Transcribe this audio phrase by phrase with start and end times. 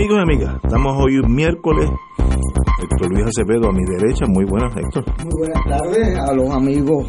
[0.00, 1.90] Amigos y amigas, estamos hoy un miércoles.
[2.82, 5.04] Héctor Luis Acevedo a mi derecha, muy buenas, Héctor.
[5.22, 7.06] Muy buenas tardes a los amigos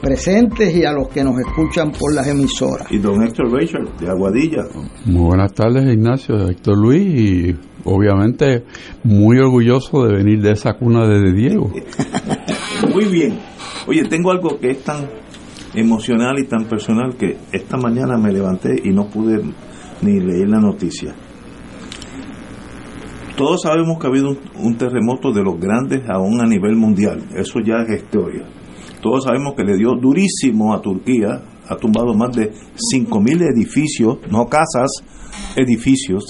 [0.00, 2.90] presentes y a los que nos escuchan por las emisoras.
[2.90, 4.62] Y don Héctor Rachel, de Aguadilla.
[5.04, 8.64] Muy buenas tardes, Ignacio, Héctor Luis, y obviamente
[9.04, 11.70] muy orgulloso de venir de esa cuna de Diego.
[12.94, 13.38] muy bien.
[13.86, 15.10] Oye, tengo algo que es tan
[15.74, 19.42] emocional y tan personal que esta mañana me levanté y no pude
[20.00, 21.14] ni leer la noticia.
[23.38, 27.60] Todos sabemos que ha habido un, terremoto de los grandes aún a nivel mundial, eso
[27.60, 28.42] ya es historia.
[29.00, 34.46] Todos sabemos que le dio durísimo a Turquía, ha tumbado más de 5.000 edificios, no
[34.46, 34.90] casas,
[35.54, 36.26] edificios,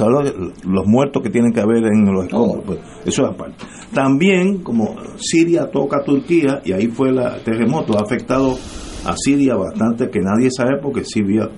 [0.64, 3.64] los muertos que tienen que haber en los escombros, pues, eso es aparte.
[3.94, 8.58] También, como Siria toca a Turquía, y ahí fue el terremoto, ha afectado
[9.06, 11.48] a Siria bastante, que nadie sabe porque Siria,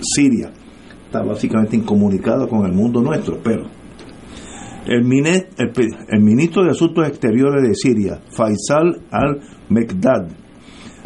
[0.00, 0.50] Siria
[1.04, 3.83] está básicamente incomunicada con el mundo nuestro, pero
[4.86, 10.28] el, ministro de Asuntos Exteriores de Siria, Faisal al-Mekdad,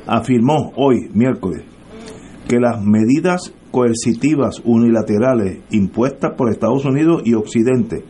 [0.06, 1.62] afirmó hoy, miércoles,
[2.48, 8.04] que las medidas coercitivas unilaterales impuestas por Estados Unidos y Occidente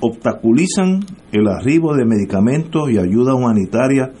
[0.00, 1.00] obstaculizan
[1.32, 4.12] el arribo de medicamentos y ayuda humanitaria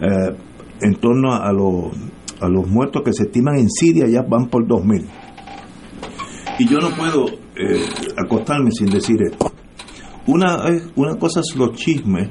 [0.00, 0.34] eh,
[0.82, 5.04] en torno a los muertos que se estiman en Siria, ya van por 2.000.
[6.58, 7.26] Y yo no puedo
[7.56, 7.84] eh,
[8.16, 9.59] acostarme sin decir esto.
[10.30, 10.64] Una,
[10.94, 12.28] una cosa es los chismes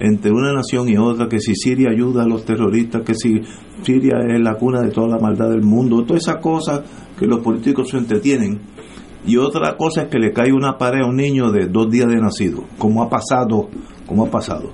[0.00, 3.40] entre una nación y otra, que si Siria ayuda a los terroristas, que si
[3.82, 6.82] Siria es la cuna de toda la maldad del mundo, todas esas cosas
[7.16, 8.60] que los políticos se entretienen.
[9.24, 12.08] Y otra cosa es que le cae una pared a un niño de dos días
[12.08, 13.68] de nacido, como ha pasado,
[14.06, 14.70] como ha pasado.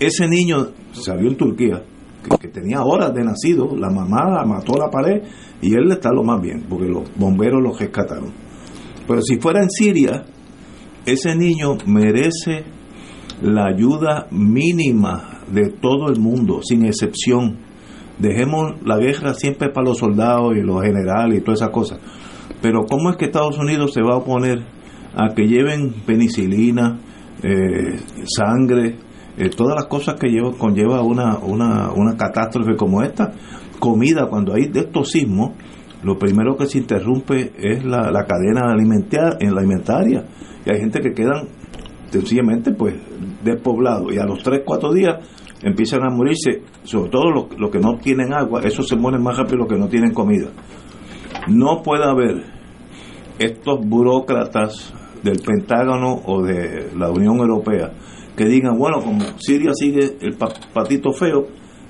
[0.00, 1.84] Ese niño salió en Turquía,
[2.40, 5.22] que, tenía horas de nacido, la mamá la mató la pared
[5.62, 8.32] y él está lo más bien, porque los bomberos lo rescataron.
[9.06, 10.24] Pero si fuera en Siria,
[11.06, 12.64] ese niño merece
[13.42, 17.58] la ayuda mínima de todo el mundo, sin excepción.
[18.18, 21.98] Dejemos la guerra siempre para los soldados y los generales y todas esas cosas.
[22.60, 24.62] Pero ¿cómo es que Estados Unidos se va a oponer
[25.14, 26.98] a que lleven penicilina,
[27.42, 28.96] eh, sangre,
[29.38, 33.32] eh, todas las cosas que lleva, conlleva una, una, una catástrofe como esta?
[33.78, 35.52] Comida, cuando hay de estos sismos,
[36.02, 40.24] lo primero que se interrumpe es la, la cadena alimentaria
[40.64, 41.48] y hay gente que quedan
[42.10, 42.94] sencillamente pues
[43.44, 45.16] despoblados y a los 3, 4 días
[45.62, 49.36] empiezan a morirse, sobre todo los, los que no tienen agua, esos se mueren más
[49.36, 50.48] rápido los que no tienen comida.
[51.48, 52.44] No puede haber
[53.38, 57.92] estos burócratas del Pentágono o de la Unión Europea
[58.36, 60.36] que digan, bueno, como Siria sigue el
[60.72, 61.46] patito feo,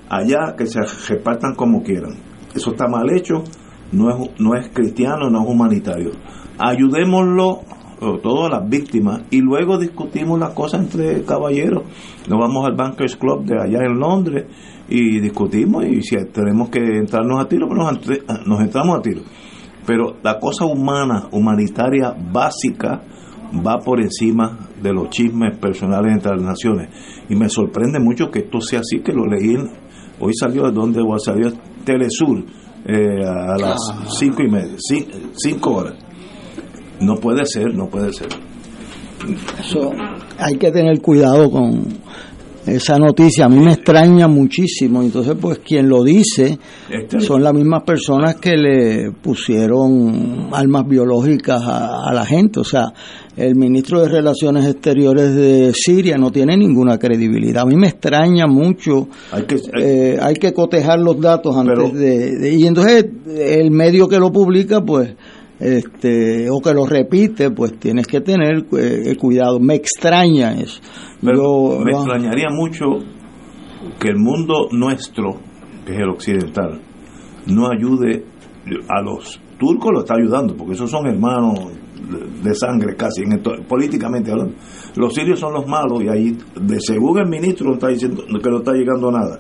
[0.08, 2.14] allá que se repartan como quieran.
[2.54, 3.44] Eso está mal hecho,
[3.92, 6.12] no es, no es cristiano, no es humanitario.
[6.58, 7.60] Ayudémoslo
[8.22, 11.82] todas las víctimas y luego discutimos las cosas entre caballeros.
[12.28, 14.46] Nos vamos al Bankers Club de allá en Londres
[14.88, 17.78] y discutimos y si tenemos que entrarnos a tiro, pues
[18.46, 19.20] nos, entramos a tiro.
[19.86, 23.02] Pero la cosa humana, humanitaria básica,
[23.66, 26.88] va por encima de los chismes personales entre las naciones.
[27.28, 29.56] Y me sorprende mucho que esto sea así, que lo leí,
[30.20, 31.52] hoy salió de donde salió
[31.84, 32.44] Telesur
[32.86, 34.04] eh, a las ah.
[34.08, 34.76] cinco y media,
[35.36, 35.94] cinco horas
[37.00, 38.28] no puede ser, no puede ser.
[39.58, 39.90] Eso
[40.38, 41.86] hay que tener cuidado con
[42.66, 43.46] esa noticia.
[43.46, 45.02] A mí me extraña muchísimo.
[45.02, 46.58] Entonces, pues quien lo dice
[46.90, 52.60] este son las mismas personas que le pusieron armas biológicas a, la gente.
[52.60, 52.92] O sea,
[53.36, 57.62] el ministro de Relaciones Exteriores de Siria no tiene ninguna credibilidad.
[57.62, 59.08] A mí me extraña mucho.
[59.32, 59.56] Hay que,
[60.20, 64.80] hay, eh, que cotejar los datos antes de, Y entonces el medio que lo publica,
[64.80, 65.14] pues
[65.60, 69.60] este, o que lo repite, pues tienes que tener eh, cuidado.
[69.60, 70.80] Me extraña eso.
[71.22, 71.32] me
[71.92, 72.86] extrañaría mucho
[73.98, 75.34] que el mundo nuestro,
[75.86, 76.80] que es el occidental,
[77.46, 78.24] no ayude
[78.88, 81.79] a los turcos, lo está ayudando, porque esos son hermanos
[82.42, 84.54] de sangre casi, en políticamente hablando.
[84.96, 88.58] Los sirios son los malos y ahí, de según el ministro, está diciendo que no
[88.58, 89.38] está llegando nada.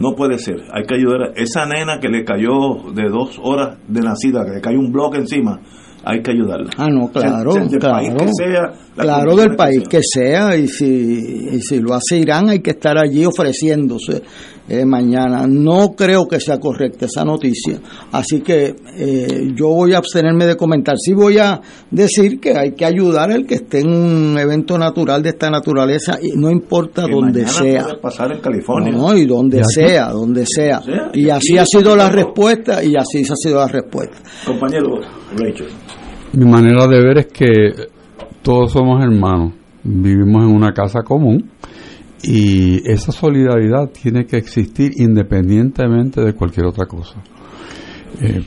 [0.00, 3.78] No puede ser, hay que ayudar a esa nena que le cayó de dos horas
[3.88, 5.60] de nacida, que le cayó un bloque encima,
[6.04, 6.70] hay que ayudarla.
[6.76, 8.16] Ah, no, claro, claro.
[8.94, 12.96] claro, del país que sea, y si, y si lo hace Irán, hay que estar
[12.96, 14.22] allí ofreciéndose
[14.68, 15.46] eh, mañana.
[15.46, 17.80] No creo que sea correcta esa noticia,
[18.12, 20.96] así que eh, yo voy a abstenerme de comentar.
[20.98, 21.60] Sí voy a
[21.90, 26.18] decir que hay que ayudar al que esté en un evento natural de esta naturaleza,
[26.20, 27.84] y no importa donde sea.
[27.84, 28.92] Puede pasar en California.
[28.92, 30.80] No, y donde sea, donde sea.
[31.14, 34.18] Y así ha sido la respuesta, y así ha sido la respuesta.
[34.44, 35.00] Compañero
[35.36, 35.68] Rachel.
[36.32, 37.46] Mi manera de ver es que
[38.42, 41.50] todos somos hermanos, vivimos en una casa común
[42.22, 47.22] y esa solidaridad tiene que existir independientemente de cualquier otra cosa.
[48.20, 48.40] Eh,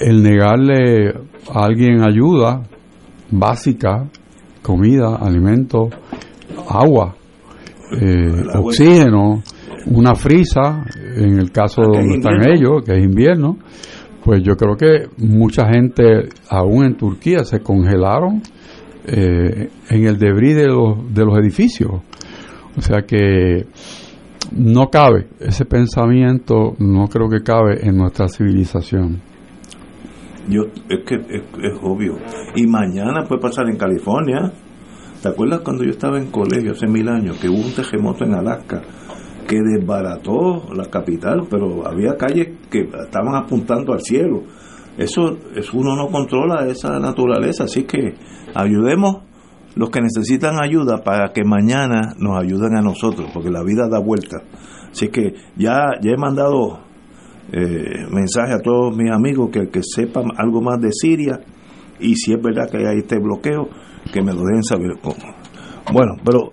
[0.00, 1.10] el negarle
[1.52, 2.62] a alguien ayuda
[3.30, 4.08] básica,
[4.62, 5.90] comida, alimento,
[6.68, 7.14] agua,
[8.00, 9.42] eh, oxígeno,
[9.86, 10.84] una frisa,
[11.16, 13.58] en el caso donde están ellos, que es invierno,
[14.24, 18.40] pues yo creo que mucha gente, aún en Turquía, se congelaron
[19.06, 22.00] eh, en el debris de los, de los edificios.
[22.76, 23.66] O sea que
[24.52, 29.20] no cabe, ese pensamiento no creo que cabe en nuestra civilización.
[30.48, 31.42] Yo, es que es,
[31.82, 32.18] obvio.
[32.54, 34.52] Y mañana puede pasar en California.
[35.22, 38.34] ¿Te acuerdas cuando yo estaba en colegio hace mil años que hubo un terremoto en
[38.34, 38.82] Alaska
[39.48, 44.42] que desbarató la capital, pero había calles que estaban apuntando al cielo?
[44.98, 48.14] Eso, es uno no controla esa naturaleza, así que
[48.54, 49.22] ayudemos
[49.76, 53.98] los que necesitan ayuda para que mañana nos ayuden a nosotros, porque la vida da
[53.98, 54.42] vuelta.
[54.90, 56.80] Así que ya, ya he mandado
[57.52, 61.40] eh, mensaje a todos mis amigos que, que sepan algo más de Siria
[61.98, 63.68] y si es verdad que hay este bloqueo,
[64.12, 64.92] que me lo dejen saber.
[65.92, 66.52] Bueno, pero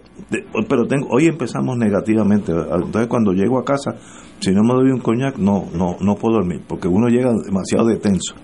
[0.70, 2.52] pero tengo, hoy empezamos negativamente.
[2.52, 3.96] Entonces cuando llego a casa,
[4.40, 7.88] si no me doy un coñac, no, no, no puedo dormir, porque uno llega demasiado
[7.88, 8.36] de tenso.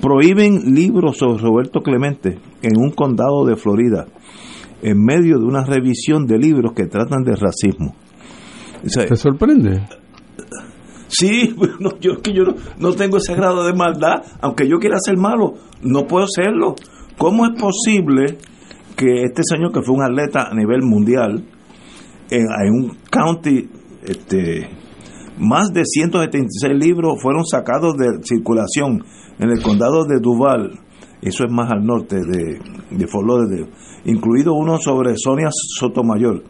[0.00, 4.06] Prohíben libros sobre Roberto Clemente en un condado de Florida
[4.82, 7.94] en medio de una revisión de libros que tratan de racismo.
[8.82, 9.86] ¿Te sorprende?
[11.08, 12.42] Sí, no, yo que yo
[12.78, 16.74] no, tengo ese grado de maldad, aunque yo quiera ser malo, no puedo serlo.
[17.18, 18.38] ¿Cómo es posible
[18.96, 21.44] que este señor que fue un atleta a nivel mundial
[22.30, 23.68] en, en un county
[24.02, 24.68] este
[25.38, 29.04] más de 176 libros fueron sacados de circulación
[29.38, 30.78] en el condado de Duval,
[31.20, 32.58] eso es más al norte de,
[32.90, 33.28] de Fort
[34.04, 36.42] incluido uno sobre Sonia Sotomayor,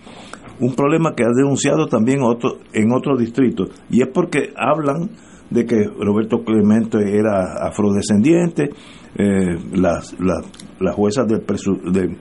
[0.60, 5.10] un problema que ha denunciado también otro, en otros distritos, y es porque hablan
[5.50, 8.70] de que Roberto Clemente era afrodescendiente,
[9.14, 12.16] eh, las, las, juezas del,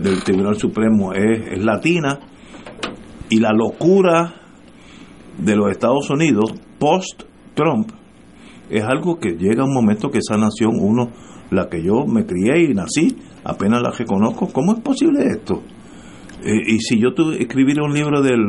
[0.00, 2.20] del Tribunal Supremo es, es latina,
[3.28, 4.34] y la locura
[5.38, 7.97] de los Estados Unidos post-Trump
[8.70, 11.10] es algo que llega un momento que esa nación, uno,
[11.50, 15.62] la que yo me crié y nací, apenas la reconozco, ¿cómo es posible esto?
[16.44, 18.40] Eh, y si yo tuve, escribiera un libro del,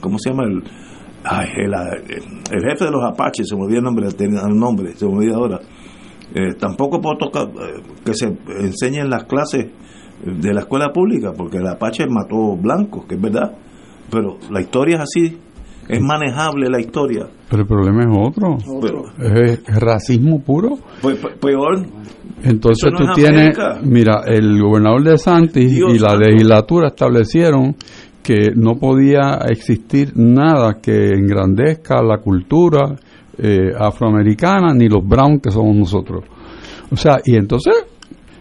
[0.00, 0.44] ¿cómo se llama?
[0.44, 0.62] El,
[1.56, 5.36] el, jefe de los Apaches, se me olvidó el nombre, el nombre, se me olvida
[5.36, 5.60] ahora.
[6.34, 9.66] Eh, tampoco puedo tocar eh, que se enseñen las clases
[10.24, 13.52] de la escuela pública, porque el Apache mató blancos, que es verdad,
[14.10, 15.38] pero la historia es así,
[15.90, 17.26] es manejable la historia.
[17.48, 18.56] Pero el problema es otro.
[19.18, 20.78] Es, racismo puro.
[21.02, 21.86] Pues, peor.
[22.42, 27.74] Entonces tú tienes, mira, el gobernador de Santis y la legislatura establecieron
[28.22, 32.96] que no podía existir nada que engrandezca la cultura
[33.38, 36.24] eh, afroamericana ni los brown que somos nosotros.
[36.90, 37.74] O sea, y entonces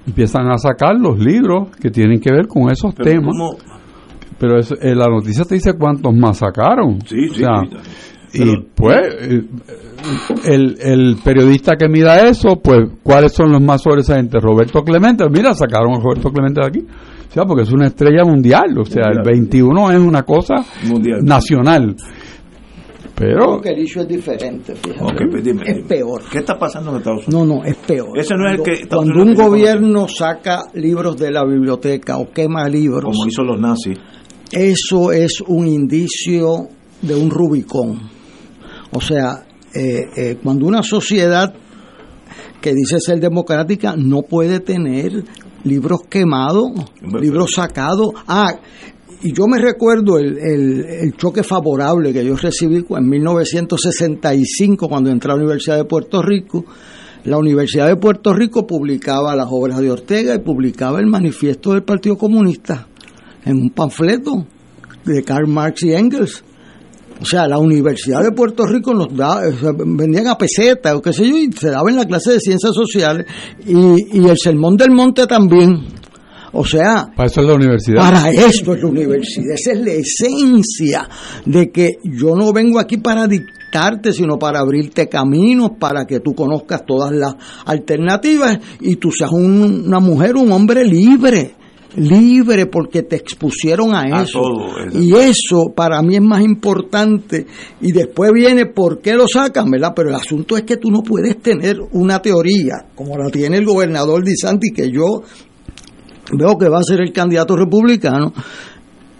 [0.05, 3.35] empiezan a sacar los libros que tienen que ver con esos temas.
[4.39, 6.99] Pero eh, la noticia te dice cuántos más sacaron.
[7.05, 7.43] Sí, sí.
[8.33, 9.43] y pues, eh,
[10.45, 14.41] el, el periodista que mida eso, pues, ¿cuáles son los más sobresalientes?
[14.41, 16.79] Roberto Clemente, mira, sacaron a Roberto Clemente de aquí.
[17.29, 18.75] O sea, porque es una estrella mundial.
[18.79, 20.55] O sea, el 21 es una cosa
[21.21, 21.95] nacional.
[23.15, 23.59] Pero.
[23.59, 26.21] que el es diferente, pues es peor.
[26.31, 27.47] ¿Qué está pasando en Estados Unidos?
[27.47, 28.17] No, no, es peor.
[28.17, 28.87] Ese no es el que.
[28.87, 33.03] Cuando un gobierno saca libros de la biblioteca o quema libros.
[33.03, 33.99] Como hizo los nazis
[34.51, 36.69] eso es un indicio
[37.01, 38.09] de un Rubicón.
[38.91, 41.53] O sea, eh, eh, cuando una sociedad
[42.59, 45.23] que dice ser democrática no puede tener
[45.63, 46.71] libros quemados,
[47.21, 48.09] libros sacados.
[48.27, 48.53] Ah,
[49.21, 55.31] y yo me recuerdo el, el, choque favorable que yo recibí en 1965 cuando entré
[55.31, 56.65] a la Universidad de Puerto Rico.
[57.25, 61.83] La Universidad de Puerto Rico publicaba las obras de Ortega y publicaba el manifiesto del
[61.83, 62.87] Partido Comunista
[63.45, 64.45] en un panfleto
[65.05, 66.43] de Karl Marx y Engels.
[67.21, 69.41] O sea, la Universidad de Puerto Rico nos da,
[69.85, 72.73] vendían a peseta o qué sé yo, y se daba en la clase de ciencias
[72.73, 73.25] sociales.
[73.65, 75.85] Y, y el Sermón del Monte también.
[76.51, 78.01] O sea, para eso es la universidad.
[78.01, 79.53] Para esto es la universidad.
[79.53, 81.09] Esa es la esencia
[81.45, 86.33] de que yo no vengo aquí para dictarte, sino para abrirte caminos, para que tú
[86.33, 91.58] conozcas todas las alternativas y tú seas una mujer, un hombre libre
[91.95, 94.41] libre porque te expusieron a eso.
[94.93, 97.45] y eso para mí es más importante.
[97.81, 99.93] Y después viene por qué lo sacan, ¿verdad?
[99.95, 103.65] Pero el asunto es que tú no puedes tener una teoría como la tiene el
[103.65, 105.23] gobernador Di Santi, que yo
[106.31, 108.33] veo que va a ser el candidato republicano,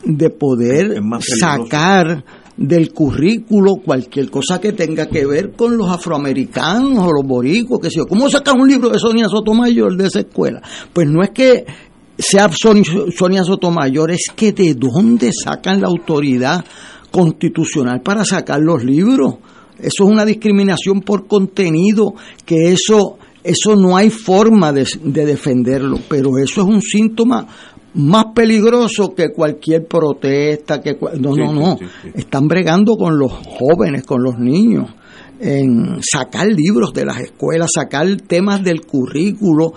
[0.03, 2.23] de poder sacar
[2.55, 7.89] del currículo cualquier cosa que tenga que ver con los afroamericanos o los boricuas, que
[7.89, 8.05] sé yo.
[8.05, 10.61] ¿Cómo sacar un libro de Sonia Sotomayor de esa escuela?
[10.91, 11.65] Pues no es que
[12.19, 16.63] sea Sonia Sotomayor, es que de dónde sacan la autoridad
[17.09, 19.35] constitucional para sacar los libros.
[19.77, 22.13] Eso es una discriminación por contenido,
[22.45, 27.47] que eso, eso no hay forma de, defenderlo, pero eso es un síntoma
[27.93, 31.77] más peligroso que cualquier protesta, que no, no, no,
[32.13, 34.89] están bregando con los jóvenes, con los niños
[35.39, 39.73] en sacar libros de las escuelas, sacar temas del currículo,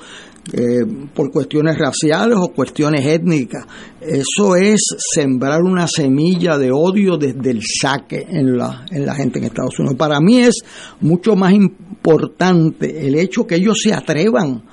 [0.53, 0.85] eh,
[1.15, 3.65] por cuestiones raciales o cuestiones étnicas.
[4.01, 4.81] Eso es
[5.15, 9.79] sembrar una semilla de odio desde el saque en la, en la gente en Estados
[9.79, 9.97] Unidos.
[9.97, 10.65] Para mí es
[11.01, 14.65] mucho más importante el hecho que ellos se atrevan,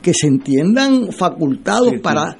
[0.00, 2.36] que se entiendan facultados Para,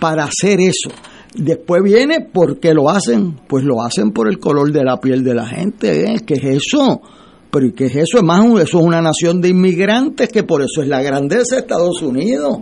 [0.00, 0.90] para hacer eso.
[1.36, 3.36] Después viene, ¿por qué lo hacen?
[3.48, 6.10] Pues lo hacen por el color de la piel de la gente.
[6.10, 6.16] ¿eh?
[6.26, 7.00] ¿Qué es eso?
[7.50, 8.18] Pero ¿y qué es eso?
[8.18, 11.60] Es más, eso es una nación de inmigrantes, que por eso es la grandeza de
[11.62, 12.58] Estados Unidos.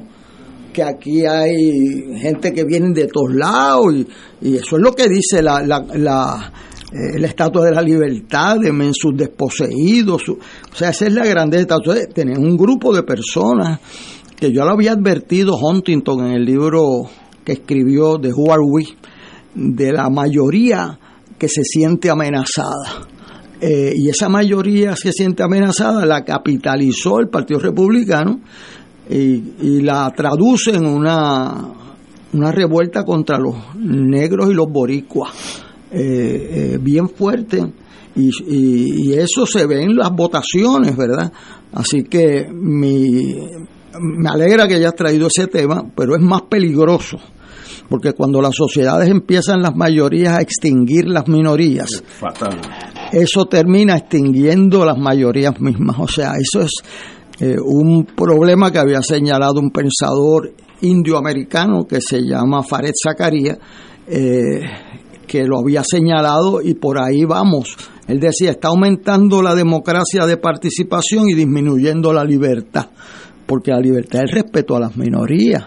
[0.73, 3.95] Que aquí hay gente que viene de todos lados
[4.43, 6.53] y, eso es lo que dice la, la, la
[6.93, 10.29] eh, estatua de la libertad, de sus desposeídos.
[10.29, 10.37] o
[10.75, 12.07] sea, esa es la grandeza Unidos.
[12.15, 13.81] Tener un grupo de personas
[14.37, 17.09] que yo lo había advertido Huntington en el libro
[17.43, 18.85] que escribió de Who Are We,
[19.55, 20.99] de la mayoría
[21.39, 23.16] que se siente amenazada
[23.61, 28.41] eh, y esa mayoría se siente amenazada la capitalizó el Partido Republicano
[29.09, 31.69] y, la traduce en una,
[32.33, 35.99] una revuelta contra los negros y los boricuas eh,
[36.75, 37.63] eh, bien fuerte
[38.15, 41.33] y, y, eso se ve en las votaciones, ¿verdad?
[41.73, 43.37] Así que mi,
[44.01, 47.19] me alegra que hayas traído ese tema, pero es más peligroso
[47.89, 52.03] porque cuando las sociedades empiezan las mayorías a extinguir las minorías,
[53.13, 55.97] eso termina extinguiendo las mayorías mismas.
[55.99, 56.73] O sea, eso es
[57.41, 63.59] eh, un problema que había señalado un pensador indioamericano que se llama Fared Zakaria,
[64.07, 64.61] eh,
[65.27, 67.77] que lo había señalado y por ahí vamos.
[68.07, 72.89] Él decía, está aumentando la democracia de participación y disminuyendo la libertad,
[73.47, 75.65] porque la libertad es el respeto a las minorías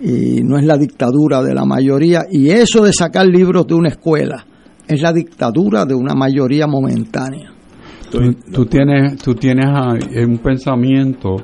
[0.00, 2.26] y no es la dictadura de la mayoría.
[2.30, 4.46] Y eso de sacar libros de una escuela
[4.90, 7.52] es la dictadura de una mayoría momentánea.
[8.10, 9.66] Tú, tienes, tú tienes
[10.26, 11.36] un pensamiento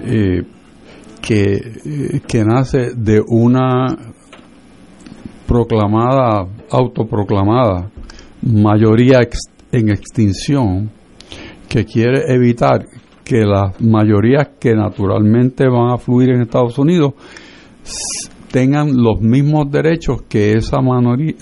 [0.00, 0.42] eh,
[1.20, 3.86] que, eh, que nace de una
[5.48, 7.90] proclamada, autoproclamada
[8.42, 9.18] mayoría
[9.72, 10.90] en extinción
[11.68, 12.86] que quiere evitar
[13.24, 17.14] que las mayorías que naturalmente van a fluir en Estados Unidos
[18.50, 20.78] tengan los mismos derechos que esa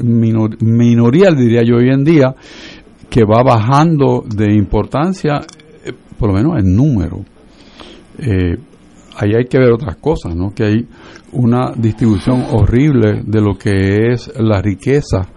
[0.01, 2.35] minoría, diría yo hoy en día,
[3.09, 5.41] que va bajando de importancia,
[5.85, 7.25] eh, por lo menos en número.
[8.19, 8.57] Eh,
[9.17, 10.53] ahí hay que ver otras cosas, ¿no?
[10.55, 10.89] Que hay
[11.33, 15.29] una distribución horrible de lo que es la riqueza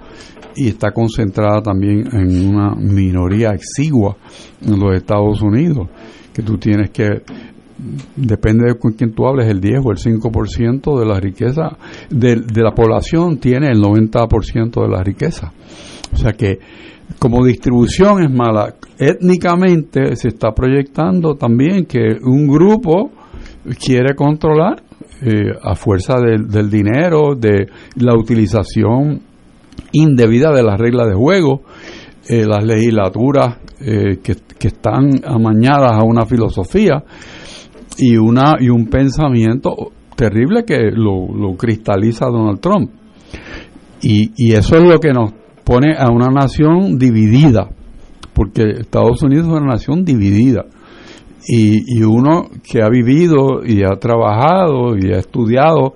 [0.55, 4.17] y está concentrada también en una minoría exigua
[4.61, 5.87] en los Estados Unidos,
[6.33, 7.21] que tú tienes que
[8.15, 11.77] depende de con quién tú hables, el 10 o el 5% de la riqueza
[12.09, 15.53] de, la población tiene el 90% de la riqueza.
[16.13, 16.59] O sea que
[17.19, 18.75] como distribución es mala.
[18.97, 23.11] Étnicamente se está proyectando también que un grupo
[23.79, 24.83] quiere controlar
[25.21, 29.21] eh, a fuerza del dinero, de la utilización
[29.93, 31.61] indebida de las reglas de juego,
[32.27, 37.03] eh, las legislaturas eh, que están amañadas a una filosofía
[37.97, 39.75] y, una, y un pensamiento
[40.15, 42.91] terrible que lo, cristaliza Donald Trump.
[44.01, 45.31] Y, y eso es lo que nos
[45.63, 47.69] pone a una nación dividida,
[48.33, 50.65] porque Estados Unidos es una nación dividida.
[51.47, 55.93] Y, y, uno que ha vivido y ha trabajado y ha estudiado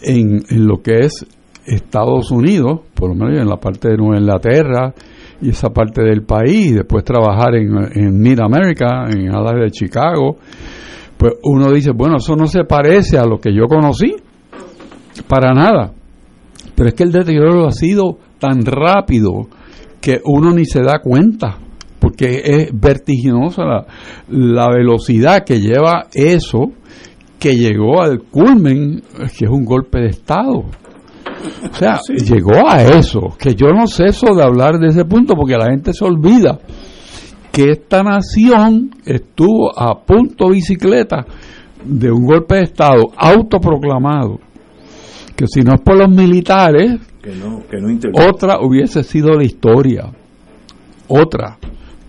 [0.00, 1.26] en, en, lo que es
[1.66, 4.94] Estados Unidos, por lo menos en la parte de Nueva Inglaterra
[5.40, 9.70] y esa parte del país, y después trabajar en, en Mid-America, en el área de
[9.72, 10.36] Chicago,
[11.16, 14.14] pues uno dice, bueno, eso no se parece a lo que yo conocí,
[15.28, 15.92] para nada.
[16.74, 19.48] Pero es que el deterioro ha sido tan rápido
[20.00, 21.58] que uno ni se da cuenta
[21.98, 23.86] porque es vertiginosa la,
[24.28, 26.72] la, velocidad que lleva eso,
[27.38, 29.02] que llegó al culmen,
[29.38, 30.64] que es un golpe de Estado.
[31.70, 32.14] O sea, sí.
[32.26, 35.94] llegó a eso, que yo no ceso de hablar de ese punto porque la gente
[35.94, 36.58] se olvida
[37.54, 41.24] que esta nación estuvo a punto bicicleta
[41.84, 44.40] de un golpe de Estado autoproclamado,
[45.36, 49.44] que si no es por los militares, que no, que no otra hubiese sido la
[49.44, 50.10] historia,
[51.06, 51.56] otra.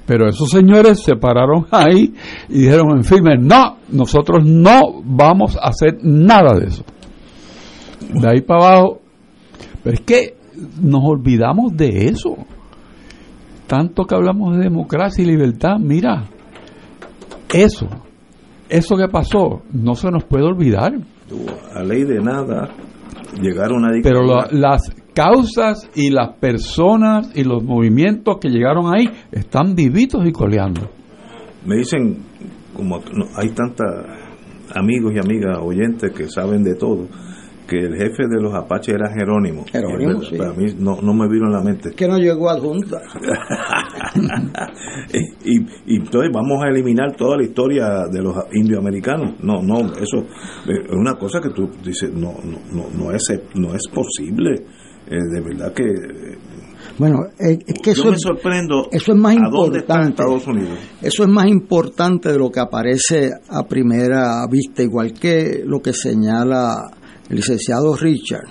[0.07, 2.11] Pero esos señores se pararon ahí
[2.49, 6.83] y dijeron en firme, no, nosotros no vamos a hacer nada de eso.
[8.13, 9.01] De ahí para abajo,
[9.83, 10.37] pero es que
[10.81, 12.35] nos olvidamos de eso.
[13.67, 16.25] Tanto que hablamos de democracia y libertad, mira,
[17.53, 17.87] eso,
[18.69, 20.93] eso que pasó, no se nos puede olvidar.
[21.73, 22.69] A ley de nada,
[23.41, 28.93] llegar a una Pero la, las causas y las personas y los movimientos que llegaron
[28.93, 30.89] ahí están vivitos y coleando.
[31.65, 32.17] Me dicen,
[32.75, 32.99] como
[33.37, 33.87] hay tantos
[34.75, 37.07] amigos y amigas oyentes que saben de todo,
[37.67, 39.65] que el jefe de los Apaches era Jerónimo.
[39.71, 40.37] Jerónimo, sí.
[40.37, 41.91] Para mí no, no me vino a la mente.
[41.91, 43.01] Que no llegó a junta.
[45.43, 49.35] y, y, entonces vamos a eliminar toda la historia de los indioamericanos.
[49.41, 50.25] No, no, eso
[50.67, 53.23] es una cosa que tú dices, no, no, no, no, es,
[53.55, 54.65] no es posible.
[55.07, 55.85] Eh, de verdad que...
[56.97, 60.09] Bueno, es que eso, Yo me sorprendo eso es más importante.
[60.09, 60.79] Estados Unidos.
[61.01, 65.93] Eso es más importante de lo que aparece a primera vista, igual que lo que
[65.93, 66.89] señala
[67.29, 68.47] licenciado Richard.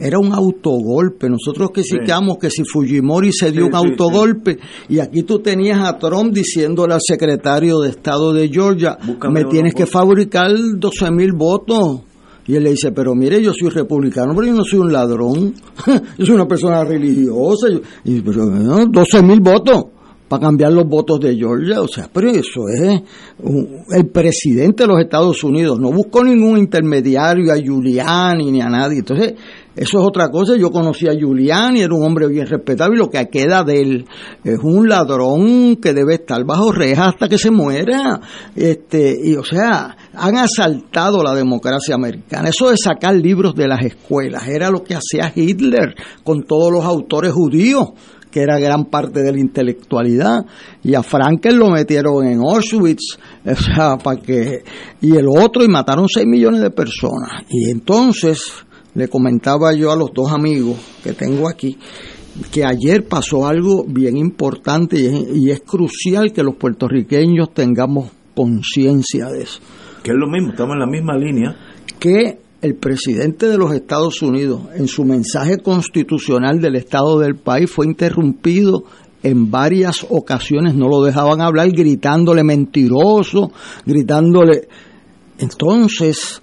[0.00, 1.28] Era un autogolpe.
[1.28, 4.58] Nosotros que citamos que si Fujimori se dio Sí, un sí, autogolpe,
[4.88, 9.50] y aquí tú tenías a Trump diciéndole al secretario de Estado de Georgia, Búscame me
[9.50, 9.92] tienes que votos".
[9.92, 12.00] fabricar 12 mil votos.
[12.48, 15.54] Y él le dice, pero mire, yo soy republicano, pero yo no soy un ladrón.
[16.18, 17.68] yo soy una persona religiosa.
[17.70, 19.84] Yo- y, pero, no, 12 mil votos
[20.32, 21.82] para cambiar los votos de Georgia.
[21.82, 23.02] O sea, pero eso es
[23.90, 25.78] el presidente de los Estados Unidos.
[25.78, 29.00] No buscó ningún intermediario, a Giuliani ni a nadie.
[29.00, 29.34] Entonces,
[29.76, 30.56] eso es otra cosa.
[30.56, 34.06] Yo conocí a Giuliani, era un hombre bien respetable y lo que queda de él
[34.42, 38.18] es un ladrón que debe estar bajo reja hasta que se muera.
[38.56, 42.48] Este, y o sea, han asaltado la democracia americana.
[42.48, 46.86] Eso de sacar libros de las escuelas era lo que hacía Hitler con todos los
[46.86, 47.90] autores judíos
[48.32, 50.44] que era gran parte de la intelectualidad,
[50.82, 54.64] y a Frankel lo metieron en Auschwitz, o sea, para que,
[55.00, 57.44] y el otro, y mataron 6 millones de personas.
[57.48, 58.64] Y entonces,
[58.94, 61.78] le comentaba yo a los dos amigos que tengo aquí,
[62.50, 68.10] que ayer pasó algo bien importante y es, y es crucial que los puertorriqueños tengamos
[68.34, 69.60] conciencia de eso.
[70.02, 71.56] Que es lo mismo, estamos en la misma línea.
[72.00, 77.68] Que el presidente de los Estados Unidos, en su mensaje constitucional del estado del país,
[77.68, 78.84] fue interrumpido
[79.24, 83.52] en varias ocasiones, no lo dejaban hablar, gritándole mentiroso,
[83.84, 84.68] gritándole.
[85.38, 86.40] Entonces,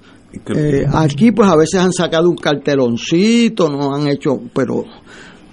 [0.55, 4.83] eh, aquí pues a veces han sacado un carteloncito, no han hecho, pero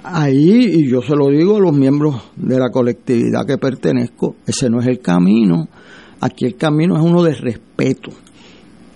[0.03, 4.69] ahí, y yo se lo digo a los miembros de la colectividad que pertenezco, ese
[4.69, 5.69] no es el camino.
[6.21, 8.11] Aquí el camino es uno de respeto.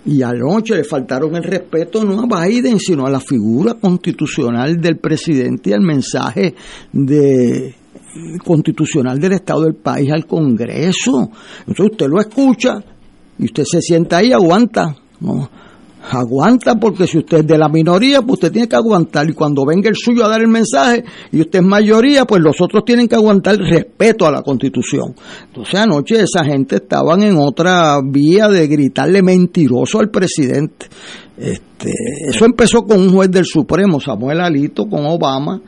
[0.05, 4.97] Y anoche le faltaron el respeto no a Biden, sino a la figura constitucional del
[4.97, 6.55] presidente y al mensaje
[6.91, 7.75] de
[8.43, 11.29] constitucional del Estado del país al Congreso.
[11.59, 12.83] Entonces usted lo escucha
[13.37, 14.95] y usted se sienta ahí aguanta.
[15.19, 15.49] ¿no?
[16.09, 19.29] Aguanta porque si usted es de la minoría, pues usted tiene que aguantar.
[19.29, 22.59] Y cuando venga el suyo a dar el mensaje y usted es mayoría, pues los
[22.59, 25.13] otros tienen que aguantar respeto a la constitución.
[25.45, 30.87] Entonces anoche esa gente estaban en otra vía de gritarle mentiroso al presidente.
[31.37, 31.91] Este,
[32.27, 35.61] eso empezó con un juez del Supremo, Samuel Alito, con Obama.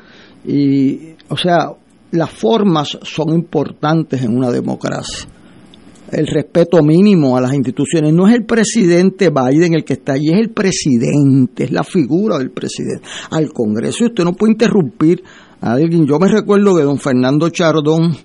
[0.46, 1.70] Y, o sea,
[2.12, 5.33] las formas son importantes en una democracia
[6.14, 8.14] el respeto mínimo a las instituciones.
[8.14, 12.38] No es el presidente Biden el que está allí, es el presidente, es la figura
[12.38, 13.04] del presidente.
[13.32, 15.24] Al Congreso usted no puede interrumpir
[15.62, 16.06] a alguien.
[16.06, 18.16] Yo me recuerdo que don Fernando Chardón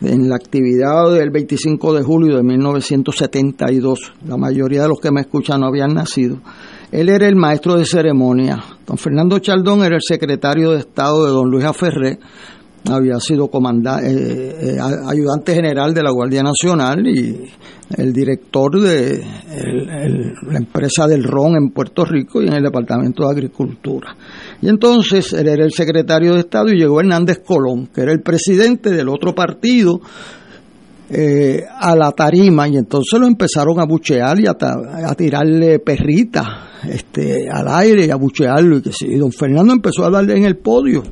[0.00, 4.12] en la actividad del 25 de julio de 1972.
[4.26, 6.40] La mayoría de los que me escuchan no habían nacido.
[6.92, 8.62] Él era el maestro de ceremonia.
[8.86, 12.18] Don Fernando Chaldón era el secretario de Estado de don Luis Aferré.
[12.88, 17.50] Había sido comandante, eh, eh, ayudante general de la Guardia Nacional y
[17.96, 19.24] el director de
[20.42, 24.16] la empresa del ron en Puerto Rico y en el Departamento de Agricultura.
[24.60, 28.22] Y entonces él era el secretario de Estado y llegó Hernández Colón, que era el
[28.22, 30.00] presidente del otro partido,
[31.08, 36.48] eh, a la tarima y entonces lo empezaron a buchear y a, tirarle perritas
[36.88, 39.14] este, al aire y a buchearlo y que sí.
[39.14, 41.04] don Fernando empezó a darle en el podio.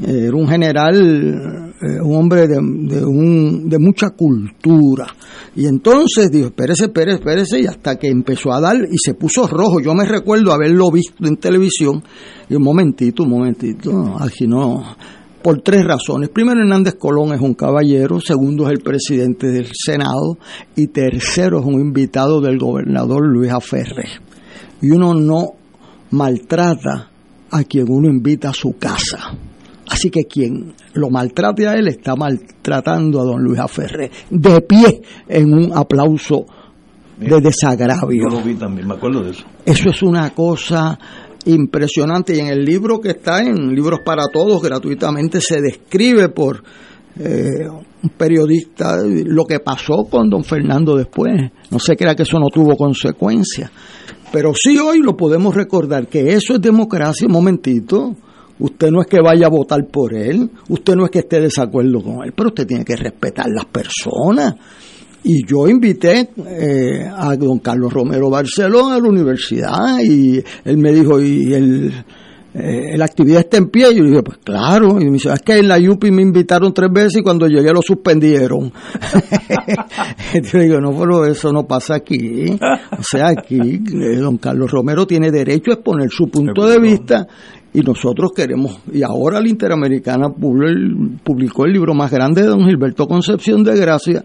[0.00, 5.06] Era un general, eh, un hombre de, de, un, de mucha cultura.
[5.54, 9.46] Y entonces dijo, espérese, espérese, espérese, y hasta que empezó a dar y se puso
[9.46, 9.80] rojo.
[9.80, 12.02] Yo me recuerdo haberlo visto en televisión.
[12.48, 14.82] Y un momentito, un momentito, aquí no,
[15.42, 16.30] por tres razones.
[16.30, 20.38] Primero, Hernández Colón es un caballero, segundo, es el presidente del Senado
[20.74, 24.08] y tercero, es un invitado del gobernador Luis Aferre.
[24.82, 25.50] Y uno no
[26.10, 27.10] maltrata
[27.50, 29.36] a quien uno invita a su casa.
[29.88, 35.02] Así que quien lo maltrate a él está maltratando a don Luis Aferre, de pie
[35.28, 36.46] en un aplauso
[37.18, 38.28] de desagravio.
[38.28, 39.44] Yo lo vi también, me acuerdo de eso.
[39.64, 40.98] Eso es una cosa
[41.46, 46.62] impresionante y en el libro que está en Libros para Todos gratuitamente se describe por
[47.18, 51.34] eh, un periodista lo que pasó con don Fernando después.
[51.70, 53.70] No se crea que eso no tuvo consecuencias.
[54.32, 58.16] Pero sí hoy lo podemos recordar que eso es democracia, un momentito.
[58.58, 61.42] Usted no es que vaya a votar por él, usted no es que esté de
[61.42, 64.54] desacuerdo con él, pero usted tiene que respetar las personas.
[65.24, 70.92] Y yo invité eh, a don Carlos Romero Barceló a la universidad y él me
[70.92, 71.92] dijo, y el,
[72.52, 73.90] eh, la actividad está en pie.
[73.90, 75.00] Y yo dije, pues claro.
[75.00, 77.72] Y me dice, es que en la UPI me invitaron tres veces y cuando llegué
[77.72, 78.70] lo suspendieron.
[80.52, 82.44] yo digo, no, pero eso no pasa aquí.
[82.98, 87.26] O sea, aquí eh, don Carlos Romero tiene derecho a exponer su punto de vista
[87.74, 93.06] y nosotros queremos, y ahora la Interamericana publicó el libro más grande de don Gilberto
[93.06, 94.24] Concepción de Gracia,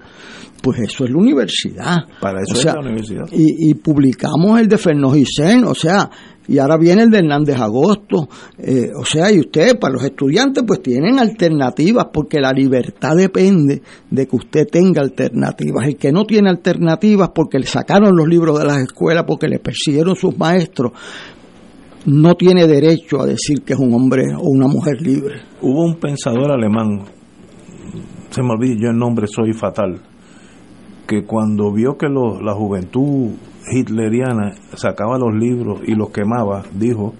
[0.62, 1.98] pues eso es la universidad.
[2.22, 3.26] Para eso es la universidad.
[3.32, 6.10] Y, y, publicamos el de Fernojicén, o sea,
[6.50, 10.64] y ahora viene el de Hernández Agosto, eh, o sea, y ustedes, para los estudiantes,
[10.66, 15.88] pues tienen alternativas, porque la libertad depende de que usted tenga alternativas.
[15.88, 19.60] El que no tiene alternativas, porque le sacaron los libros de las escuelas, porque le
[19.60, 20.94] persiguieron sus maestros,
[22.06, 25.42] no tiene derecho a decir que es un hombre o una mujer libre.
[25.62, 27.06] Hubo un pensador alemán,
[28.30, 30.02] se me olvida yo el nombre, soy fatal,
[31.08, 33.32] que cuando vio que lo, la juventud
[33.72, 37.14] hitleriana sacaba los libros y los quemaba, dijo,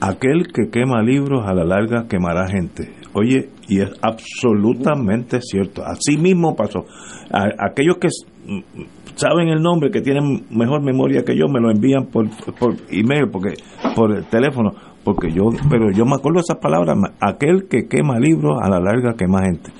[0.00, 2.94] aquel que quema libros a la larga quemará gente.
[3.14, 5.82] Oye, y es absolutamente cierto.
[5.84, 6.84] Así mismo pasó.
[7.30, 8.08] aquellos que
[9.18, 12.28] saben el nombre, que tienen mejor memoria que yo, me lo envían por,
[12.58, 13.54] por email, porque
[13.94, 14.70] por el teléfono,
[15.04, 19.14] porque yo, pero yo me acuerdo esas palabras, aquel que quema libros a la larga
[19.14, 19.70] quema gente.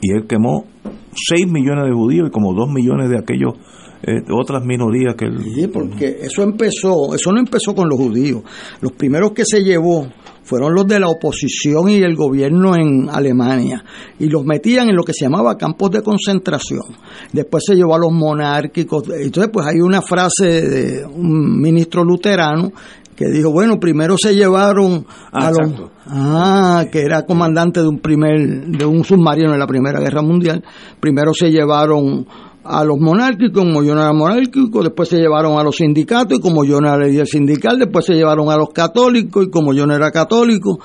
[0.00, 0.66] Y él quemó
[1.12, 3.54] 6 millones de judíos y como 2 millones de aquellos
[4.02, 5.38] eh, otras minorías que él...
[5.54, 8.42] Sí, porque eso empezó, eso no empezó con los judíos.
[8.80, 10.06] Los primeros que se llevó
[10.46, 13.84] fueron los de la oposición y el gobierno en Alemania
[14.18, 16.84] y los metían en lo que se llamaba campos de concentración.
[17.32, 19.02] Después se llevó a los monárquicos.
[19.10, 22.70] Entonces, pues hay una frase de un ministro luterano
[23.16, 27.98] que dijo, bueno, primero se llevaron ah, a los ah, que era comandante de un
[27.98, 30.62] primer de un submarino en la Primera Guerra Mundial,
[31.00, 32.26] primero se llevaron
[32.68, 36.40] a los monárquicos, como yo no era monárquico, después se llevaron a los sindicatos, y
[36.40, 39.86] como yo no era líder sindical, después se llevaron a los católicos, y como yo
[39.86, 40.78] no era católico,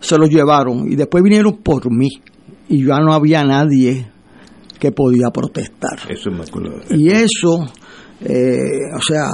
[0.00, 0.90] se los llevaron.
[0.90, 2.08] Y después vinieron por mí,
[2.68, 4.10] y ya no había nadie
[4.78, 5.98] que podía protestar.
[6.08, 6.30] Eso
[6.90, 7.66] Y eso,
[8.20, 9.28] eh, o sea,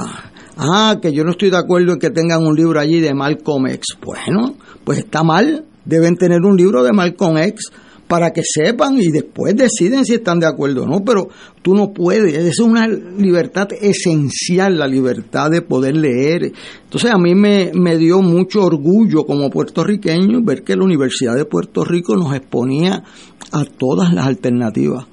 [0.57, 3.67] ah, que yo no estoy de acuerdo en que tengan un libro allí de Malcolm
[3.67, 3.97] X.
[4.05, 7.71] Bueno, pues está mal, deben tener un libro de Malcolm X
[8.09, 11.29] para que sepan y después deciden si están de acuerdo o no, pero
[11.61, 16.51] tú no puedes, es una libertad esencial, la libertad de poder leer.
[16.85, 21.45] Entonces a mí me, me dio mucho orgullo como puertorriqueño ver que la Universidad de
[21.45, 23.03] Puerto Rico nos exponía
[23.51, 25.05] a todas las alternativas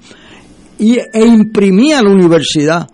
[0.79, 2.87] y, e imprimía a la universidad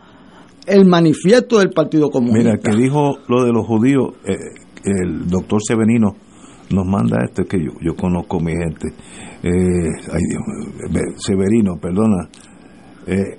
[0.67, 2.51] el manifiesto del Partido Comunista.
[2.51, 4.35] Mira, que dijo lo de los judíos, eh,
[4.83, 6.17] el doctor Severino
[6.73, 8.93] nos manda esto, que yo, yo conozco mi gente
[9.43, 9.89] eh,
[11.17, 12.29] Severino, perdona,
[13.05, 13.37] eh,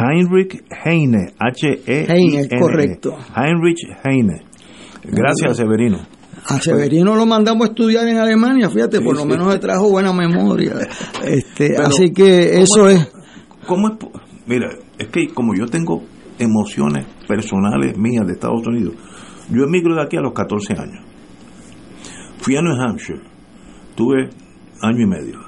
[0.00, 2.06] Heinrich Heine, H-E.
[2.08, 3.16] Heine, correcto.
[3.34, 4.42] Heinrich Heine.
[5.04, 5.98] Gracias, Severino.
[6.46, 10.12] A Severino lo mandamos a estudiar en Alemania, fíjate, por lo menos le trajo buena
[10.12, 10.74] memoria.
[11.24, 13.10] Este, así que eso es,
[13.66, 13.94] ¿Cómo es?
[14.46, 16.02] Mira, es que como yo tengo
[16.38, 18.94] emociones personales mías de Estados Unidos,
[19.50, 21.04] yo emigro de aquí a los 14 años.
[22.40, 23.20] Fui a New Hampshire,
[23.94, 24.30] tuve
[24.80, 25.40] año y medio.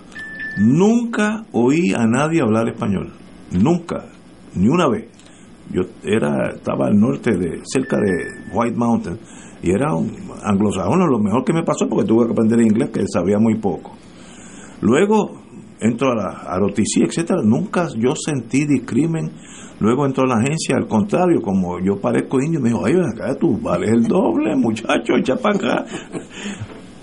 [0.58, 3.12] Nunca oí a nadie hablar español,
[3.52, 4.06] nunca,
[4.54, 5.08] ni una vez.
[5.72, 9.18] Yo era, estaba al norte de, cerca de White Mountain,
[9.62, 10.10] y era un
[10.42, 13.92] anglosajón, lo mejor que me pasó porque tuve que aprender inglés, que sabía muy poco.
[14.80, 15.40] Luego
[15.80, 19.30] entro a la a ROTC, etcétera, nunca yo sentí discrimen.
[19.80, 23.06] Luego entro a la agencia, al contrario, como yo parezco indio, me dijo, ay, ven
[23.14, 25.36] acá, tú vales el doble, muchacho, echa.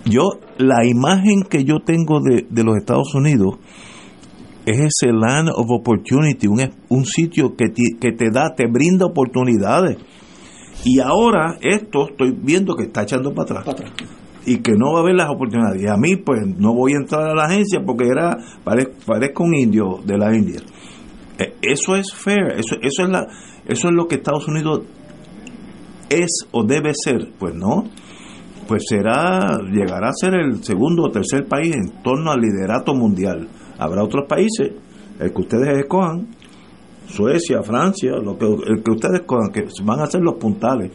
[0.09, 0.23] Yo,
[0.57, 3.55] la imagen que yo tengo de, de los Estados Unidos
[4.65, 9.05] es ese land of opportunity, un, un sitio que te, que te da, te brinda
[9.05, 9.97] oportunidades.
[10.83, 13.75] Y ahora esto estoy viendo que está echando para atrás.
[14.45, 15.81] Y que no va a haber las oportunidades.
[15.81, 19.43] Y a mí, pues, no voy a entrar a la agencia porque era pare- parezco
[19.43, 20.59] un indio de la India.
[21.39, 23.27] Eh, Eso es fair, eso, eso, es la,
[23.67, 24.83] eso es lo que Estados Unidos
[26.09, 27.31] es o debe ser.
[27.37, 27.85] Pues no,
[28.67, 33.47] pues será, llegará a ser el segundo o tercer país en torno al liderato mundial.
[33.77, 34.71] Habrá otros países,
[35.19, 36.27] el que ustedes escojan,
[37.07, 40.91] Suecia, Francia, lo que, el que ustedes escojan, que van a ser los puntales.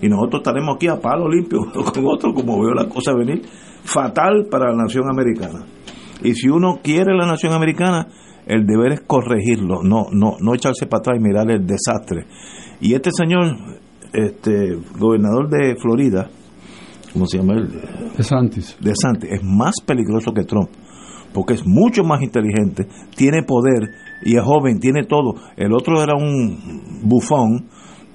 [0.00, 3.42] Y nosotros estaremos aquí a palo limpio con otro, como veo la cosa venir,
[3.84, 5.64] fatal para la nación americana.
[6.24, 8.08] Y si uno quiere la nación americana,
[8.46, 12.26] el deber es corregirlo, no, no, no echarse para atrás y mirar el desastre.
[12.80, 13.56] Y este señor,
[14.12, 16.28] este gobernador de Florida,
[17.12, 17.68] ¿cómo se llama él?
[18.16, 18.76] De Santis.
[18.80, 20.68] De Santi, es más peligroso que Trump,
[21.32, 23.88] porque es mucho más inteligente, tiene poder
[24.24, 25.34] y es joven, tiene todo.
[25.56, 27.66] El otro era un bufón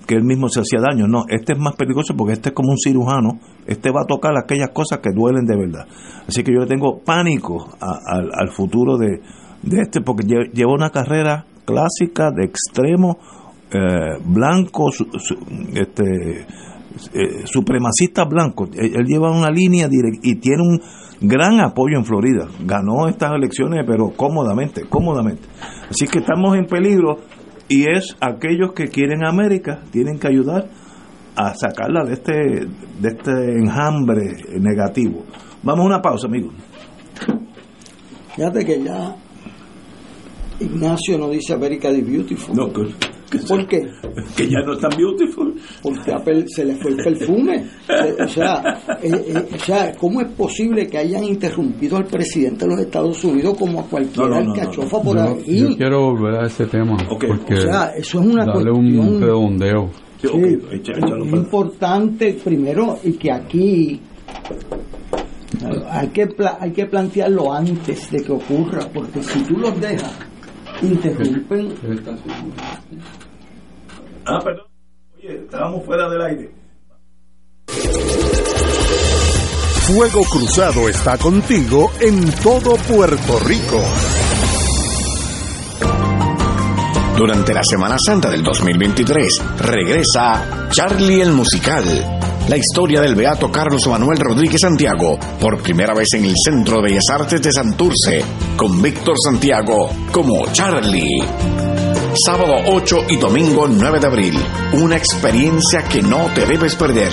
[0.05, 1.05] que él mismo se hacía daño.
[1.07, 4.31] No, este es más peligroso porque este es como un cirujano, este va a tocar
[4.37, 5.85] aquellas cosas que duelen de verdad.
[6.27, 9.19] Así que yo le tengo pánico a- al, al futuro de,
[9.63, 13.17] de este, porque lle- lleva una carrera clásica de extremo
[13.69, 15.35] eh, blanco, su- su-
[15.73, 16.45] este,
[17.13, 18.67] eh, supremacista blanco.
[18.73, 20.81] Él, él lleva una línea direct- y tiene un
[21.27, 22.47] gran apoyo en Florida.
[22.65, 25.43] Ganó estas elecciones, pero cómodamente, cómodamente.
[25.89, 27.17] Así que estamos en peligro
[27.69, 30.67] y es aquellos que quieren América tienen que ayudar
[31.35, 35.23] a sacarla de este de este enjambre negativo.
[35.63, 36.53] Vamos a una pausa, amigos.
[38.35, 39.15] fíjate que ya
[40.59, 42.55] Ignacio no dice América the Beautiful.
[42.55, 42.81] No, que,
[43.29, 43.81] que- ¿Por qué?
[44.35, 45.53] que ya no es tan beautiful.
[45.81, 47.65] porque a pel- se le fue el perfume.
[47.89, 48.63] Eh, O sea,
[49.01, 53.23] eh, eh, o sea, ¿cómo es posible que hayan interrumpido al presidente de los Estados
[53.23, 55.59] Unidos como a cualquier No, no, no, alcachofa no, por Yo, ahí?
[55.59, 59.21] yo quiero volver a ese tema porque o sea, eso es una darle cuestión un
[59.21, 59.89] redondeo.
[60.21, 60.27] Sí,
[60.71, 64.01] echa- es para- importante primero y que aquí
[65.89, 70.11] hay que pla- hay que plantearlo antes de que ocurra porque si tú los dejas
[70.81, 71.73] interrumpen
[74.25, 74.65] Ah, perdón.
[75.17, 76.51] Oye, estábamos fuera del aire.
[79.87, 83.81] Fuego Cruzado está contigo en todo Puerto Rico.
[87.17, 91.83] Durante la Semana Santa del 2023 regresa Charlie el Musical,
[92.47, 96.83] la historia del beato Carlos Manuel Rodríguez Santiago, por primera vez en el Centro de
[96.83, 98.23] Bellas Artes de Santurce,
[98.55, 101.23] con Víctor Santiago como Charlie.
[102.25, 104.39] Sábado 8 y domingo 9 de abril,
[104.73, 107.11] una experiencia que no te debes perder.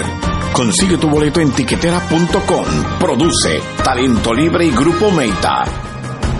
[0.53, 2.64] Consigue tu boleto en tiquetera.com.
[3.01, 5.84] Produce Talento Libre y Grupo Meita.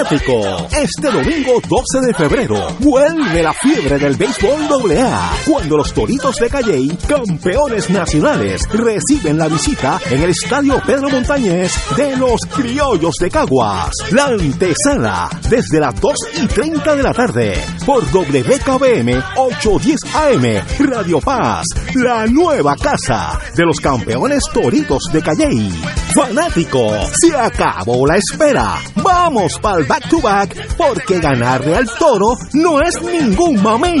[0.00, 6.36] Fanático, este domingo 12 de febrero, vuelve la fiebre del béisbol AA, cuando los Toritos
[6.36, 13.16] de Calley, campeones nacionales, reciben la visita en el Estadio Pedro Montañez de los Criollos
[13.20, 13.90] de Caguas.
[14.12, 21.20] La antesala, desde las 2 y 30 de la tarde, por WKBM 810 AM, Radio
[21.20, 25.70] Paz, la nueva casa de los campeones Toritos de Calley.
[26.14, 26.88] Fanático,
[27.22, 28.78] se acabó la espera.
[28.96, 34.00] Vamos para el back to back porque ganarle al toro no es ningún mamey.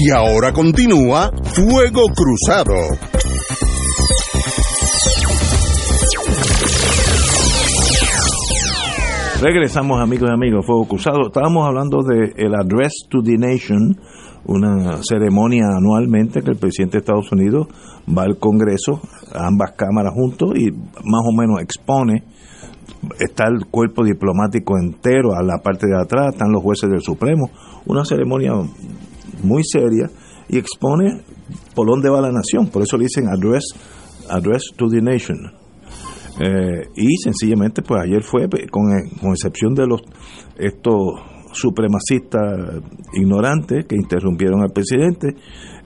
[0.00, 2.72] Y ahora continúa Fuego Cruzado.
[9.42, 11.26] Regresamos amigos y amigos, Fuego Cruzado.
[11.26, 13.98] Estábamos hablando de el Address to the Nation,
[14.46, 17.66] una ceremonia anualmente que el presidente de Estados Unidos
[18.08, 19.00] va al Congreso,
[19.34, 22.22] ambas cámaras juntos y más o menos expone.
[23.18, 27.50] Está el cuerpo diplomático entero a la parte de atrás, están los jueces del Supremo.
[27.86, 28.52] Una ceremonia
[29.42, 30.10] muy seria
[30.48, 31.22] y expone
[31.74, 32.68] por dónde va la nación.
[32.68, 33.64] Por eso le dicen Address,
[34.28, 35.38] address to the Nation
[36.40, 38.84] eh, y sencillamente, pues ayer fue, con,
[39.20, 40.02] con excepción de los
[40.56, 40.94] estos
[41.52, 42.80] supremacistas
[43.14, 45.34] ignorantes que interrumpieron al presidente,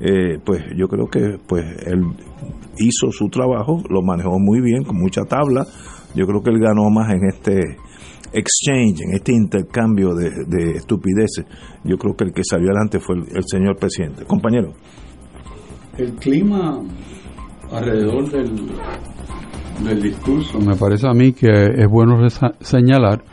[0.01, 2.03] eh, pues yo creo que pues él
[2.79, 5.65] hizo su trabajo, lo manejó muy bien, con mucha tabla.
[6.15, 7.77] Yo creo que él ganó más en este
[8.33, 11.45] exchange, en este intercambio de, de estupideces.
[11.85, 14.25] Yo creo que el que salió adelante fue el, el señor presidente.
[14.25, 14.73] Compañero.
[15.97, 16.81] El clima
[17.71, 18.71] alrededor del
[19.85, 22.17] del discurso, me parece a mí que es bueno
[22.61, 23.25] señalar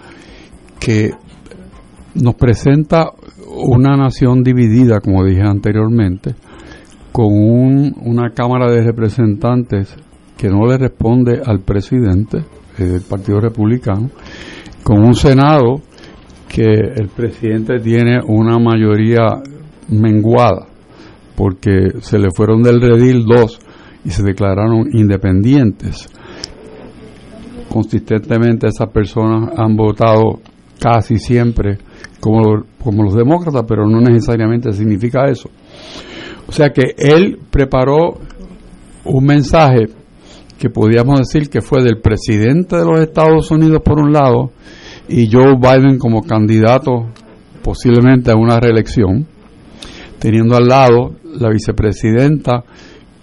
[0.79, 1.11] que
[2.15, 3.11] nos presenta
[3.47, 6.35] una nación dividida, como dije anteriormente,
[7.11, 9.95] con un, una Cámara de Representantes
[10.37, 12.43] que no le responde al presidente
[12.77, 14.09] del Partido Republicano,
[14.89, 15.81] con un Senado
[16.47, 19.39] que el presidente tiene una mayoría
[19.87, 20.65] menguada,
[21.35, 23.59] porque se le fueron del redil dos
[24.03, 26.09] y se declararon independientes
[27.69, 30.39] consistentemente esas personas han votado
[30.81, 31.77] casi siempre
[32.19, 35.51] como, como los demócratas, pero no necesariamente significa eso.
[36.47, 38.17] O sea que él preparó
[39.05, 39.85] un mensaje
[40.57, 44.51] que podríamos decir que fue del presidente de los Estados Unidos por un lado
[45.09, 47.07] y Joe Biden como candidato
[47.63, 49.25] posiblemente a una reelección,
[50.19, 52.63] teniendo al lado la vicepresidenta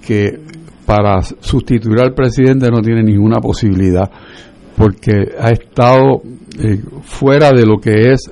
[0.05, 0.41] que
[0.85, 4.11] para sustituir al presidente no tiene ninguna posibilidad
[4.77, 6.23] porque ha estado
[6.59, 8.31] eh, fuera de lo que es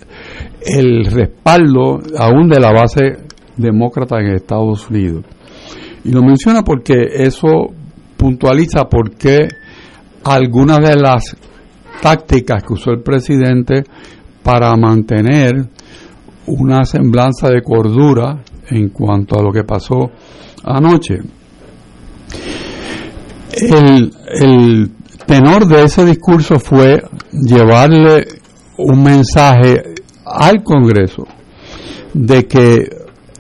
[0.64, 3.18] el respaldo aún de la base
[3.56, 5.24] demócrata en Estados Unidos.
[6.04, 7.48] Y lo menciona porque eso
[8.16, 9.48] puntualiza por qué
[10.24, 11.36] algunas de las
[12.00, 13.85] tácticas que usó el presidente
[14.42, 15.68] para mantener
[16.46, 20.11] una semblanza de cordura en cuanto a lo que pasó
[20.64, 21.20] anoche.
[23.52, 24.90] El, el
[25.26, 27.02] tenor de ese discurso fue
[27.33, 28.26] llevarle
[28.78, 31.24] un mensaje al Congreso
[32.12, 32.88] de que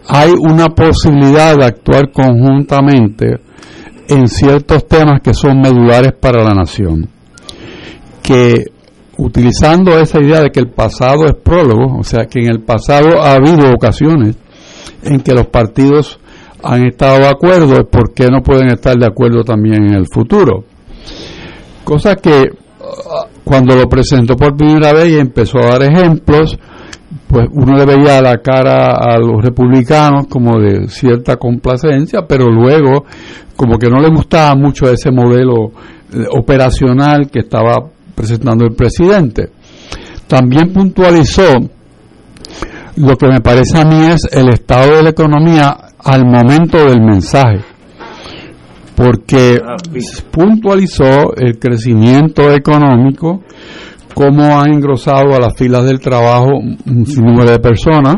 [0.06, 3.40] hay una posibilidad de actuar conjuntamente
[4.08, 7.08] en ciertos temas que son medulares para la nación.
[8.24, 8.64] Que
[9.18, 13.22] utilizando esa idea de que el pasado es prólogo, o sea que en el pasado
[13.22, 14.36] ha habido ocasiones
[15.04, 16.18] en que los partidos
[16.62, 20.64] han estado de acuerdo, ¿por qué no pueden estar de acuerdo también en el futuro?
[21.84, 26.58] Cosa que uh, cuando lo presentó por primera vez y empezó a dar ejemplos,
[27.28, 33.04] pues uno le veía la cara a los republicanos como de cierta complacencia, pero luego
[33.56, 35.70] como que no le gustaba mucho ese modelo
[36.12, 37.74] eh, operacional que estaba
[38.14, 39.50] presentando el presidente.
[40.26, 41.58] También puntualizó
[42.96, 47.00] lo que me parece a mí es el estado de la economía al momento del
[47.00, 47.60] mensaje,
[48.94, 49.60] porque
[50.30, 53.42] puntualizó el crecimiento económico,
[54.14, 58.16] cómo ha engrosado a las filas del trabajo un sinnúmero de personas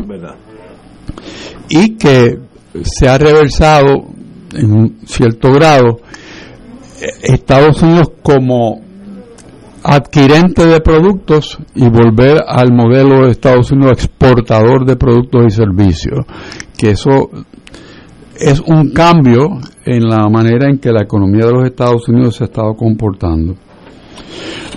[1.69, 2.37] y que
[2.83, 4.05] se ha reversado
[4.53, 6.01] en un cierto grado
[7.01, 8.81] eh, Estados Unidos como
[9.83, 16.25] adquirente de productos y volver al modelo de Estados Unidos exportador de productos y servicios,
[16.77, 17.29] que eso
[18.39, 22.43] es un cambio en la manera en que la economía de los Estados Unidos se
[22.43, 23.55] ha estado comportando.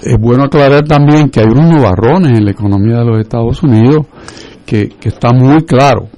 [0.02, 4.06] Es bueno aclarar también que hay unos nubarrones en la economía de los Estados Unidos
[4.64, 6.08] que, que está muy claro.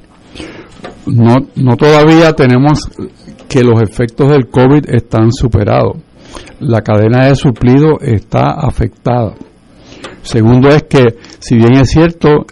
[1.06, 2.88] No, no todavía tenemos
[3.48, 5.96] que los efectos del COVID están superados.
[6.60, 9.34] La cadena de suplido está afectada.
[10.22, 12.46] Segundo es que, si bien es cierto,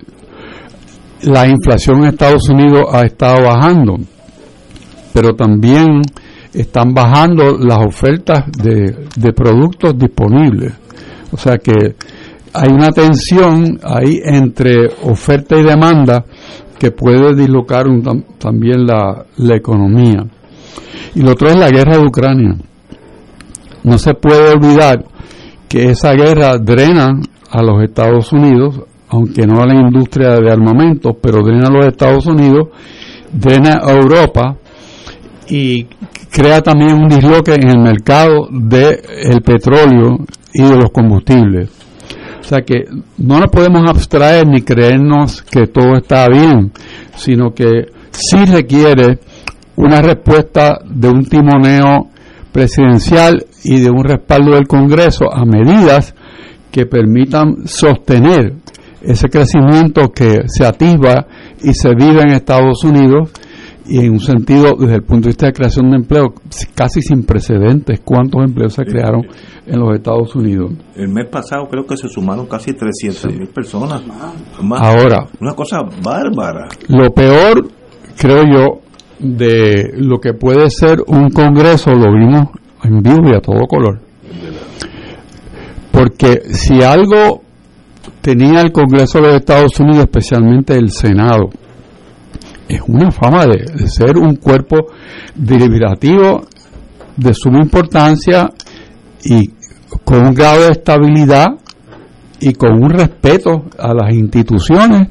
[1.23, 3.99] la inflación en Estados Unidos ha estado bajando,
[5.13, 6.03] pero también
[6.53, 10.73] están bajando las ofertas de, de productos disponibles.
[11.33, 11.95] O sea que
[12.53, 16.25] hay una tensión ahí entre oferta y demanda
[16.79, 17.87] que puede dislocar
[18.39, 20.25] también la, la economía.
[21.15, 22.57] Y lo otro es la guerra de Ucrania.
[23.85, 25.05] No se puede olvidar
[25.69, 27.13] que esa guerra drena
[27.51, 31.87] a los Estados Unidos, aunque no a la industria de armamentos, pero drena a los
[31.87, 32.69] Estados Unidos,
[33.33, 34.57] drena a Europa
[35.49, 35.85] y
[36.31, 40.19] crea también un disloque en el mercado del petróleo
[40.53, 41.71] y de los combustibles.
[42.41, 42.85] O sea que
[43.19, 46.73] no nos podemos abstraer ni creernos que todo está bien,
[47.15, 49.19] sino que sí requiere
[49.77, 52.09] una respuesta de un timoneo
[52.53, 56.15] presidencial y de un respaldo del Congreso a medidas
[56.71, 58.55] que permitan sostener
[59.03, 61.27] ese crecimiento que se atisba
[61.63, 63.31] y se vive en Estados Unidos
[63.87, 66.35] y en un sentido, desde el punto de vista de creación de empleo,
[66.77, 69.27] casi sin precedentes, cuántos empleos se crearon
[69.67, 70.73] en los Estados Unidos.
[70.95, 74.03] El mes pasado creo que se sumaron casi 300 mil personas.
[74.79, 76.69] Ahora, una cosa bárbara.
[76.87, 77.69] Lo peor,
[78.17, 78.81] creo yo,
[79.21, 82.49] de lo que puede ser un Congreso, lo vimos
[82.83, 84.01] en vivo y a todo color.
[85.93, 87.43] Porque si algo
[88.23, 91.51] tenía el Congreso de los Estados Unidos, especialmente el Senado,
[92.69, 94.87] es una fama de, ser un cuerpo
[95.35, 96.43] deliberativo
[97.17, 98.49] de suma importancia
[99.25, 99.51] y
[100.05, 101.49] con un grado de estabilidad
[102.41, 105.09] y con un respeto a las instituciones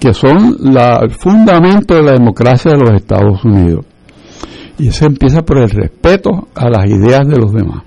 [0.00, 3.84] que son la, el fundamento de la democracia de los Estados Unidos.
[4.78, 7.82] Y eso empieza por el respeto a las ideas de los demás.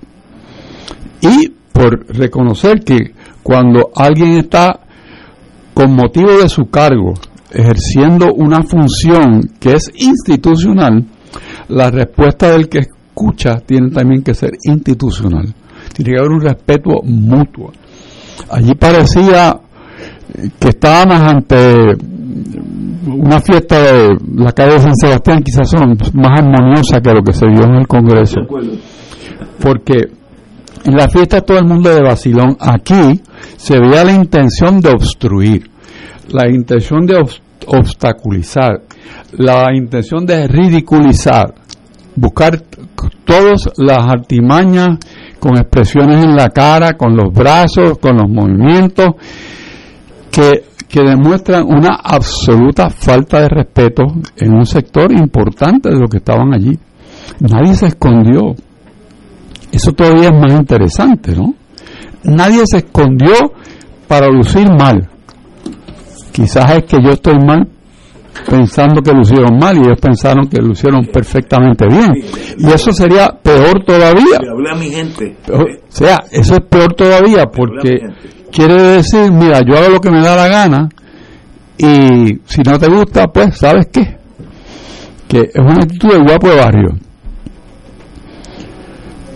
[1.22, 4.80] Y por reconocer que cuando alguien está
[5.74, 7.16] con motivo de su cargo
[7.50, 11.06] ejerciendo una función que es institucional,
[11.70, 15.54] la respuesta del que escucha tiene también que ser institucional.
[15.94, 17.72] Tiene que haber un respeto mutuo.
[18.50, 19.60] Allí parecía
[20.60, 21.96] que estábamos ante
[23.06, 27.34] una fiesta de la calle de San Sebastián, quizás son más armoniosa que lo que
[27.34, 28.42] se vio en el Congreso.
[29.60, 30.10] Porque
[30.86, 33.22] en la fiesta todo el mundo de Basilón, aquí
[33.58, 35.70] se veía la intención de obstruir,
[36.30, 37.24] la intención de
[37.68, 38.82] obstaculizar,
[39.38, 41.54] la intención de ridiculizar,
[42.16, 42.62] buscar
[43.26, 44.98] todas las artimañas
[45.40, 49.08] con expresiones en la cara, con los brazos, con los movimientos,
[50.34, 54.04] que, que demuestran una absoluta falta de respeto
[54.36, 56.78] en un sector importante de los que estaban allí.
[57.40, 58.56] Nadie se escondió.
[59.72, 61.54] Eso todavía es más interesante, ¿no?
[62.24, 63.34] Nadie se escondió
[64.08, 65.08] para lucir mal.
[66.32, 67.68] Quizás es que yo estoy mal
[68.50, 72.12] pensando que lucieron mal y ellos pensaron que lucieron perfectamente bien.
[72.58, 74.40] Y eso sería peor todavía.
[74.72, 75.38] a mi gente.
[75.52, 78.00] O sea, eso es peor todavía porque
[78.54, 80.90] quiere decir, mira, yo hago lo que me da la gana
[81.78, 84.18] y si no te gusta, pues, ¿sabes qué?
[85.28, 86.90] Que es una actitud de guapo de barrio.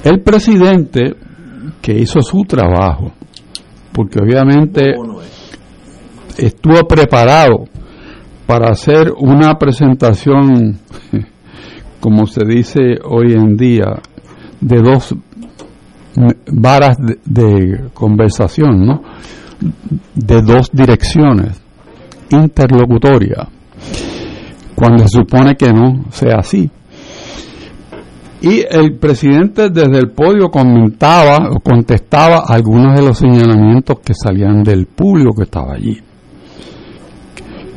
[0.03, 1.15] El presidente
[1.81, 3.11] que hizo su trabajo,
[3.91, 4.93] porque obviamente
[6.37, 7.65] estuvo preparado
[8.45, 10.77] para hacer una presentación,
[11.99, 13.99] como se dice hoy en día,
[14.61, 15.15] de dos
[16.51, 19.01] varas de, conversación, ¿no?
[20.15, 21.61] De dos direcciones.
[22.29, 23.47] interlocutoria,
[24.75, 26.69] cuando se supone que no sea así.
[28.41, 34.61] Y el presidente desde el podio comentaba o contestaba algunos de los señalamientos que salían
[34.63, 35.97] del público que estaba allí.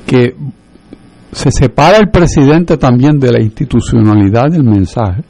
[0.04, 0.34] Que
[1.32, 5.22] se separa el presidente también de la institucionalidad del mensaje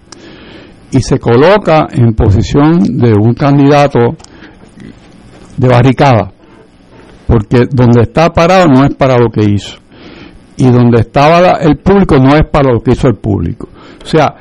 [0.92, 4.16] y se coloca en posición de un candidato
[5.56, 6.32] de barricada,
[7.26, 9.78] porque donde está parado no es para lo que hizo,
[10.56, 13.68] y donde estaba el público no es para lo que hizo el público.
[14.02, 14.34] O sea,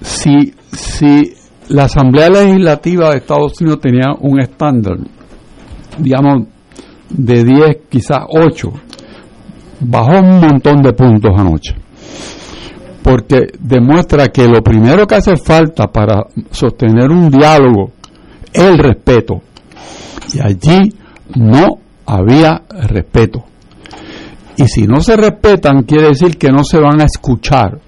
[0.00, 1.34] si, si
[1.68, 4.96] la Asamblea Legislativa de Estados Unidos tenía un estándar,
[5.98, 6.48] digamos,
[7.10, 8.72] de 10, quizás 8,
[9.80, 11.74] bajó un montón de puntos anoche.
[13.08, 17.92] Porque demuestra que lo primero que hace falta para sostener un diálogo
[18.52, 19.40] es el respeto.
[20.34, 20.92] Y allí
[21.34, 23.44] no había respeto.
[24.58, 27.80] Y si no se respetan, quiere decir que no se van a escuchar.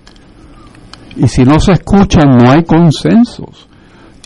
[1.16, 3.68] Y si no se escuchan, no hay consensos.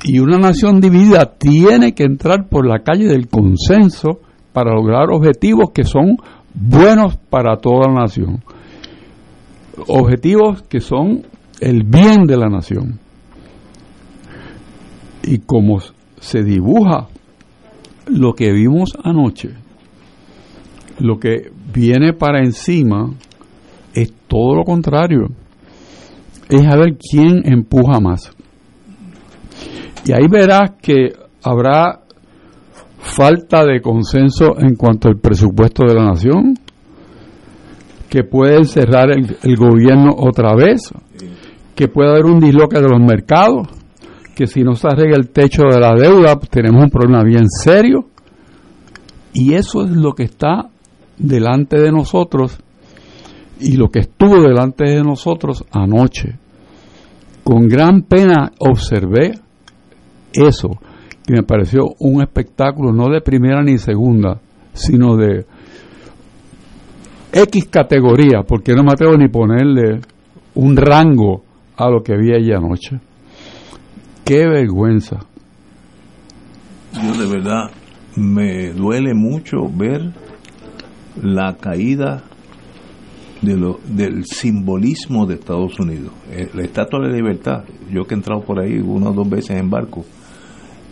[0.04, 4.20] Y una nación dividida tiene que entrar por la calle del consenso
[4.52, 6.18] para lograr objetivos que son
[6.54, 8.44] buenos para toda la nación.
[9.88, 11.26] Objetivos que son
[11.60, 12.98] el bien de la nación.
[15.22, 15.80] Y como
[16.20, 17.08] se dibuja
[18.06, 19.50] lo que vimos anoche,
[20.98, 23.10] lo que viene para encima
[23.94, 25.28] es todo lo contrario.
[26.48, 28.30] Es a ver quién empuja más.
[30.06, 32.00] Y ahí verás que habrá
[32.98, 36.54] falta de consenso en cuanto al presupuesto de la nación,
[38.14, 40.92] que puede cerrar el, gobierno otra vez,
[41.74, 43.66] que puede haber un disloque de los mercados,
[44.36, 48.06] que si no se arregla el techo de la deuda tenemos un problema bien serio.
[49.32, 50.70] Y eso es lo que está
[51.18, 52.56] delante de nosotros
[53.58, 56.38] y lo que estuvo delante de nosotros anoche.
[57.42, 59.32] Con gran pena observé
[60.32, 60.70] eso
[61.26, 64.40] que me pareció un espectáculo no de primera ni segunda,
[64.72, 65.46] sino de
[67.36, 70.00] X categoría, porque no me atrevo ni ponerle
[70.54, 71.42] un rango
[71.76, 73.00] a lo que vi allí anoche.
[74.24, 75.18] Qué vergüenza.
[76.92, 77.70] Yo de verdad
[78.14, 80.12] me duele mucho ver
[81.20, 82.22] la caída
[83.42, 86.12] del simbolismo de Estados Unidos.
[86.30, 89.58] Eh, la Estatua de Libertad, yo que he entrado por ahí una o dos veces
[89.58, 90.04] en barco,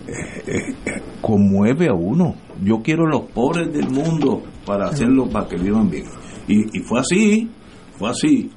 [0.09, 2.34] eh, eh, conmueve a uno.
[2.62, 6.05] Yo quiero los pobres del mundo para hacerlo para que vivan bien.
[6.49, 7.51] Y, y fue así,
[7.99, 8.51] fue así.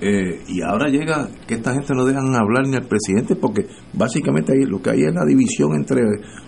[0.00, 4.52] Eh, y ahora llega que esta gente no dejan hablar ni al presidente porque básicamente
[4.52, 6.02] ahí lo que hay es la división entre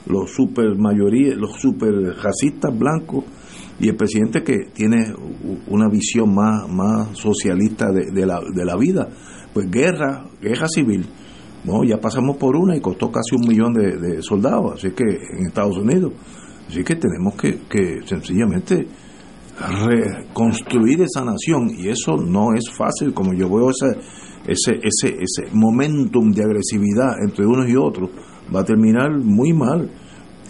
[0.06, 1.92] los super mayoría, los super
[2.22, 3.24] racistas blancos
[3.80, 5.12] y el presidente que tiene
[5.66, 9.08] una visión más, más socialista de, de, la, de la vida.
[9.52, 11.08] Pues guerra, guerra civil
[11.64, 15.46] no, ya pasamos por una y costó casi un millón de, soldados, así que en
[15.46, 16.12] Estados Unidos.
[16.68, 18.86] Así que tenemos que, que sencillamente
[19.68, 23.98] reconstruir esa nación y eso no es fácil, como yo veo ese,
[24.46, 28.10] ese, ese, ese momentum de agresividad entre unos y otros,
[28.54, 29.90] va a terminar muy mal.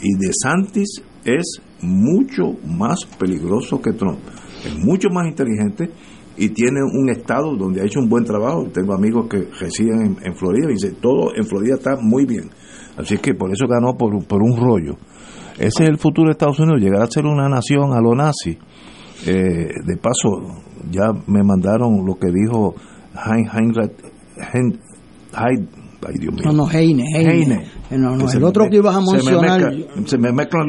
[0.03, 4.21] Y De Santis es mucho más peligroso que Trump,
[4.65, 5.91] es mucho más inteligente
[6.37, 8.67] y tiene un estado donde ha hecho un buen trabajo.
[8.73, 12.49] Tengo amigos que residen en, Florida y dicen, todo en Florida está muy bien.
[12.97, 14.97] Así que por eso ganó por, por un rollo.
[15.59, 18.57] Ese es el futuro de Estados Unidos, llegar a ser una nación a lo nazi.
[19.27, 22.75] Eh, de paso, ya me mandaron lo que dijo
[23.15, 23.93] Heinrich
[25.33, 25.69] ay
[26.19, 26.45] Dios mío.
[26.47, 27.67] No, no, Heine, Heine.
[27.91, 29.73] No, no, el otro que ibas a mencionar.
[30.07, 30.67] Se me, mezclan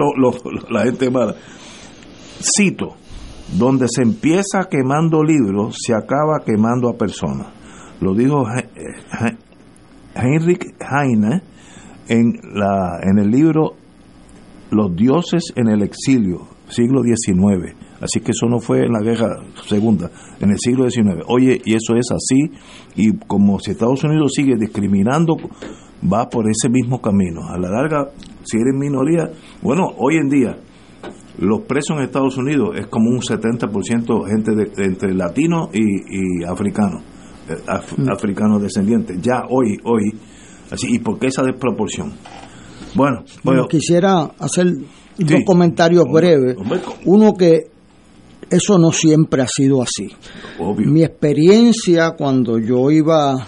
[0.69, 1.35] la gente mala.
[2.39, 2.95] Cito,
[3.57, 7.47] donde se empieza quemando libros, se acaba quemando a personas.
[8.01, 8.45] Lo dijo
[10.15, 11.43] Heinrich Heine
[12.07, 13.75] en, la, en el libro
[14.71, 17.75] Los dioses en el exilio, siglo XIX.
[18.01, 21.23] Así que eso no fue en la guerra segunda, en el siglo XIX.
[21.27, 22.51] Oye, y eso es así,
[22.95, 25.35] y como si Estados Unidos sigue discriminando,
[26.11, 27.41] va por ese mismo camino.
[27.47, 28.09] A la larga,
[28.43, 29.29] si eres minoría,
[29.61, 30.57] bueno, hoy en día
[31.37, 36.43] los presos en Estados Unidos es como un 70% gente de, entre latinos y, y
[36.43, 37.03] africanos,
[37.49, 37.55] eh,
[37.97, 38.09] mm.
[38.09, 39.21] africanos descendientes.
[39.21, 40.11] Ya hoy, hoy,
[40.71, 42.13] así, ¿y por qué esa desproporción?
[42.95, 44.67] Bueno, bueno quisiera hacer
[45.17, 46.57] dos comentarios breves.
[47.05, 47.70] Uno que
[48.51, 50.09] eso no siempre ha sido así.
[50.77, 53.47] Mi experiencia cuando yo iba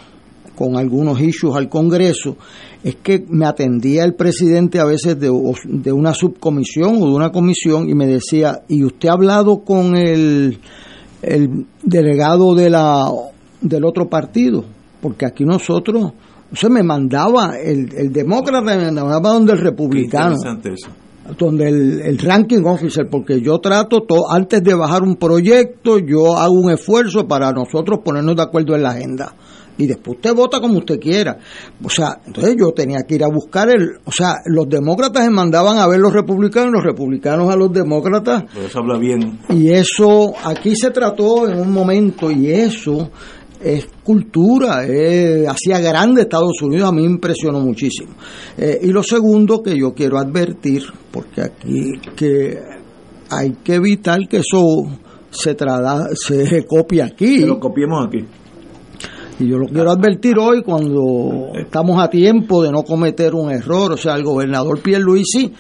[0.56, 2.38] con algunos issues al Congreso,
[2.84, 5.30] es que me atendía el presidente a veces de,
[5.66, 9.96] de una subcomisión o de una comisión y me decía, ¿y usted ha hablado con
[9.96, 10.60] el,
[11.22, 13.10] el delegado de la,
[13.62, 14.64] del otro partido?
[15.02, 16.14] Porque aquí nosotros,
[16.54, 20.36] se me mandaba, el, el demócrata me mandaba donde el republicano
[21.38, 26.38] donde el, el, ranking officer, porque yo trato, to, antes de bajar un proyecto, yo
[26.38, 29.34] hago un esfuerzo para nosotros ponernos de acuerdo en la agenda
[29.78, 31.38] y después usted vota como usted quiera.
[31.84, 35.32] O sea, entonces yo tenía que ir a buscar el, o sea, los demócratas se
[35.32, 38.44] mandaban a ver los republicanos, los republicanos a los demócratas.
[38.56, 39.40] eso habla bien.
[39.50, 43.10] Y eso aquí se trató en un momento y eso
[43.64, 44.80] es cultura,
[45.50, 48.12] hacía grande Estados Unidos, a mí me impresionó muchísimo.
[48.58, 52.60] Eh, y lo segundo que yo quiero advertir, porque aquí que
[53.30, 54.84] hay que evitar que eso
[55.32, 57.40] se, trada, se copie aquí.
[57.40, 58.26] Que lo copiemos aquí.
[59.40, 63.94] Y yo lo quiero advertir hoy cuando estamos a tiempo de no cometer un error.
[63.94, 65.52] O sea, el gobernador Pierluisi,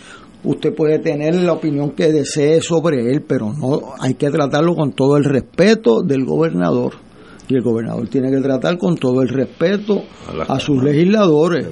[0.43, 4.91] usted puede tener la opinión que desee sobre él, pero no hay que tratarlo con
[4.91, 6.93] todo el respeto del gobernador.
[7.47, 10.03] Y el gobernador tiene que tratar con todo el respeto
[10.47, 11.67] a, sus legisladores.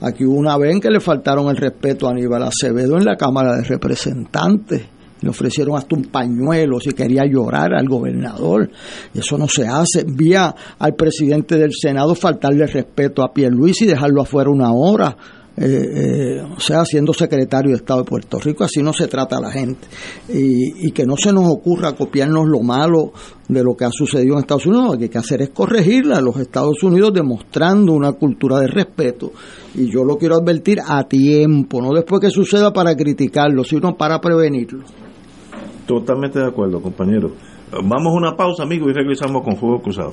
[0.00, 3.56] Aquí hubo una vez que le faltaron el respeto a Aníbal Acevedo en la Cámara
[3.56, 4.82] de Representantes
[5.20, 8.70] le ofrecieron hasta un pañuelo si quería llorar al gobernador.
[9.12, 10.04] Eso no se hace.
[10.06, 15.16] Vía al presidente del Senado faltarle respeto a Luis y dejarlo afuera una hora.
[15.60, 19.38] Eh, eh, o sea, siendo secretario de Estado de Puerto Rico, así no se trata
[19.38, 19.88] a la gente.
[20.28, 23.12] Y, que no se nos ocurra copiarnos lo malo
[23.48, 26.18] de lo que ha sucedido en Estados Unidos, lo que hay que hacer es corregirla
[26.18, 29.32] a los Estados Unidos demostrando una cultura de respeto.
[29.74, 34.20] Y yo lo quiero advertir a tiempo, no después que suceda para criticarlo, sino para
[34.20, 34.84] prevenirlo.
[35.86, 37.32] Totalmente de acuerdo, compañero.
[37.72, 40.12] Vamos a una pausa, amigo, y regresamos con Fuego Cruzado.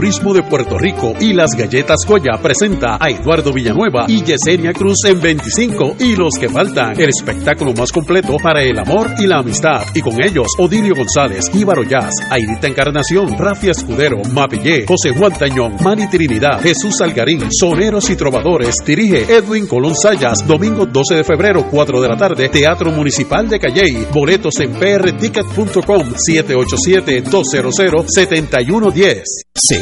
[0.01, 5.05] Turismo de Puerto Rico y las Galletas Goya presenta a Eduardo Villanueva y Yesenia Cruz
[5.05, 9.37] en 25 y los que faltan, el espectáculo más completo para el amor y la
[9.37, 9.83] amistad.
[9.93, 15.75] Y con ellos, Odilio González, Íbaro Jazz, Aidita Encarnación, Rafi Escudero, Mapillé, José Juan Tañón,
[15.83, 21.67] Mani Trinidad, Jesús Algarín, Soneros y Trovadores, dirige Edwin Colón Sayas, domingo 12 de febrero,
[21.69, 29.25] 4 de la tarde, Teatro Municipal de Calley, boletos en prticket.com 787-200-7110.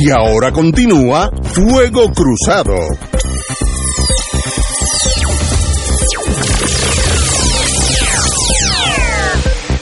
[0.00, 2.76] Y ahora continúa Fuego Cruzado.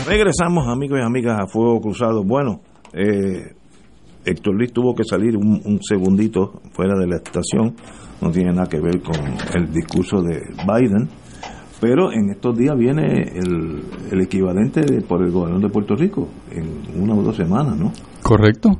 [0.06, 2.24] Regresamos amigos y amigas a Fuego Cruzado.
[2.24, 2.62] Bueno,
[2.94, 3.52] eh,
[4.24, 7.74] Héctor Luis tuvo que salir un, segundito fuera de la estación,
[8.22, 9.16] no tiene nada que ver con
[9.54, 11.10] el discurso de Biden,
[11.78, 17.02] pero en estos días viene el, el equivalente por el gobernador de Puerto Rico, en
[17.02, 17.92] una o dos semanas, ¿no?
[18.22, 18.70] Correcto.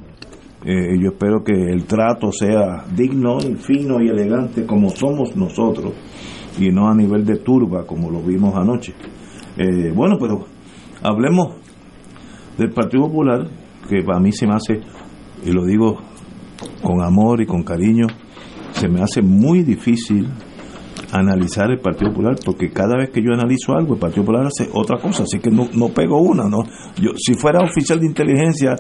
[0.68, 5.94] Eh, yo espero que el trato sea digno, fino y elegante como somos nosotros
[6.58, 8.92] y no a nivel de turba como lo vimos anoche.
[9.56, 10.44] Eh, bueno, pero
[11.02, 11.54] hablemos
[12.58, 13.48] del Partido Popular,
[13.88, 14.80] que para mí se me hace,
[15.44, 15.98] y lo digo
[16.82, 18.08] con amor y con cariño,
[18.72, 20.26] se me hace muy difícil
[21.12, 24.68] analizar el Partido Popular, porque cada vez que yo analizo algo, el Partido Popular hace
[24.72, 26.64] otra cosa, así que no, no pego una, ¿no?
[27.00, 28.76] Yo, si fuera oficial de inteligencia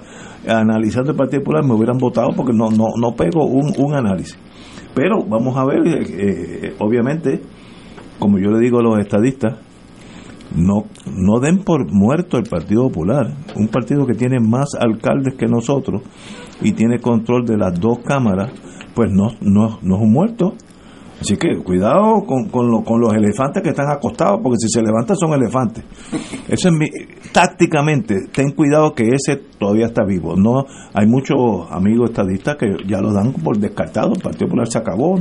[0.46, 4.38] analizando el Partido Popular, me hubieran votado porque no, no, no pego un, un análisis.
[4.94, 7.42] Pero vamos a ver, eh, eh, obviamente,
[8.18, 9.58] como yo le digo a los estadistas,
[10.54, 15.46] no, no den por muerto el Partido Popular, un partido que tiene más alcaldes que
[15.46, 16.02] nosotros
[16.62, 18.52] y tiene control de las dos cámaras,
[18.94, 20.54] pues no, no, no es un muerto,
[21.20, 25.32] Así que cuidado con, con, los elefantes que están acostados, porque si se levantan son
[25.32, 25.82] elefantes.
[26.48, 26.88] Eso es mi,
[27.32, 30.36] tácticamente, ten cuidado que ese todavía está vivo.
[30.36, 31.38] No Hay muchos
[31.70, 35.18] amigos estadistas que ya lo dan por descartado, el Partido Popular se acabó,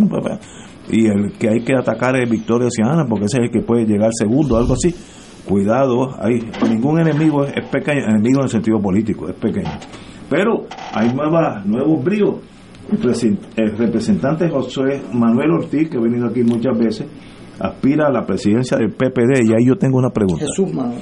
[0.92, 3.86] y el que hay que atacar es Victoria Ciudadana, porque ese es el que puede
[3.86, 4.94] llegar segundo, algo así.
[5.48, 6.40] Cuidado, hay,
[6.70, 9.72] ningún enemigo es, pequeño, enemigo en el sentido político, es pequeño.
[10.30, 12.36] Pero hay nuevas, nuevos bríos
[13.56, 17.08] el representante José Manuel Ortiz, que ha venido aquí muchas veces,
[17.60, 20.46] aspira a la presidencia del PPD y ahí yo tengo una pregunta.
[20.46, 21.00] Jesús Manuel.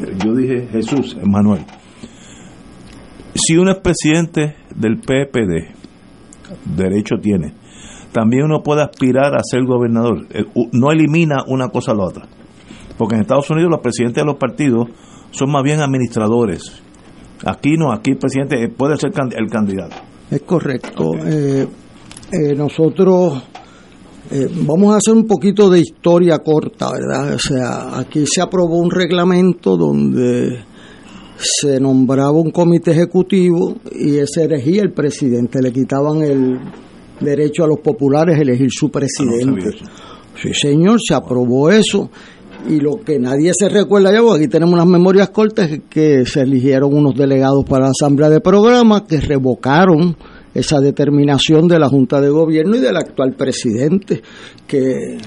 [0.00, 1.64] Eh, yo dije Jesús Manuel.
[3.34, 5.74] Si uno es presidente del PPD,
[6.76, 7.54] derecho tiene,
[8.12, 10.26] también uno puede aspirar a ser gobernador.
[10.30, 12.26] Eh, no elimina una cosa a la otra.
[12.98, 14.88] Porque en Estados Unidos los presidentes de los partidos
[15.30, 16.82] son más bien administradores.
[17.46, 20.09] Aquí no, aquí el presidente puede ser el candidato.
[20.30, 21.14] Es correcto.
[21.26, 21.66] Eh,
[22.32, 23.42] eh, nosotros
[24.30, 27.34] eh, vamos a hacer un poquito de historia corta, ¿verdad?
[27.34, 30.60] O sea, aquí se aprobó un reglamento donde
[31.36, 36.60] se nombraba un comité ejecutivo y ese elegía el presidente, le quitaban el
[37.18, 39.70] derecho a los populares a elegir su presidente.
[40.40, 42.08] sí, señor, se aprobó eso.
[42.68, 46.94] Y lo que nadie se recuerda ya, aquí tenemos unas memorias cortas, que se eligieron
[46.94, 50.16] unos delegados para la Asamblea de Programa que revocaron
[50.54, 54.22] esa determinación de la Junta de Gobierno y del actual presidente,
[54.66, 55.18] que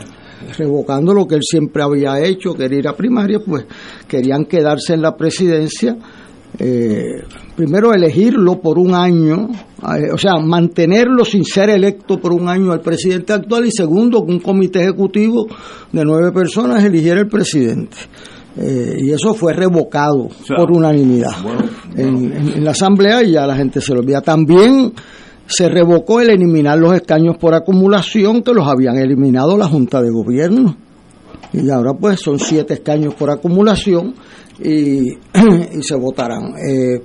[0.57, 3.65] revocando lo que él siempre había hecho, quería ir a primaria, pues
[4.07, 5.97] querían quedarse en la presidencia.
[6.59, 7.23] Eh,
[7.55, 9.49] primero elegirlo por un año,
[9.97, 14.23] eh, o sea, mantenerlo sin ser electo por un año al presidente actual y segundo,
[14.25, 15.47] que un comité ejecutivo
[15.91, 17.97] de nueve personas eligiera el presidente.
[18.55, 21.31] Eh, y eso fue revocado por unanimidad
[21.95, 24.21] En, la asamblea y ya la gente se lo olvida.
[24.21, 24.93] También
[25.47, 30.11] se revocó el eliminar los escaños por acumulación que los habían eliminado la Junta de
[30.11, 30.77] Gobierno.
[31.51, 34.13] Y ahora pues son siete escaños por acumulación
[34.59, 35.13] y,
[35.77, 36.53] y se votarán.
[36.57, 37.01] Eh,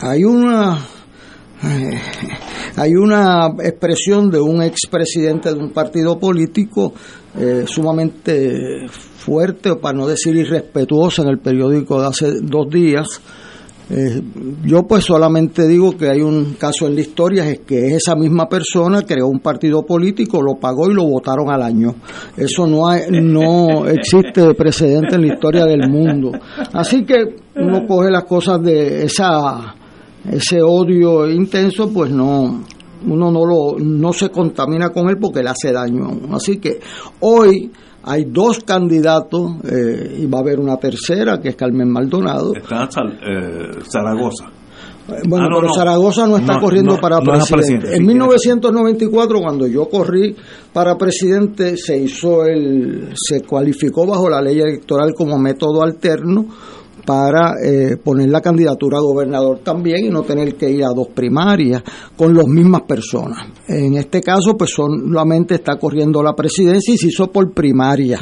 [0.00, 0.78] hay una
[2.76, 6.92] hay una expresión de un expresidente de un partido político
[7.38, 13.20] eh, sumamente fuerte, para no decir irrespetuosa, en el periódico de hace dos días.
[13.94, 14.22] Eh,
[14.64, 18.48] yo pues solamente digo que hay un caso en la historia, es que esa misma
[18.48, 21.94] persona creó un partido político, lo pagó y lo votaron al año.
[22.34, 26.32] Eso no, hay, no existe precedente en la historia del mundo.
[26.72, 29.74] Así que uno coge las cosas de esa
[30.30, 32.64] ese odio intenso, pues no
[33.04, 36.08] uno no lo no se contamina con él porque le hace daño.
[36.32, 36.78] Así que
[37.20, 37.70] hoy
[38.04, 42.54] hay dos candidatos eh, y va a haber una tercera que es Carmen Maldonado.
[42.54, 44.50] Está eh, Zaragoza.
[45.28, 47.96] Bueno, ah, pero Zaragoza no está corriendo para presidente.
[47.96, 50.34] en 1994, cuando yo corrí
[50.72, 56.46] para presidente, se hizo el, se cualificó bajo la ley electoral como método alterno
[57.04, 61.08] para eh, poner la candidatura a gobernador también y no tener que ir a dos
[61.08, 61.82] primarias
[62.16, 63.46] con las mismas personas.
[63.68, 68.20] En este caso, pues solamente está corriendo la presidencia y se hizo por primaria.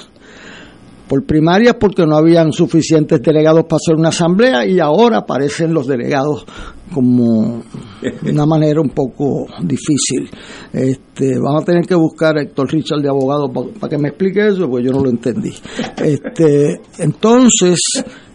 [1.09, 5.89] Por primarias porque no habían suficientes delegados para hacer una asamblea y ahora aparecen los
[5.89, 6.47] delegados
[6.95, 7.63] como
[8.01, 10.31] de una manera un poco difícil.
[10.73, 14.47] Este, vamos a tener que buscar a Héctor Richard de abogado para que me explique
[14.47, 15.53] eso, porque yo no lo entendí.
[15.97, 17.79] Este, entonces,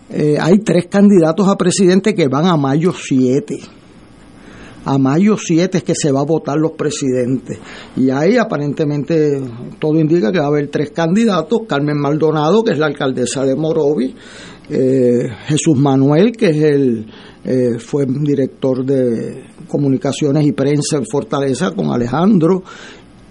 [0.10, 3.58] eh, hay tres candidatos a presidente que van a mayo 7.
[4.86, 7.58] A mayo 7 es que se va a votar los presidentes.
[7.96, 9.42] Y ahí aparentemente
[9.80, 11.62] todo indica que va a haber tres candidatos.
[11.68, 14.14] Carmen Maldonado, que es la alcaldesa de Morovi.
[14.70, 17.08] Eh, Jesús Manuel, que es el,
[17.44, 22.64] eh, fue director de comunicaciones y prensa en Fortaleza con Alejandro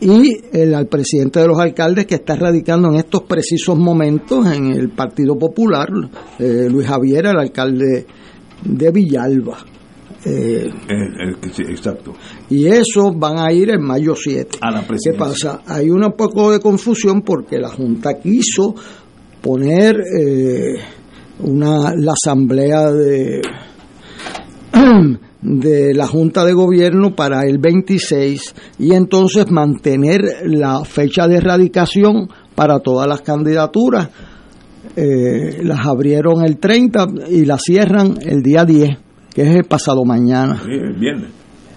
[0.00, 4.66] y el al presidente de los alcaldes que está radicando en estos precisos momentos en
[4.66, 5.88] el Partido Popular,
[6.38, 8.06] eh, Luis Javier, el alcalde
[8.64, 9.58] de Villalba.
[10.26, 10.70] Eh,
[11.68, 12.14] exacto.
[12.48, 14.58] Y eso van a ir en mayo 7.
[14.60, 15.62] A la ¿Qué pasa?
[15.66, 18.74] Hay un poco de confusión porque la Junta quiso
[19.42, 20.76] poner eh,
[21.40, 23.42] una, la asamblea de
[25.44, 32.28] de la Junta de Gobierno para el 26 y entonces mantener la fecha de erradicación
[32.54, 34.08] para todas las candidaturas.
[34.96, 38.98] Eh, las abrieron el 30 y las cierran el día 10,
[39.34, 40.62] que es el pasado mañana.
[40.66, 41.30] el viernes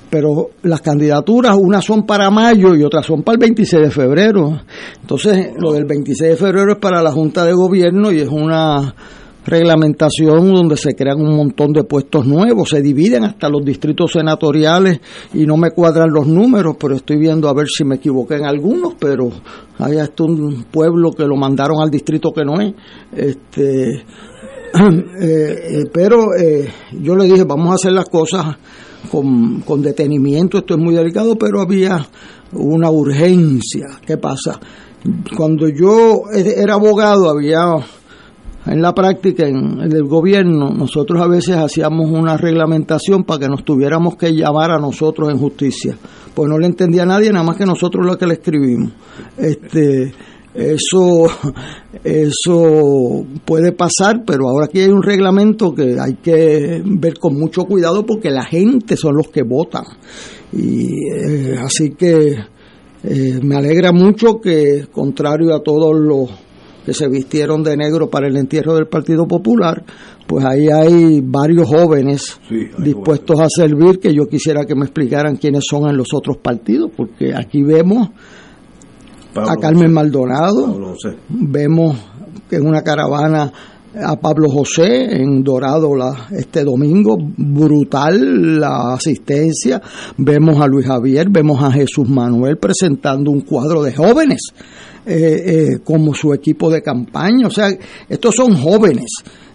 [0.09, 4.61] pero las candidaturas, unas son para mayo y otras son para el 26 de febrero.
[5.01, 8.95] Entonces, lo del 26 de febrero es para la Junta de Gobierno y es una
[9.47, 14.99] reglamentación donde se crean un montón de puestos nuevos, se dividen hasta los distritos senatoriales
[15.33, 18.45] y no me cuadran los números, pero estoy viendo a ver si me equivoqué en
[18.45, 19.31] algunos, pero
[19.79, 22.73] hay hasta un pueblo que lo mandaron al distrito que no es.
[23.15, 24.03] Este,
[25.21, 26.67] eh, pero eh,
[27.01, 28.57] yo le dije, vamos a hacer las cosas
[29.09, 32.05] con, con detenimiento, esto es muy delicado, pero había
[32.51, 33.87] una urgencia.
[34.05, 34.59] ¿Qué pasa?
[35.37, 37.77] Cuando yo era abogado había
[38.69, 43.63] en la práctica en, el gobierno nosotros a veces hacíamos una reglamentación para que nos
[43.63, 45.97] tuviéramos que llamar a nosotros en justicia
[46.33, 48.91] pues no le entendía a nadie nada más que nosotros lo que le escribimos
[49.37, 50.13] este
[50.57, 51.27] eso,
[52.03, 57.65] eso puede pasar, pero ahora aquí hay un reglamento que hay que ver con mucho
[57.65, 59.83] cuidado porque la gente son los que votan.
[60.51, 62.37] Y eh, así que
[63.03, 66.31] eh, me alegra mucho que, contrario a todos los
[66.87, 69.83] que se vistieron de negro para el entierro del Partido Popular,
[70.25, 72.39] pues ahí hay varios jóvenes
[72.77, 76.89] dispuestos a servir que yo quisiera que me explicaran quiénes son en los otros partidos,
[76.95, 78.07] porque aquí vemos
[79.35, 80.95] a Carmen Maldonado.
[81.27, 81.97] Vemos
[82.49, 83.51] que en una caravana
[84.01, 89.81] a Pablo José en Dorado la, este domingo, brutal la asistencia.
[90.15, 94.53] Vemos a Luis Javier, vemos a Jesús Manuel presentando un cuadro de jóvenes
[95.07, 97.47] eh, eh, como su equipo de campaña.
[97.47, 97.69] O sea,
[98.09, 99.09] estos son jóvenes.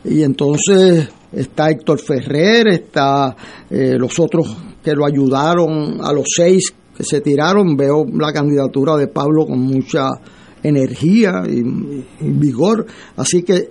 [0.05, 3.37] Y entonces está Héctor Ferrer, está
[3.69, 7.77] eh, los otros que lo ayudaron a los seis que se tiraron.
[7.77, 10.09] Veo la candidatura de Pablo con mucha
[10.63, 11.63] energía y,
[12.21, 12.87] vigor.
[13.17, 13.71] Así que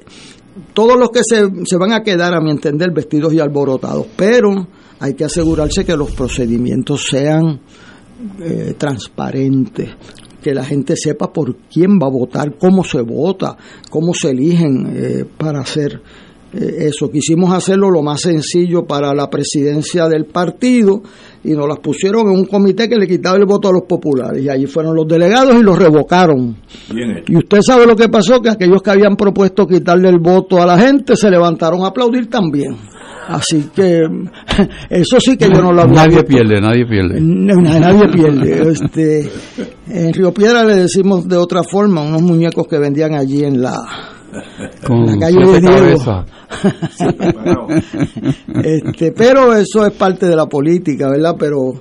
[0.73, 4.05] todos los que se, se, van a quedar, a mi entender, vestidos y alborotados.
[4.15, 4.67] Pero
[4.99, 7.59] hay que asegurarse que los procedimientos sean
[8.39, 9.89] eh, transparentes,
[10.41, 13.55] que la gente sepa por quién va a votar, cómo se vota,
[13.89, 16.01] cómo se eligen eh, para hacer
[16.53, 17.09] eh, eso.
[17.09, 21.01] Quisimos hacerlo lo más sencillo para la presidencia del partido
[21.43, 24.43] y nos las pusieron en un comité que le quitaba el voto a los populares
[24.43, 26.57] y allí fueron los delegados y los revocaron.
[27.27, 30.65] Y usted sabe lo que pasó, que aquellos que habían propuesto quitarle el voto a
[30.65, 32.90] la gente se levantaron a aplaudir también.
[33.31, 34.01] Así que
[34.89, 37.21] eso sí que yo no lo había Nadie pierde, nadie pierde.
[37.21, 38.71] Nadie pierde.
[38.71, 39.29] Este,
[39.87, 43.77] en Río Piedra le decimos de otra forma, unos muñecos que vendían allí en la
[44.85, 46.25] con la calle de Diego.
[48.63, 51.35] este, pero eso es parte de la política, ¿verdad?
[51.37, 51.73] Pero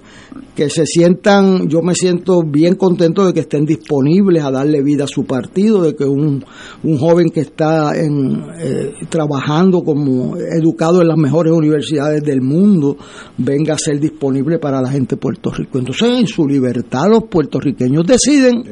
[0.55, 5.05] que se sientan, yo me siento bien contento de que estén disponibles a darle vida
[5.05, 6.45] a su partido, de que un,
[6.83, 12.97] un joven que está en, eh, trabajando como educado en las mejores universidades del mundo
[13.39, 15.79] venga a ser disponible para la gente de Puerto Rico.
[15.79, 18.65] Entonces, en su libertad los puertorriqueños deciden.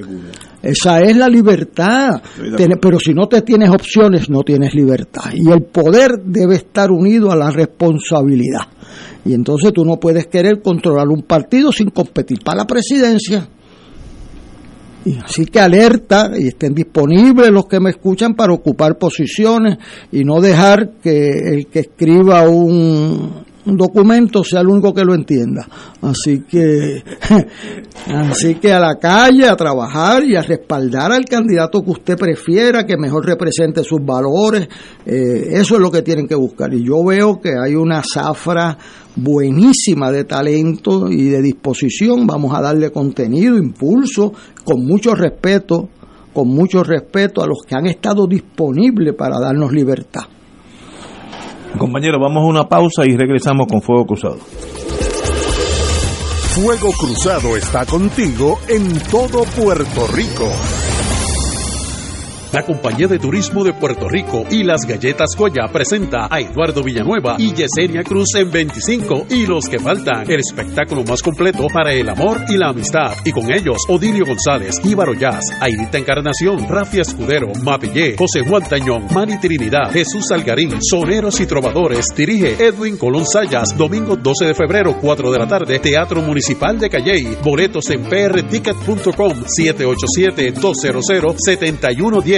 [0.63, 2.21] Esa es la libertad.
[2.81, 5.31] Pero si no te tienes opciones, no tienes libertad.
[5.33, 8.63] Y el poder debe estar unido a la responsabilidad.
[9.29, 13.47] Y entonces tú no puedes querer controlar un partido sin competir para la presidencia.
[15.05, 19.77] Y así que alerta y estén disponibles los que me escuchan para ocupar posiciones
[20.11, 23.45] y no dejar que el que escriba un,
[23.77, 25.69] documento sea el único que lo entienda.
[26.03, 27.03] Así que,
[28.07, 32.87] así que a la calle, a trabajar y a respaldar al candidato que usted prefiera,
[32.87, 34.69] que mejor represente sus valores.
[35.05, 36.73] Eh, eso es lo que tienen que buscar.
[36.73, 38.79] Y yo veo que hay una zafra
[39.17, 42.27] buenísima de talento y de disposición.
[42.27, 44.33] Vamos a darle contenido, impulso,
[44.65, 45.89] con mucho respeto,
[46.33, 50.38] con mucho respeto a los que han estado disponibles para darnos libertad.
[51.77, 54.39] Compañeros, vamos a una pausa y regresamos con Fuego Cruzado.
[56.55, 60.51] Fuego Cruzado está contigo en todo Puerto Rico.
[62.51, 67.37] La Compañía de Turismo de Puerto Rico y las Galletas Goya presenta a Eduardo Villanueva
[67.39, 72.09] y Yesenia Cruz en 25 y los que faltan, el espectáculo más completo para el
[72.09, 73.13] amor y la amistad.
[73.27, 79.09] Y con ellos, Odilio González, Íbaro Jazz, Aidita Encarnación, Rafi Escudero, Mapillé, José Juan Tañón,
[79.13, 82.07] Mani Trinidad, Jesús Algarín, Soneros y Trovadores.
[82.17, 86.89] Dirige Edwin Colón Sayas, domingo 12 de febrero, 4 de la tarde, Teatro Municipal de
[86.89, 87.37] Calley.
[87.45, 92.38] Boletos en prticket.com 787 200 7110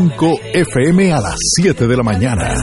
[0.09, 2.55] FM a las 7 de la mañana.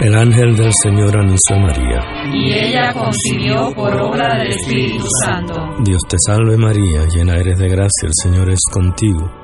[0.00, 2.00] El ángel del Señor anunció a María.
[2.32, 5.54] Y ella concibió por obra del Espíritu Santo.
[5.84, 9.43] Dios te salve María, llena eres de gracia, el Señor es contigo.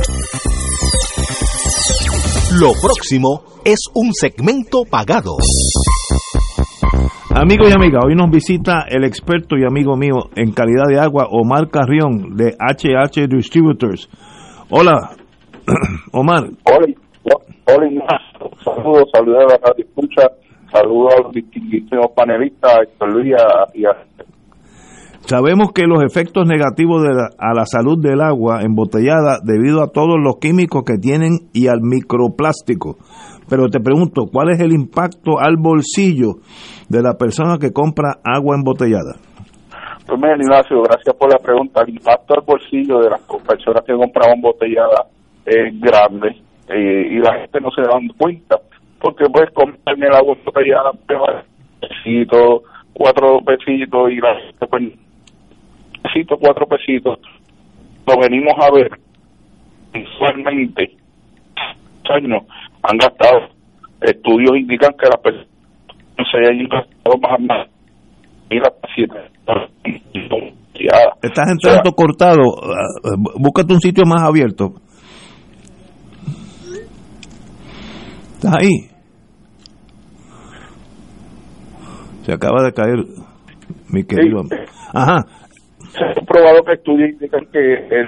[2.59, 5.37] Lo próximo es un segmento pagado.
[7.33, 11.27] Amigos y amigas, hoy nos visita el experto y amigo mío en calidad de agua,
[11.31, 14.09] Omar Carrión, de HH Distributors.
[14.69, 15.11] Hola,
[16.11, 16.49] Omar.
[16.65, 16.93] Hola,
[17.67, 18.51] hola Ignacio.
[18.65, 20.27] Saludos, saludos a la radio escucha,
[20.73, 23.33] saludos a los distinguidos panelistas, a Héctor Luis
[23.75, 23.91] y a
[25.25, 29.91] Sabemos que los efectos negativos de la, a la salud del agua embotellada debido a
[29.91, 32.97] todos los químicos que tienen y al microplástico.
[33.49, 36.39] Pero te pregunto, ¿cuál es el impacto al bolsillo
[36.89, 39.19] de la persona que compra agua embotellada?
[40.07, 41.83] Pues mira, Ignacio, gracias por la pregunta.
[41.83, 45.05] El impacto al bolsillo de las personas que compran embotellada
[45.45, 46.29] es grande
[46.67, 48.57] eh, y la gente no se da cuenta
[48.99, 50.91] porque puedes comprar el agua embotellada,
[51.79, 52.63] pesito,
[52.93, 54.83] cuatro pesitos y la gente pues
[56.11, 57.19] pesitos, cuatro pesitos,
[58.07, 58.89] lo venimos a ver
[59.93, 60.97] mensualmente.
[62.09, 62.43] años
[62.83, 63.49] han gastado.
[64.01, 65.47] Estudios indican que las personas
[66.31, 67.67] se hayan gastado más más
[71.21, 72.41] Estás entrando cortado.
[73.39, 74.73] Búscate un sitio más abierto.
[78.33, 78.89] ¿Estás ahí?
[82.23, 82.97] Se acaba de caer
[83.89, 84.41] mi querido.
[84.93, 85.40] Ajá
[85.91, 88.07] se ha comprobado que estudios indican que el,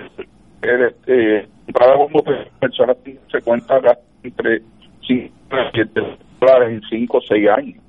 [0.61, 2.23] el este, para como
[2.59, 2.97] personas
[3.31, 3.75] se cuenta
[4.23, 5.31] entre 5 y
[5.73, 6.01] 7
[6.39, 7.83] dólares en 5 o 6 años.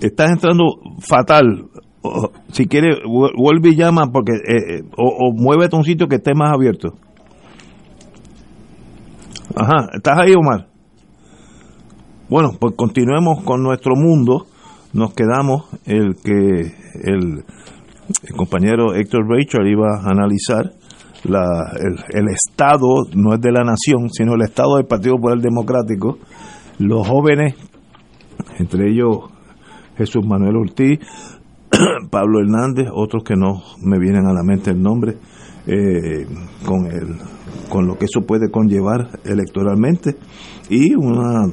[0.00, 0.64] Estás entrando
[1.06, 1.64] fatal.
[2.48, 6.16] si quieres, vuelve y llama porque eh, eh, o, o muévete a un sitio que
[6.16, 6.94] esté más abierto.
[9.54, 10.66] Ajá, ¿estás ahí, Omar?
[12.28, 14.46] Bueno, pues continuemos con nuestro mundo
[14.92, 16.74] nos quedamos el que
[17.04, 17.44] el,
[18.36, 20.72] compañero Héctor Rachel iba a analizar
[21.24, 26.18] la, el, Estado no es de la nación, sino el Estado del Partido Popular Democrático,
[26.78, 27.54] los jóvenes,
[28.58, 29.30] entre ellos
[29.96, 30.98] Jesús Manuel Ortiz,
[32.10, 35.18] Pablo Hernández, otros que no me vienen a la mente el nombre,
[35.66, 36.26] eh,
[36.64, 37.16] con, el,
[37.68, 40.16] con lo que eso puede conllevar electoralmente,
[40.70, 41.44] y una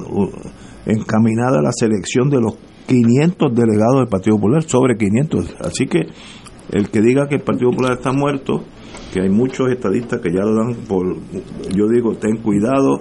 [0.86, 2.54] encaminada a la selección de los
[2.88, 5.56] 500 delegados del Partido Popular, sobre 500.
[5.60, 6.06] Así que
[6.72, 8.64] el que diga que el Partido Popular está muerto,
[9.12, 11.16] que hay muchos estadistas que ya lo dan por,
[11.76, 13.00] yo digo, ten cuidado,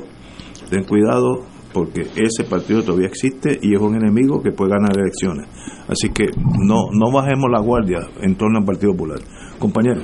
[0.70, 5.48] ten cuidado, porque ese partido todavía existe y es un enemigo que puede ganar elecciones.
[5.88, 9.20] Así que no, no bajemos la guardia en torno al Partido Popular.
[9.60, 10.02] Compañero.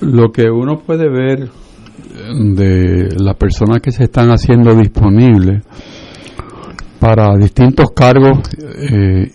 [0.00, 1.48] Lo que uno puede ver
[2.54, 5.64] de las personas que se están haciendo disponibles
[6.98, 9.30] para distintos cargos eh,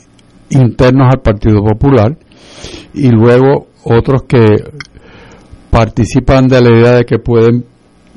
[0.49, 2.18] internos al Partido Popular
[2.93, 4.45] y luego otros que
[5.70, 7.66] participan de la idea de que pueden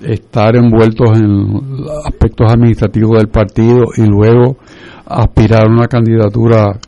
[0.03, 1.63] estar envueltos en
[2.05, 4.59] aspectos administrativos del partido y luego
[5.07, 6.79] aspirar a una candidatura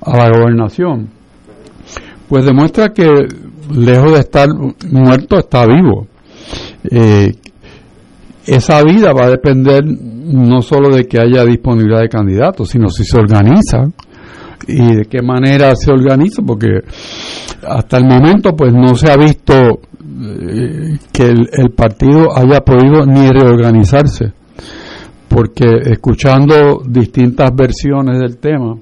[0.00, 1.08] a la gobernación.
[2.28, 3.10] Pues demuestra que
[3.74, 4.48] lejos de estar
[4.90, 6.06] muerto está vivo.
[6.90, 7.34] Eh,
[8.46, 13.04] esa vida va a depender no solo de que haya disponibilidad de candidatos, sino si
[13.04, 13.88] se organiza.
[14.66, 16.68] Y de qué manera se organiza, porque
[17.66, 23.28] hasta el momento pues no se ha visto eh, que el, partido haya podido ni
[23.28, 24.32] reorganizarse,
[25.28, 28.76] porque escuchando distintas versiones del tema,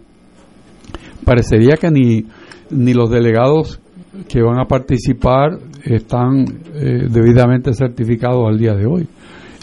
[1.24, 2.26] parecería que ni,
[2.70, 3.80] ni los delegados
[4.28, 6.44] que van a participar están
[6.74, 9.08] eh, debidamente certificados al día de hoy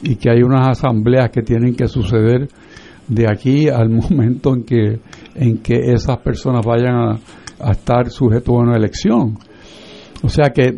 [0.04, 2.48] y que hay unas asambleas que tienen que suceder
[3.08, 5.00] de aquí al momento en que
[5.36, 9.38] en que esas personas vayan a, estar sujetos a una elección.
[10.22, 10.74] O sea que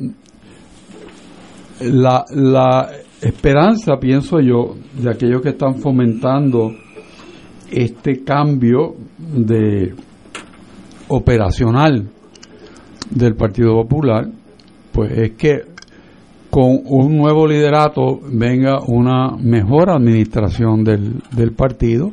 [1.82, 2.90] la, la
[3.22, 6.72] esperanza, pienso yo, de aquellos que están fomentando
[7.72, 9.94] este cambio de
[11.10, 12.10] operacional
[13.10, 14.30] del Partido Popular,
[14.92, 15.69] pues es que
[16.50, 22.12] con un nuevo liderato venga una mejor administración del, del partido,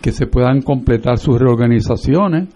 [0.00, 2.48] que se puedan completar sus reorganizaciones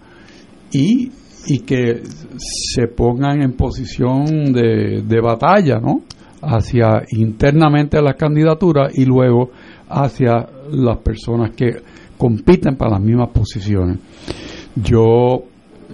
[0.71, 1.11] y,
[1.47, 2.01] y que
[2.37, 6.01] se pongan en posición de, de batalla, ¿no?
[6.41, 9.51] Hacia internamente a las candidaturas y luego
[9.89, 11.81] hacia las personas que
[12.17, 13.97] compiten para las mismas posiciones.
[14.75, 15.43] Yo,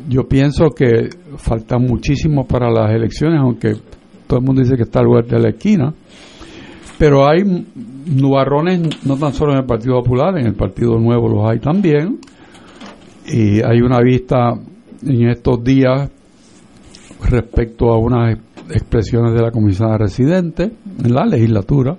[0.10, 3.76] yo pienso que falta muchísimo para las elecciones, aunque
[4.28, 5.94] todo el mundo dice que está al lugar de la esquina,
[6.98, 7.44] pero hay
[8.06, 12.20] nubarrones no tan solo en el Partido Popular, en el Partido Nuevo los hay también,
[13.28, 14.54] y hay una vista
[15.04, 16.10] en estos días
[17.30, 18.38] respecto a unas
[18.70, 20.72] expresiones de la comisaria residente
[21.04, 21.98] en la legislatura.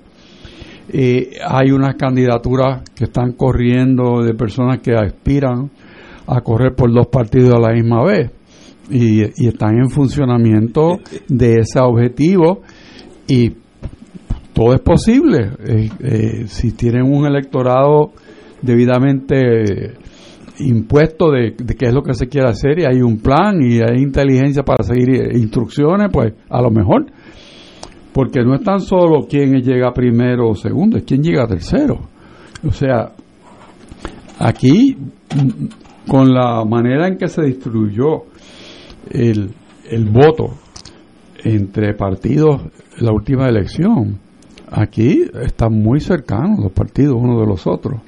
[0.88, 5.70] hay unas candidaturas que están corriendo de personas que aspiran
[6.26, 8.30] a correr por dos partidos a la misma vez
[8.90, 12.62] y, están en funcionamiento de ese objetivo
[13.26, 13.52] y
[14.52, 18.12] todo es posible eh, eh, si tienen un electorado
[18.62, 19.94] debidamente
[20.58, 24.02] impuesto de, qué es lo que se quiere hacer y hay un plan y hay
[24.02, 27.06] inteligencia para seguir instrucciones, pues a lo mejor.
[28.12, 32.00] Porque no es tan solo quién llega primero o segundo, es quién llega tercero.
[32.66, 33.12] O sea,
[34.38, 34.96] aquí,
[36.08, 38.24] con la manera en que se distribuyó
[39.10, 39.50] el,
[39.90, 40.54] el voto
[41.44, 42.62] entre partidos
[42.98, 44.18] la última elección,
[44.70, 48.00] aquí están muy cercanos los partidos unos de los otros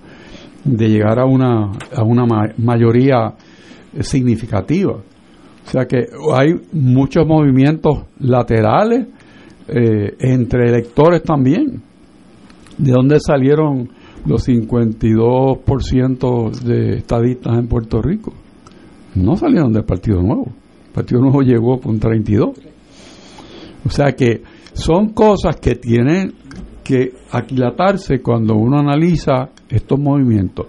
[0.65, 2.27] de llegar a una, a una
[2.57, 3.35] mayoría
[4.01, 4.95] significativa.
[4.95, 9.07] O sea que hay muchos movimientos laterales
[9.69, 11.83] eh, entre electores también.
[12.79, 13.91] ¿De dónde salieron
[14.25, 18.33] los 52% de estadistas en Puerto Rico?
[19.15, 20.47] No salieron del Partido Nuevo.
[20.99, 22.59] Partido Nuevo llegó con 32.
[23.87, 24.43] O sea que
[24.73, 26.35] son cosas que tienen
[26.83, 30.67] que aquilatarse cuando uno analiza estos movimientos.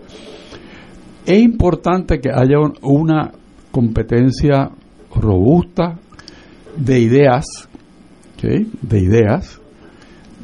[1.26, 3.32] Es importante que haya una
[3.72, 4.70] competencia
[5.16, 5.98] robusta
[6.78, 7.46] de ideas,
[8.40, 9.60] de ideas,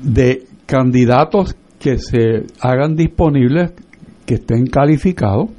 [0.02, 3.72] de candidatos que se hagan disponibles,
[4.26, 5.52] que estén calificados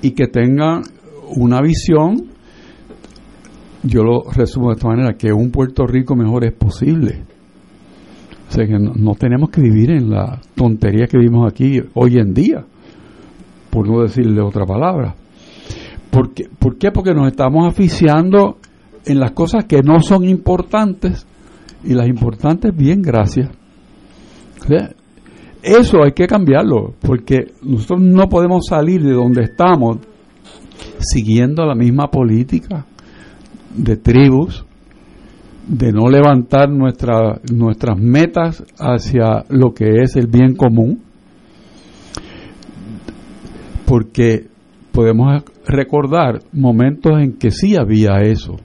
[0.00, 0.82] y que tengan
[1.36, 2.31] una visión,
[3.82, 7.24] yo lo resumo de esta manera, que un Puerto Rico mejor es posible
[8.52, 12.34] o sea que no, tenemos que vivir en la tontería que vivimos aquí hoy en
[12.34, 12.62] día,
[13.70, 15.14] por no decirle otra palabra.
[16.10, 16.50] ¿Por qué?
[16.58, 16.90] ¿Por qué?
[16.90, 18.58] Porque nos estamos aficiando
[19.06, 21.26] en las cosas que no son importantes
[21.82, 23.48] y las importantes, bien, gracias.
[25.62, 29.96] Eso hay que cambiarlo, porque nosotros no podemos salir de donde estamos
[30.98, 32.84] siguiendo la misma política
[33.74, 34.64] de tribus,
[35.66, 41.00] de no levantar nuestra, nuestras metas hacia lo que es el bien común,
[43.86, 44.46] porque
[44.92, 48.56] podemos recordar momentos en que sí había eso.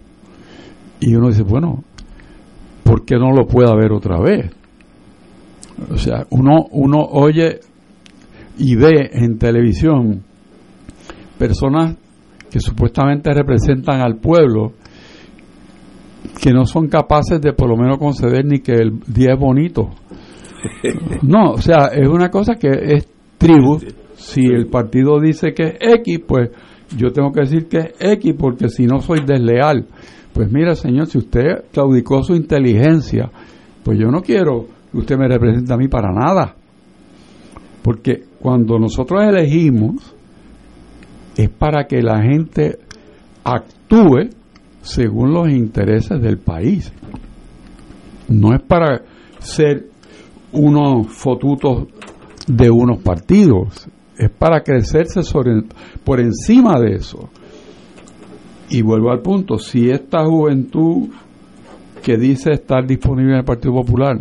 [0.99, 1.83] Y uno dice, bueno,
[2.83, 4.51] ¿por qué no lo puede haber otra vez?
[5.91, 7.59] O sea, uno, uno oye
[8.57, 10.23] y ve en televisión
[11.37, 11.95] personas
[12.49, 14.73] que supuestamente representan al pueblo
[16.39, 19.89] que no son capaces de por lo menos conceder ni que el día es bonito.
[21.21, 23.07] No, o sea, es una cosa que es
[23.37, 23.79] tribu.
[24.15, 26.49] Si el partido dice que es X, pues
[26.95, 29.85] yo tengo que decir que es X porque si no soy desleal.
[30.33, 33.29] Pues mira, señor, si usted claudicó su inteligencia,
[33.83, 36.55] pues yo no quiero que usted me represente a mí para nada.
[37.81, 40.13] Porque cuando nosotros elegimos,
[41.35, 42.79] es para que la gente
[43.43, 44.29] actúe
[44.87, 46.91] según los intereses del país.
[48.29, 49.03] No es para
[49.39, 49.87] ser
[50.53, 51.87] unos fotutos
[52.47, 53.87] de unos partidos,
[54.17, 55.63] es para crecerse sobre,
[56.03, 57.29] por encima de eso.
[58.69, 61.09] Y vuelvo al punto, si esta juventud
[62.01, 64.19] que dice estar disponible en el Partido Popular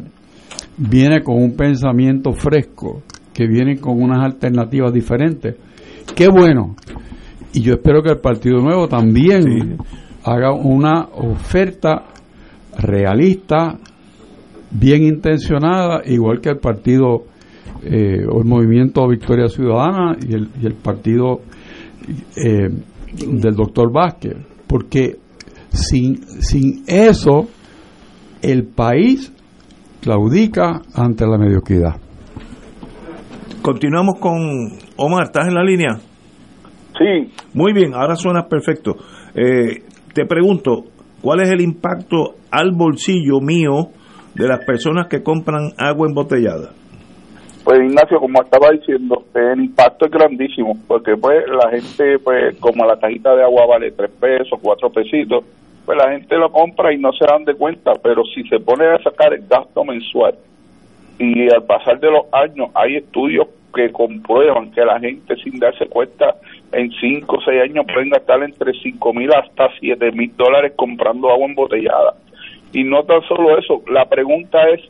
[0.76, 3.02] viene con un pensamiento fresco,
[3.32, 5.54] que viene con unas alternativas diferentes,
[6.14, 6.74] qué bueno.
[7.52, 9.78] Y yo espero que el Partido Nuevo también
[10.26, 12.02] haga una oferta
[12.76, 13.78] realista,
[14.72, 17.24] bien intencionada, igual que el partido
[17.84, 21.42] eh, o el movimiento Victoria Ciudadana y el, y el partido
[22.36, 22.68] eh,
[23.24, 24.36] del doctor Vázquez,
[24.66, 25.16] porque
[25.70, 27.46] sin, sin eso
[28.42, 29.32] el país
[30.00, 32.00] claudica ante la mediocridad.
[33.62, 34.34] Continuamos con
[34.96, 35.98] Omar, ¿estás en la línea?
[36.98, 37.32] Sí.
[37.54, 38.96] Muy bien, ahora suena perfecto.
[39.34, 39.82] Eh,
[40.16, 40.84] te pregunto,
[41.20, 43.92] ¿cuál es el impacto al bolsillo mío
[44.34, 46.70] de las personas que compran agua embotellada?
[47.62, 52.86] Pues Ignacio, como estaba diciendo, el impacto es grandísimo, porque pues la gente, pues como
[52.86, 55.44] la cajita de agua vale tres pesos, cuatro pesitos,
[55.84, 58.86] pues la gente lo compra y no se dan de cuenta, pero si se pone
[58.86, 60.34] a sacar el gasto mensual
[61.18, 65.84] y al pasar de los años hay estudios que comprueban que la gente sin darse
[65.86, 66.36] cuenta
[66.76, 71.30] en 5 o 6 años pueden gastar entre 5 mil hasta 7 mil dólares comprando
[71.30, 72.14] agua embotellada.
[72.72, 74.82] Y no tan solo eso, la pregunta es,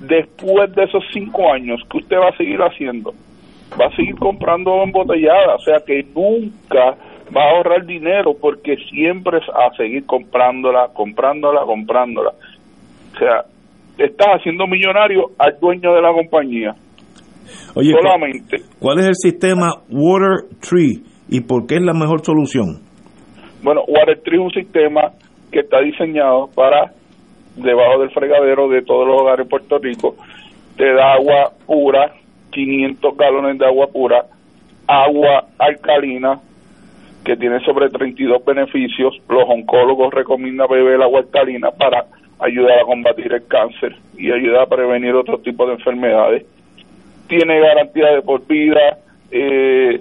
[0.00, 3.14] después de esos 5 años, ¿qué usted va a seguir haciendo?
[3.80, 6.96] Va a seguir comprando agua embotellada, o sea que nunca
[7.34, 12.30] va a ahorrar dinero porque siempre es a seguir comprándola, comprándola, comprándola.
[13.14, 13.44] O sea,
[13.98, 16.74] estás haciendo millonario al dueño de la compañía.
[17.76, 18.56] Oye, solamente.
[18.80, 21.09] ¿Cuál es el sistema Water Tree?
[21.30, 22.82] Y por qué es la mejor solución?
[23.62, 25.12] Bueno, Water es un sistema
[25.50, 26.92] que está diseñado para
[27.56, 30.16] debajo del fregadero de todos los hogares de Puerto Rico,
[30.76, 32.12] te da agua pura,
[32.50, 34.24] 500 galones de agua pura,
[34.86, 36.40] agua alcalina,
[37.24, 39.14] que tiene sobre 32 beneficios.
[39.28, 42.06] Los oncólogos recomiendan beber agua alcalina para
[42.38, 46.46] ayudar a combatir el cáncer y ayudar a prevenir otro tipo de enfermedades.
[47.28, 48.98] Tiene garantía de por vida,
[49.30, 50.00] eh,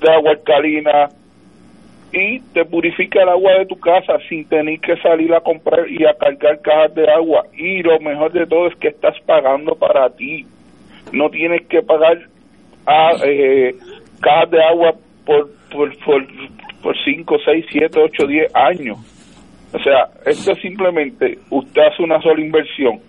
[0.00, 1.08] de agua alcalina
[2.12, 6.04] y te purifica el agua de tu casa sin tener que salir a comprar y
[6.06, 7.44] a cargar cajas de agua.
[7.52, 10.46] Y lo mejor de todo es que estás pagando para ti.
[11.12, 12.18] No tienes que pagar
[12.86, 13.74] a, eh,
[14.20, 14.94] cajas de agua
[15.26, 16.26] por, por, por,
[16.82, 18.98] por 5, 6, 7, 8, 10 años.
[19.72, 23.00] O sea, esto es simplemente, usted hace una sola inversión,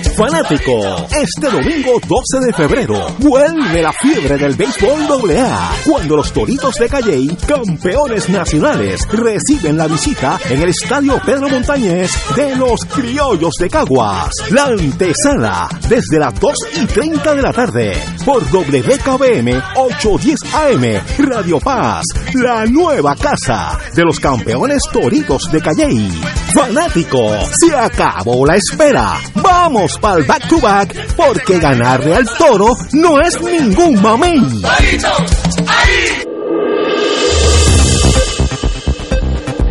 [0.15, 6.75] Fanático, este domingo 12 de febrero vuelve la fiebre del béisbol AA cuando los Toritos
[6.75, 13.53] de Calley, campeones nacionales, reciben la visita en el Estadio Pedro Montañez de los Criollos
[13.59, 14.31] de Caguas.
[14.51, 17.93] La antesala desde las 2 y 30 de la tarde
[18.25, 26.21] por WKBM 810 AM Radio Paz, la nueva casa de los campeones Toritos de Calley.
[26.53, 27.17] Fanático,
[27.59, 29.17] se acabó la espera.
[29.35, 34.41] Vamos para el back to back porque ganarle al toro no es ningún mamey.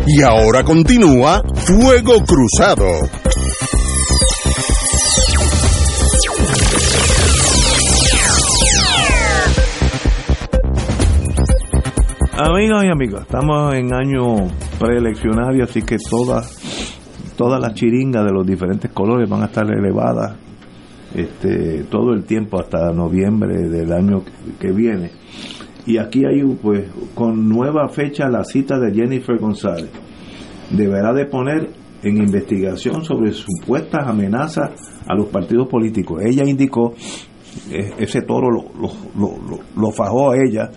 [0.07, 2.85] Y ahora continúa Fuego Cruzado.
[12.33, 14.47] Amigos y amigas, estamos en año
[14.79, 16.60] preeleccionario, así que todas
[17.41, 20.35] todas las chiringas de los diferentes colores van a estar elevadas
[21.15, 24.21] este, todo el tiempo hasta noviembre del año
[24.59, 25.09] que, viene.
[25.87, 26.85] Y aquí hay, pues,
[27.15, 29.89] con nueva fecha la cita de Jennifer González.
[30.69, 31.71] Deberá de poner
[32.03, 34.69] en investigación sobre supuestas amenazas
[35.07, 36.21] a los partidos políticos.
[36.23, 36.93] Ella indicó,
[37.71, 40.69] eh, ese toro lo, lo, lo, lo- fajó a ella,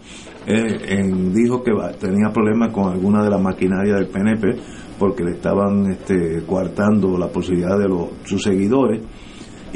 [0.46, 4.56] eh, dijo que tenía problemas con alguna de las maquinarias del PNP
[4.98, 9.00] porque le estaban este, coartando la posibilidad de los, sus seguidores.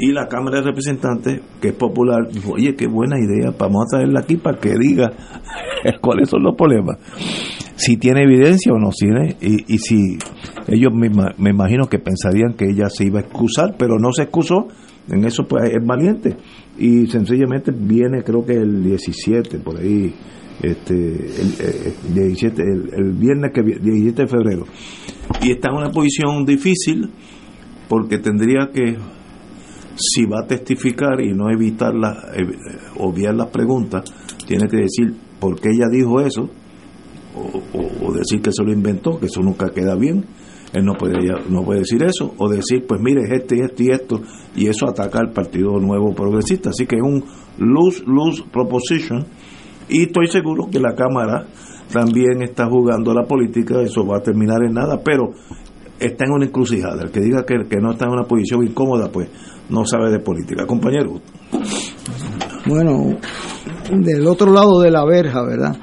[0.01, 3.97] Y la Cámara de Representantes, que es popular, dijo, oye, qué buena idea, vamos a
[3.97, 5.11] traerla aquí para que diga
[6.01, 6.97] cuáles son los problemas.
[7.75, 10.17] Si tiene evidencia o no tiene, y, y si
[10.67, 14.23] ellos me, me imagino que pensarían que ella se iba a excusar, pero no se
[14.23, 14.67] excusó,
[15.09, 16.37] en eso pues es valiente.
[16.77, 20.13] Y sencillamente viene creo que el 17, por ahí,
[20.63, 24.63] este el, eh, 17, el, el viernes que vi- 17 de febrero.
[25.41, 27.09] Y está en una posición difícil
[27.87, 28.97] porque tendría que,
[29.95, 32.45] si va a testificar y no evitar la, eh,
[32.97, 34.03] obviar las preguntas,
[34.45, 36.49] tiene que decir por qué ella dijo eso,
[37.35, 40.25] o, decir que se lo inventó, que eso nunca queda bien.
[40.73, 41.15] Él no puede,
[41.49, 44.21] no puede decir eso, o decir, pues mire, este y este y esto,
[44.55, 46.69] y eso ataca al Partido Nuevo Progresista.
[46.69, 47.23] Así que es un
[47.57, 49.25] lose-lose proposition,
[49.89, 51.47] y estoy seguro que la Cámara
[51.91, 55.31] también está jugando la política, eso va a terminar en nada, pero
[55.99, 57.03] está en una encrucijada.
[57.03, 59.29] El que diga que, que no está en una posición incómoda, pues
[59.69, 60.65] no sabe de política.
[60.65, 61.19] Compañero.
[62.65, 63.17] Bueno,
[63.91, 65.75] del otro lado de la verja, ¿verdad?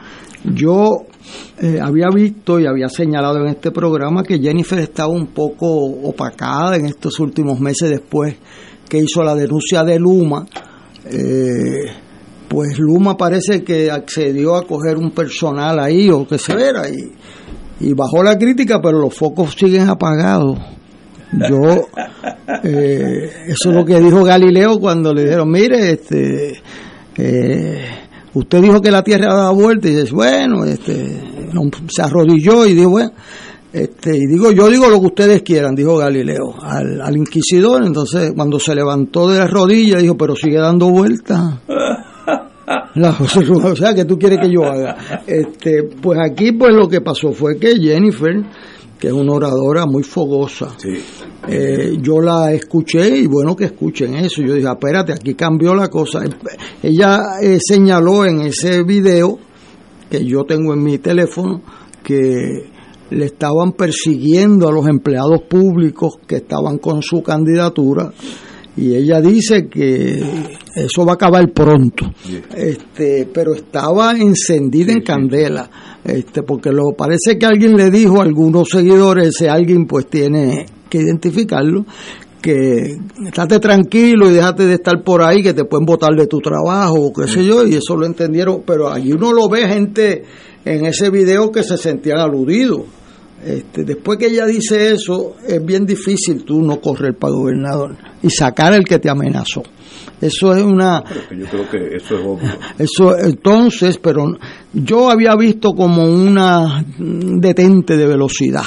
[0.45, 1.07] Yo
[1.61, 6.77] eh, había visto y había señalado en este programa que Jennifer estaba un poco opacada
[6.77, 8.37] en estos últimos meses después
[8.89, 10.47] que hizo la denuncia de Luma.
[11.05, 12.06] Eh,
[12.49, 17.13] pues Luma parece que accedió a coger un personal ahí o que se vera y,
[17.81, 20.59] y bajó la crítica, pero los focos siguen apagados.
[21.33, 21.89] Yo,
[22.65, 26.63] eh, eso es lo que dijo Galileo cuando le dijeron, mire, este,
[27.17, 27.85] eh,
[28.35, 31.21] usted dijo que la Tierra dado vuelta y dice, bueno, este,
[31.89, 33.13] se arrodilló y dijo, bueno,
[33.73, 37.85] este, y digo, yo digo lo que ustedes quieran, dijo Galileo al, al inquisidor.
[37.85, 41.61] Entonces, cuando se levantó de la rodilla, dijo, pero sigue dando vueltas.
[42.97, 45.23] o sea, que tú quieres que yo haga.
[45.27, 48.35] Este, pues aquí, pues lo que pasó fue que Jennifer,
[48.99, 50.75] que es una oradora muy fogosa,
[51.49, 54.43] eh, yo la escuché y bueno que escuchen eso.
[54.43, 56.23] Yo dije, espérate, aquí cambió la cosa.
[56.83, 59.39] Ella eh, señaló en ese video
[60.11, 61.63] que yo tengo en mi teléfono
[62.03, 62.71] que
[63.11, 68.13] le estaban persiguiendo a los empleados públicos que estaban con su candidatura
[68.77, 70.23] y ella dice que
[70.75, 72.13] eso va a acabar pronto.
[72.55, 75.71] Este pero estaba encendida en candela
[76.05, 80.67] este porque lo parece que alguien le dijo a algunos seguidores ese alguien pues tiene
[80.91, 81.87] que identificarlo
[82.43, 82.97] que
[83.27, 86.95] estate tranquilo y déjate de estar por ahí que te pueden votar de tu trabajo
[86.95, 90.23] o qué sé yo y eso lo entendieron pero allí uno lo ve gente
[90.65, 92.83] en ese video que se sentían aludidos
[93.45, 98.31] este, después que ella dice eso, es bien difícil tú no correr para gobernador y
[98.31, 99.63] sacar el que te amenazó.
[100.21, 101.05] Eso es una.
[101.31, 102.51] yo creo que eso es obvio.
[102.79, 104.25] Eso, entonces, pero
[104.73, 108.65] yo había visto como una detente de velocidad.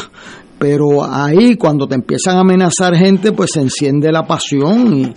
[0.59, 5.13] Pero ahí, cuando te empiezan a amenazar gente, pues se enciende la pasión y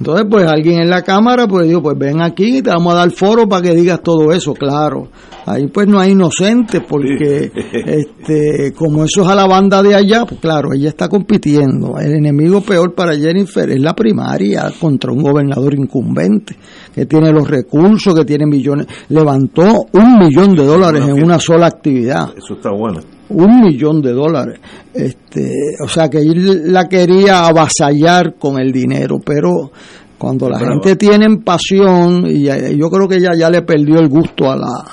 [0.00, 2.96] entonces, pues alguien en la cámara, pues digo, pues ven aquí, y te vamos a
[2.96, 5.08] dar foro para que digas todo eso, claro.
[5.44, 7.52] Ahí pues no hay inocentes, porque
[7.84, 11.98] este, como eso es a la banda de allá, pues claro, ella está compitiendo.
[11.98, 16.56] El enemigo peor para Jennifer es la primaria contra un gobernador incumbente,
[16.94, 18.86] que tiene los recursos, que tiene millones.
[19.10, 22.30] Levantó un millón de dólares en una sola actividad.
[22.38, 23.00] Eso está bueno
[23.30, 24.60] un millón de dólares.
[24.92, 25.52] Este,
[25.82, 29.70] o sea que él la quería avasallar con el dinero, pero
[30.18, 34.50] cuando la gente tiene pasión, y yo creo que ella ya le perdió el gusto
[34.50, 34.84] a la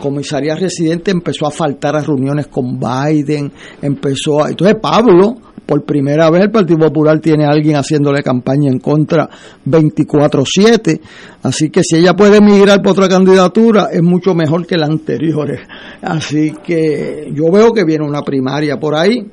[0.00, 4.50] comisaría residente, empezó a faltar a reuniones con Biden, empezó a...
[4.50, 5.36] Entonces Pablo,
[5.66, 9.28] por primera vez el Partido Popular tiene a alguien haciéndole campaña en contra
[9.64, 11.00] 24/7,
[11.42, 15.60] así que si ella puede migrar por otra candidatura es mucho mejor que la anteriores.
[16.00, 19.26] Así que yo veo que viene una primaria por ahí.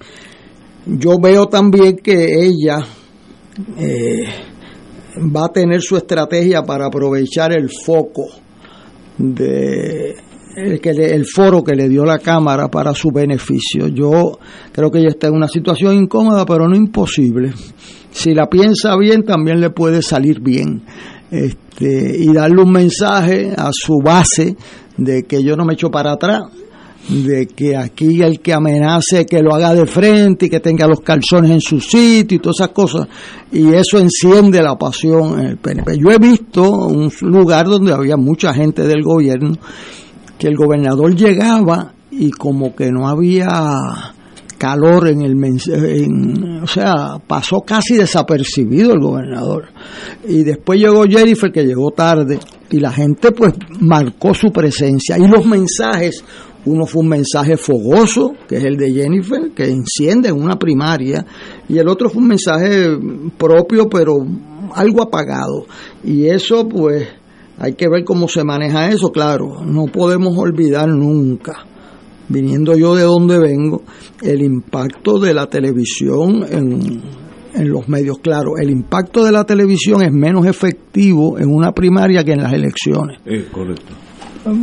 [0.86, 2.80] Yo veo también que ella
[3.78, 4.26] eh,
[5.18, 8.26] va a tener su estrategia para aprovechar el foco
[9.18, 10.16] de
[10.56, 13.88] el, que el foro que le dio la Cámara para su beneficio.
[13.88, 14.40] Yo
[14.72, 17.54] creo que ella está en una situación incómoda, pero no imposible.
[18.12, 20.84] Si la piensa bien, también le puede salir bien.
[21.32, 24.56] Este, y darle un mensaje a su base
[24.98, 26.44] de que yo no me echo para atrás,
[27.10, 31.00] de que aquí el que amenace que lo haga de frente y que tenga los
[31.02, 33.08] calzones en su sitio y todas esas cosas.
[33.52, 35.98] Y eso enciende la pasión en el PNP.
[35.98, 39.58] Yo he visto un lugar donde había mucha gente del gobierno
[40.44, 44.14] que el gobernador llegaba y como que no había
[44.58, 49.70] calor en el en, o sea, pasó casi desapercibido el gobernador.
[50.28, 52.40] Y después llegó Jennifer que llegó tarde
[52.70, 56.26] y la gente pues marcó su presencia y los mensajes
[56.66, 61.26] uno fue un mensaje fogoso, que es el de Jennifer, que enciende en una primaria,
[61.70, 62.98] y el otro fue un mensaje
[63.38, 64.26] propio, pero
[64.74, 65.66] algo apagado.
[66.06, 67.06] Y eso, pues,
[67.58, 69.64] hay que ver cómo se maneja eso, claro.
[69.64, 71.66] No podemos olvidar nunca,
[72.30, 73.84] viniendo yo de donde vengo,
[74.22, 77.02] el impacto de la televisión en,
[77.54, 78.18] en los medios.
[78.20, 82.54] Claro, el impacto de la televisión es menos efectivo en una primaria que en las
[82.54, 83.20] elecciones.
[83.26, 83.94] Es correcto.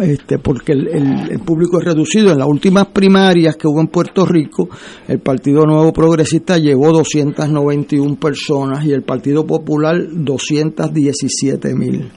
[0.03, 2.33] este, porque el, público es reducido.
[2.33, 4.69] En las últimas primarias que hubo en Puerto Rico,
[5.09, 12.11] el Partido Nuevo Progresista llevó 291 personas y el Partido Popular 217 mil.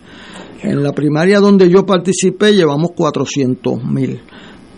[0.64, 4.22] En la primaria donde yo participé llevamos 400 mil.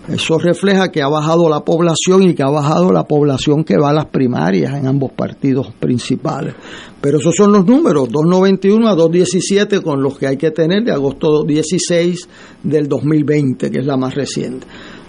[0.07, 3.89] Eso refleja que ha bajado la población y que ha bajado la población que va
[3.89, 6.53] a las primarias en ambos partidos principales.
[7.01, 10.91] Pero esos son los números, 291 a 217 con los que hay que tener de
[10.91, 12.29] agosto 16
[12.63, 14.67] del 2020, que es la más reciente.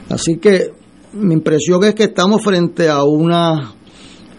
[0.08, 0.70] Así que
[1.12, 3.75] mi impresión es que estamos frente a una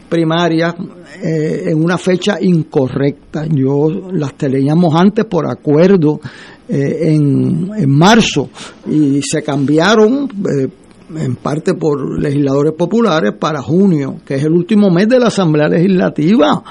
[0.08, 0.76] primaria
[1.24, 3.46] eh, en una fecha incorrecta.
[3.50, 6.20] Yo las teníamos antes por acuerdo
[6.68, 8.50] eh, en, en, marzo
[8.90, 10.68] y se cambiaron eh,
[11.16, 15.70] en parte por legisladores populares para junio, que es el último mes de la Asamblea
[15.70, 16.64] Legislativa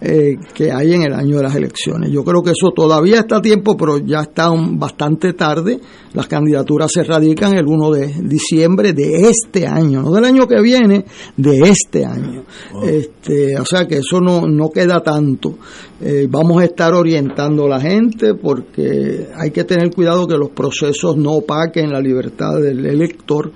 [0.00, 2.12] eh, que hay en el año de las elecciones.
[2.12, 5.80] Yo creo que eso todavía está a tiempo, pero ya está bastante tarde.
[6.14, 10.60] Las candidaturas se radican el 1 de diciembre de este año, no del año que
[10.60, 11.04] viene,
[11.36, 12.44] de este año.
[12.84, 15.58] Este, o sea que eso no, no queda tanto.
[16.00, 20.50] Eh, vamos a estar orientando a la gente porque hay que tener cuidado que los
[20.50, 23.50] procesos no opaquen la libertad del elector.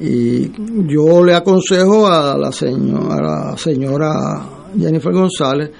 [0.00, 0.50] Y
[0.92, 5.70] yo le aconsejo a la, señora, a la señora Jennifer González,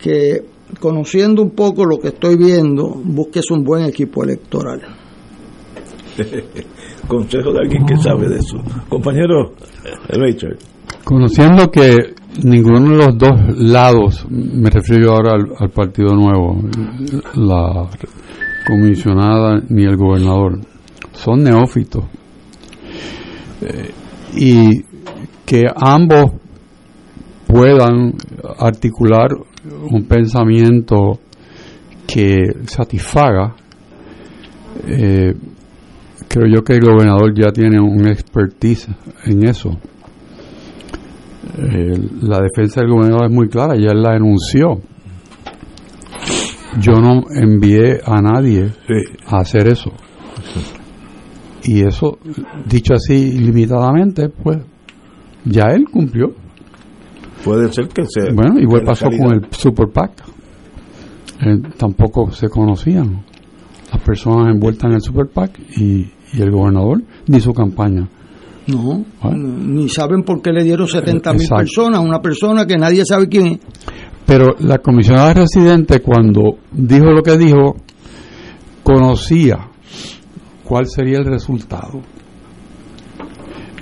[0.00, 0.44] que
[0.80, 4.80] conociendo un poco lo que estoy viendo, busques un buen equipo electoral.
[7.08, 8.56] Consejo de alguien que sabe de eso.
[8.88, 9.52] Compañero
[10.08, 10.58] Richard.
[11.04, 16.62] Conociendo que ninguno de los dos lados, me refiero ahora al, Partido Nuevo,
[17.34, 17.88] la
[18.66, 20.58] comisionada ni el gobernador,
[21.12, 22.04] son neófitos.
[23.62, 23.90] Eh,
[24.36, 24.82] y
[25.44, 26.32] que ambos
[27.46, 28.14] puedan
[28.58, 29.30] articular
[29.90, 31.20] un pensamiento
[32.06, 32.36] que
[32.66, 33.54] satisfaga.
[34.86, 35.34] Eh,
[36.28, 38.88] creo yo que el gobernador ya tiene un expertise
[39.24, 39.70] en eso.
[41.58, 44.80] Eh, la defensa del gobernador es muy clara, ya él la enunció.
[46.80, 48.70] Yo no envié a nadie
[49.26, 49.92] a hacer eso.
[51.64, 52.18] Y eso,
[52.66, 54.58] dicho así limitadamente, pues
[55.44, 56.45] ya él cumplió.
[57.46, 58.32] Puede ser que sea.
[58.34, 60.10] Bueno, igual pasó con el Super PAC.
[61.42, 63.22] Eh, tampoco se conocían
[63.92, 68.08] las personas envueltas en el Super PAC y, el gobernador ni su campaña.
[68.66, 73.04] No, ni saben por qué le dieron 70 mil personas a una persona que nadie
[73.04, 73.58] sabe quién es.
[74.26, 77.76] Pero la comisionada residente cuando dijo lo que dijo,
[78.82, 79.68] conocía
[80.64, 82.02] cuál sería el resultado.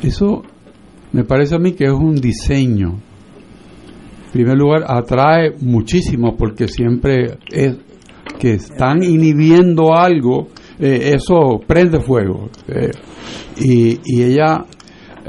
[0.03, 0.43] Eso
[1.13, 3.01] me parece a mí que es un diseño
[4.35, 7.77] primer lugar, atrae muchísimo porque siempre es
[8.37, 10.49] que están inhibiendo algo,
[10.81, 12.51] eh, eso prende fuego.
[12.67, 12.91] Eh,
[13.61, 14.65] y, y, ella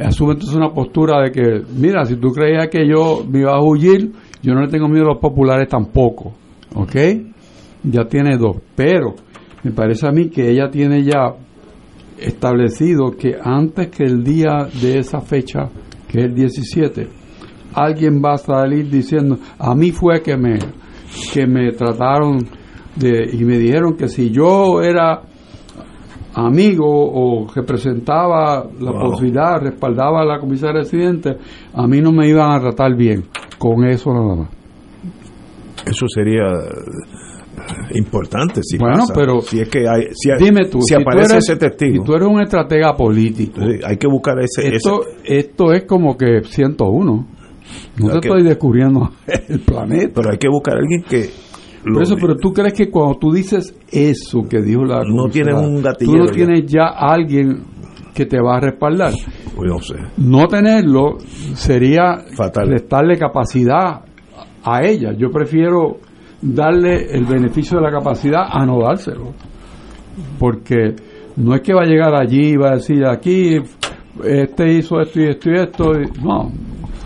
[0.03, 3.61] asume entonces una postura de que, mira, si tú creías que yo me iba a
[3.61, 4.11] huir,
[4.41, 6.33] yo no le tengo miedo a los populares tampoco.
[6.73, 6.95] ¿Ok?
[7.83, 8.57] Ya tiene dos.
[8.75, 9.13] Pero
[9.61, 11.35] me parece a mí que ella tiene ya
[12.19, 15.69] establecido que antes que el día de esa fecha,
[16.07, 17.24] que es el 17,
[17.75, 20.57] alguien va a salir diciendo, a mí fue que me,
[21.33, 22.39] que me trataron
[22.95, 25.21] de, y me dijeron que si yo era
[26.33, 31.37] amigo o representaba la posibilidad, respaldaba a la comisaria residente,
[31.73, 33.23] a mí no me iban a tratar bien.
[33.57, 34.49] Con eso nada más.
[35.85, 36.43] Eso sería
[37.93, 42.03] importante si bueno pero si es que hay, si dime tú si, aparece ese testigo
[42.03, 46.41] si tú eres un estratega político hay que buscar ese esto esto es como que
[46.43, 47.27] 101
[47.97, 49.11] no te estoy descubriendo
[49.49, 50.13] el planeta.
[50.15, 51.29] Pero hay que buscar a alguien que.
[51.83, 55.03] Por eso, pero tú crees que cuando tú dices eso que dijo la.
[55.03, 56.11] No tienes un gatillo.
[56.11, 57.63] Tú no tienes ya alguien
[58.13, 59.13] que te va a respaldar.
[59.55, 59.95] Pues no sé.
[60.17, 61.17] No tenerlo
[61.53, 62.69] sería Fatal.
[62.69, 64.01] restarle capacidad
[64.63, 65.11] a ella.
[65.15, 65.97] Yo prefiero
[66.41, 69.33] darle el beneficio de la capacidad a no dárselo.
[70.39, 70.95] Porque
[71.35, 73.57] no es que va a llegar allí y va a decir aquí,
[74.23, 75.91] este hizo esto y esto y esto.
[76.23, 76.51] No,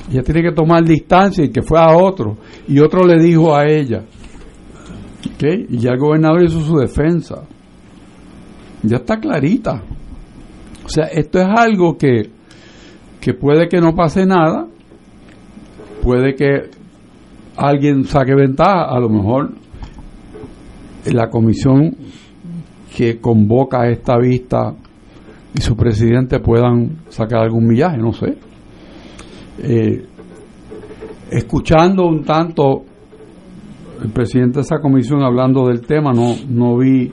[0.09, 2.37] ella tiene que tomar distancia y que fue a otro.
[2.67, 4.03] Y otro le dijo a ella.
[5.41, 7.43] Y ya el gobernador hizo su defensa.
[8.81, 9.83] Ya está clarita.
[10.83, 12.29] O sea, esto es algo que,
[13.21, 14.65] que puede que no pase nada.
[16.01, 16.71] Puede que
[17.55, 18.85] alguien saque ventaja.
[18.85, 19.51] A lo mejor
[21.05, 21.95] la comisión
[22.95, 24.73] que convoca esta vista
[25.53, 28.48] y su presidente puedan sacar algún millaje, no sé
[29.61, 30.05] eh,
[31.31, 32.83] escuchando un tanto
[34.01, 37.11] el presidente de esa comisión hablando del tema, no, no vi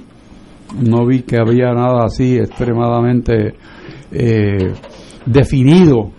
[0.80, 3.54] no vi que había nada así extremadamente
[4.10, 4.72] eh,
[5.24, 6.10] definido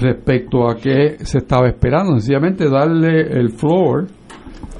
[0.00, 2.12] respecto a qué se estaba esperando.
[2.12, 4.06] Sencillamente darle el floor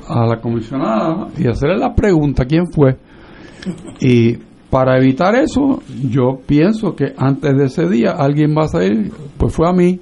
[0.08, 2.96] a la comisionada y hacerle la pregunta quién fue.
[4.00, 4.36] Y
[4.70, 9.54] para evitar eso, yo pienso que antes de ese día alguien va a salir, pues
[9.54, 10.00] fue a mí.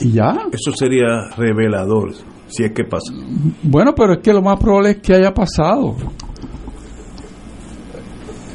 [0.00, 0.34] Y ya.
[0.52, 2.12] Eso sería revelador,
[2.48, 3.12] si es que pasa.
[3.62, 5.96] Bueno, pero es que lo más probable es que haya pasado.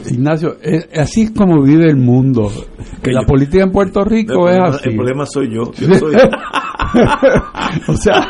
[0.09, 2.51] Ignacio, es, así es como vive el mundo.
[3.01, 4.89] Que la política en Puerto Rico es problema, así.
[4.89, 5.71] El problema soy yo.
[5.73, 6.15] Yo soy,
[7.87, 8.27] o sea,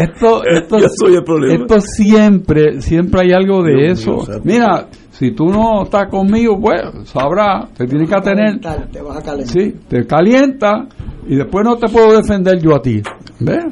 [0.00, 1.54] esto, esto, Yo soy el problema.
[1.54, 4.12] esto siempre, siempre hay algo de Dios eso.
[4.12, 4.40] mío.
[4.44, 8.60] Mira, si tú no estás conmigo, pues sabrás, te tienes que atener.
[8.60, 9.48] Te vas a calentar.
[9.48, 10.86] Sí, te calienta
[11.26, 13.02] y después no te puedo defender yo a ti.
[13.40, 13.64] ¿Ves?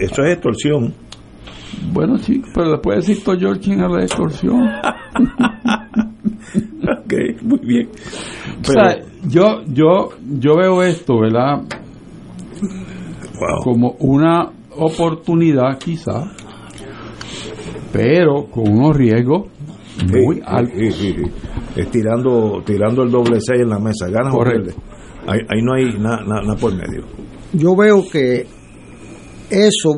[0.00, 0.94] Eso es extorsión.
[1.92, 4.62] Bueno, sí, pero después decir George a la extorsión.
[6.82, 7.88] ok, muy bien.
[8.62, 8.96] o sea,
[9.28, 11.62] yo, yo, yo veo esto, ¿verdad?
[13.62, 16.30] Como una oportunidad, quizá,
[17.92, 19.48] pero con unos riesgos
[20.10, 20.74] muy Sí, altos.
[20.78, 21.30] sí, sí, sí.
[21.76, 24.08] Es tirando, tirando el doble 6 en la mesa.
[24.08, 24.62] Ganas o Correcto.
[24.72, 24.76] pierdes.
[25.26, 27.04] Ahí, ahí no hay nada nada por medio.
[27.52, 28.46] Yo veo que
[29.50, 29.96] eso,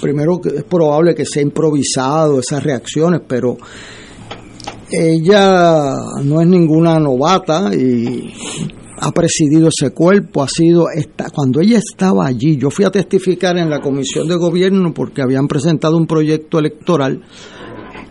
[0.00, 3.56] primero que es probable que sea improvisado, esas reacciones, pero
[4.90, 5.94] ella
[6.24, 8.32] no es ninguna novata y
[9.00, 13.56] ha presidido ese cuerpo, ha sido, esta, cuando ella estaba allí, yo fui a testificar
[13.56, 17.22] en la comisión de gobierno porque habían presentado un proyecto electoral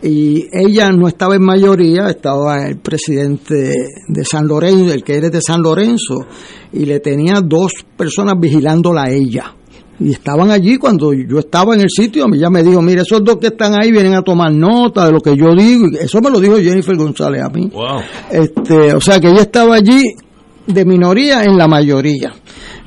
[0.02, 3.74] y ella no estaba en mayoría, estaba el presidente
[4.08, 6.28] de San Lorenzo, el que eres de San Lorenzo,
[6.72, 9.56] y le tenía dos personas vigilándola a ella.
[10.00, 13.38] Y estaban allí cuando yo estaba en el sitio, ella me dijo, mire, esos dos
[13.38, 16.30] que están ahí vienen a tomar nota de lo que yo digo, y eso me
[16.30, 17.72] lo dijo Jennifer González a mí.
[18.30, 20.04] Este, o sea que ella estaba allí
[20.68, 22.34] de minoría en la mayoría.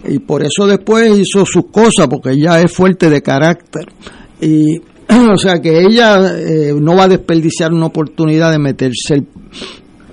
[0.07, 3.87] Y por eso después hizo sus cosas, porque ella es fuerte de carácter.
[4.41, 4.79] Y
[5.33, 9.27] o sea que ella eh, no va a desperdiciar una oportunidad de meterse el-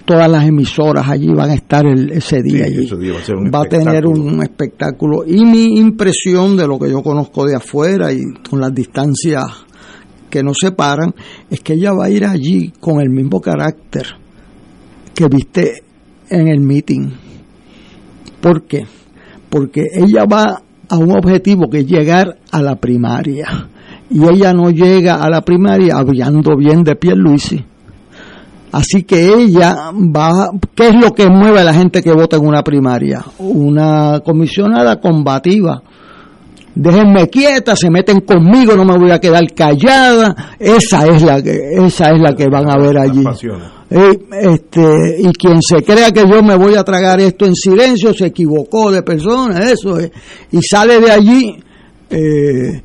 [0.05, 3.59] todas las emisoras allí van a estar el- ese día Sí, allí ese día va
[3.59, 8.11] va a tener un espectáculo y mi impresión de lo que yo conozco de afuera
[8.13, 9.43] y con las distancias
[10.29, 11.13] que nos separan
[11.49, 14.05] es que ella va a ir allí con el mismo carácter
[15.13, 15.83] que viste
[16.29, 17.09] en el meeting
[18.41, 18.85] ¿por qué?
[19.49, 23.67] porque ella va a un objetivo que es llegar a la primaria
[24.09, 27.65] y ella no llega a la primaria hablando bien de Pierluisi
[28.71, 32.45] Así que ella va, ¿qué es lo que mueve a la gente que vota en
[32.45, 33.23] una primaria?
[33.39, 35.81] Una comisionada combativa.
[36.79, 40.53] Déjenme quieta, se meten conmigo, no me voy a quedar callada.
[40.59, 43.23] Esa es la que, esa es la que van a ver allí.
[43.89, 48.13] Eh, este, y quien se crea que yo me voy a tragar esto en silencio
[48.13, 50.11] se equivocó de persona, eso es.
[50.51, 51.57] Y sale de allí
[52.11, 52.81] eh,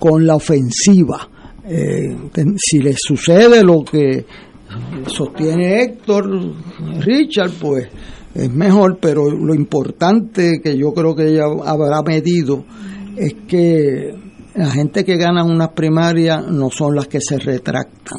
[0.00, 1.28] con la ofensiva.
[1.64, 2.16] Eh,
[2.56, 4.26] si le sucede lo que
[5.06, 6.28] sostiene Héctor,
[6.98, 7.86] Richard, pues
[8.34, 12.64] es mejor, pero lo importante que yo creo que ella habrá medido
[13.16, 14.14] es que
[14.54, 18.18] la gente que gana unas primarias no son las que se retractan,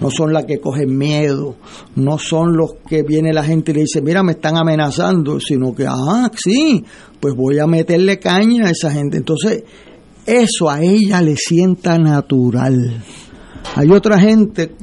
[0.00, 1.56] no son las que cogen miedo,
[1.96, 5.74] no son los que viene la gente y le dice, mira, me están amenazando, sino
[5.74, 6.84] que, ah, sí,
[7.20, 9.16] pues voy a meterle caña a esa gente.
[9.16, 9.64] Entonces,
[10.24, 13.02] eso a ella le sienta natural.
[13.74, 14.74] Hay otra gente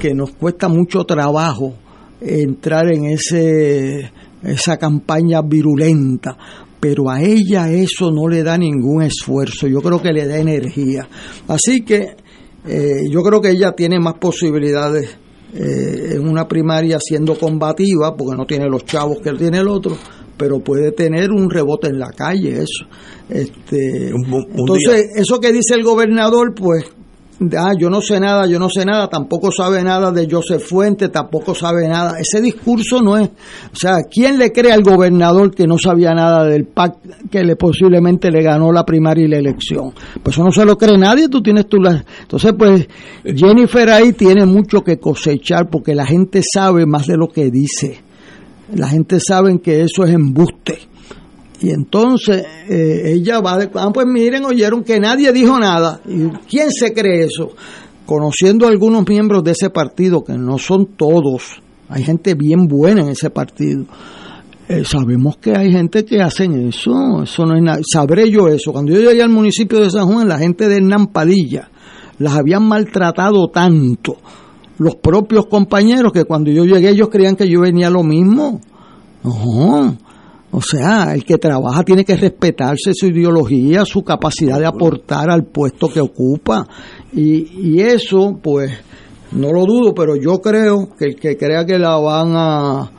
[0.00, 1.74] que nos cuesta mucho trabajo
[2.20, 4.10] entrar en ese
[4.42, 6.36] esa campaña virulenta,
[6.80, 11.08] pero a ella eso no le da ningún esfuerzo, yo creo que le da energía.
[11.48, 12.16] Así que
[12.66, 15.16] eh, yo creo que ella tiene más posibilidades
[15.54, 19.96] eh, en una primaria siendo combativa, porque no tiene los chavos que tiene el otro,
[20.36, 22.86] pero puede tener un rebote en la calle, eso.
[23.28, 26.84] Este, entonces, eso que dice el gobernador, pues
[27.56, 31.08] ah, yo no sé nada, yo no sé nada, tampoco sabe nada de Joseph Fuente,
[31.08, 32.18] tampoco sabe nada.
[32.18, 36.44] Ese discurso no es, o sea, ¿quién le cree al gobernador que no sabía nada
[36.44, 36.96] del PAC
[37.30, 39.92] que le posiblemente le ganó la primaria y la elección?
[40.22, 42.04] Pues eso no se lo cree nadie, tú tienes tú la...
[42.22, 42.88] Entonces, pues
[43.24, 48.00] Jennifer ahí tiene mucho que cosechar porque la gente sabe más de lo que dice.
[48.74, 50.78] La gente sabe que eso es embuste.
[51.60, 56.00] Y entonces eh, ella va de, ah, pues miren, oyeron que nadie dijo nada.
[56.06, 57.52] ¿Y quién se cree eso?
[58.06, 63.08] Conociendo algunos miembros de ese partido, que no son todos, hay gente bien buena en
[63.08, 63.84] ese partido.
[64.68, 67.80] Eh, sabemos que hay gente que hacen eso, eso no es nada.
[67.90, 68.72] Sabré yo eso.
[68.72, 71.10] Cuando yo llegué al municipio de San Juan, la gente de Hernán
[72.18, 74.16] las habían maltratado tanto
[74.78, 78.60] los propios compañeros que cuando yo llegué ellos creían que yo venía lo mismo.
[79.24, 79.96] No.
[80.50, 85.44] O sea, el que trabaja tiene que respetarse su ideología, su capacidad de aportar al
[85.44, 86.66] puesto que ocupa.
[87.12, 88.72] Y, y eso, pues,
[89.32, 92.90] no lo dudo, pero yo creo que el que crea que la van a,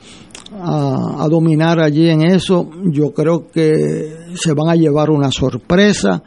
[0.62, 6.22] a, dominar allí en eso, yo creo que se van a llevar una sorpresa.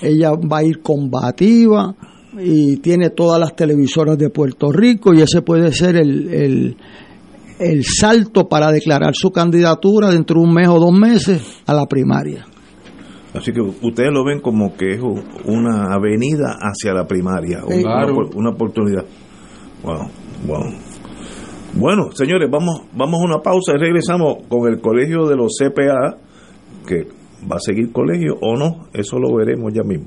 [0.00, 1.94] Ella va a ir combativa
[2.38, 6.76] y tiene todas las televisoras de Puerto Rico y ese puede ser el, el,
[7.58, 11.86] el salto para declarar su candidatura dentro de un mes o dos meses a la
[11.86, 12.46] primaria.
[13.34, 15.00] Así que ustedes lo ven como que es
[15.44, 19.04] una avenida hacia la primaria, una, una, oportunidad.
[19.82, 20.08] Wow,
[20.46, 20.72] wow.
[21.74, 26.16] Bueno, señores, vamos, vamos a una pausa y regresamos con el colegio de los CPA,
[26.86, 27.06] que
[27.50, 30.06] va a seguir colegio o no, eso lo veremos ya mismo.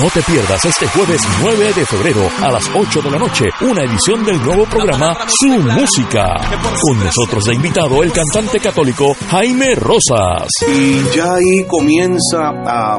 [0.00, 3.82] No te pierdas este jueves 9 de febrero a las 8 de la noche una
[3.82, 6.34] edición del nuevo programa Su Música.
[6.82, 10.48] Con nosotros de invitado el cantante católico Jaime Rosas.
[10.68, 12.98] Y ya ahí comienza a,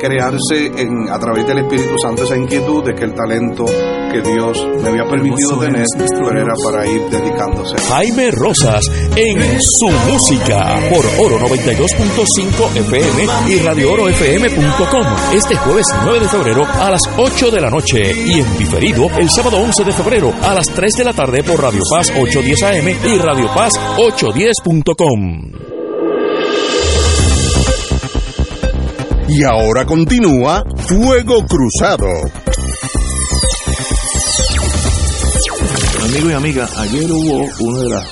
[0.00, 4.66] crearse en, a través del Espíritu Santo esa inquietud de que el talento que Dios
[4.82, 5.86] me había permitido tener
[6.36, 7.76] era para ir dedicándose.
[7.88, 8.84] Jaime Rosas
[9.14, 15.06] en Su Música por Oro 92.5 FM y Radio FM.com.
[15.32, 19.28] Este jueves 9 de febrero a las 8 de la noche y en diferido el
[19.28, 22.88] sábado 11 de febrero a las 3 de la tarde por Radio Paz 810 AM
[23.06, 25.52] y Radio Paz 810.com.
[29.28, 32.06] Y ahora continúa Fuego Cruzado.
[36.02, 38.08] Amigos y amigas, ayer hubo una de las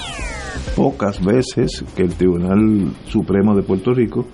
[0.77, 4.27] pocas veces que el Tribunal Supremo de Puerto Rico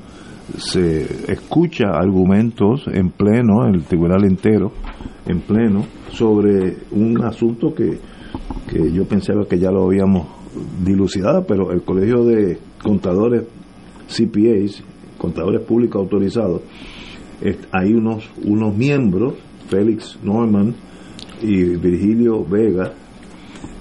[0.57, 4.73] se escucha argumentos en pleno, en el tribunal entero,
[5.27, 7.99] en pleno, sobre un asunto que,
[8.69, 10.27] que yo pensaba que ya lo habíamos
[10.85, 13.45] dilucidado, pero el Colegio de Contadores
[14.07, 14.83] CPAs,
[15.19, 16.63] Contadores Públicos Autorizados,
[17.73, 19.35] hay unos, unos miembros,
[19.69, 20.75] Félix Norman
[21.43, 22.93] y Virgilio Vega,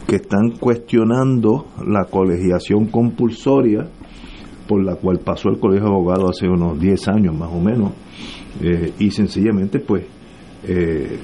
[0.08, 3.88] que están cuestionando la colegiación compulsoria
[4.68, 7.92] por la cual pasó el Colegio de Abogados hace unos 10 años más o menos,
[8.62, 10.06] eh, y sencillamente pues
[10.68, 11.20] eh,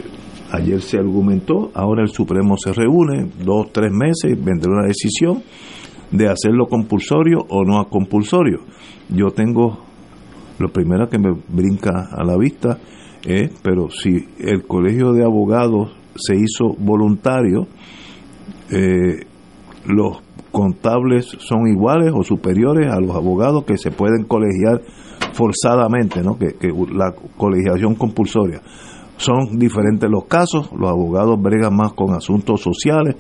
[0.51, 5.43] ayer se argumentó, ahora el Supremo se reúne, dos, tres meses, vendrá una decisión
[6.11, 8.61] de hacerlo compulsorio o no a compulsorio.
[9.09, 9.79] Yo tengo,
[10.57, 12.79] lo primero que me brinca a la vista
[13.25, 17.67] es, pero si el Colegio de Abogados se hizo voluntario,
[18.71, 19.25] eh,
[19.85, 20.21] los
[20.51, 24.81] contables son iguales o superiores a los abogados que se pueden colegiar
[25.33, 26.37] forzadamente, ¿no?
[26.37, 26.55] que,
[26.93, 28.61] la colegiación compulsoria.
[29.17, 33.17] Son diferentes los casos, los abogados bregan más con asuntos sociales,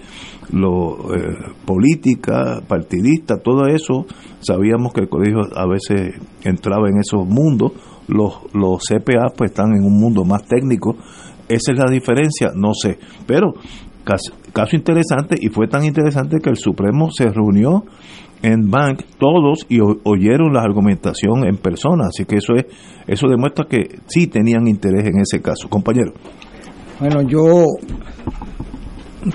[0.51, 1.35] lo, eh,
[1.65, 4.05] política, partidista, todo eso,
[4.39, 7.73] sabíamos que el colegio a veces entraba en esos mundos,
[8.07, 10.95] los, los CPA pues están en un mundo más técnico,
[11.49, 12.97] esa es la diferencia, no sé,
[13.27, 13.53] pero
[14.51, 17.83] caso, interesante y fue tan interesante que el Supremo se reunió
[18.41, 22.65] en Bank, todos y oyeron la argumentación en persona, así que eso es
[23.07, 26.13] eso demuestra que sí tenían interés en ese caso, compañero.
[26.99, 27.65] Bueno, yo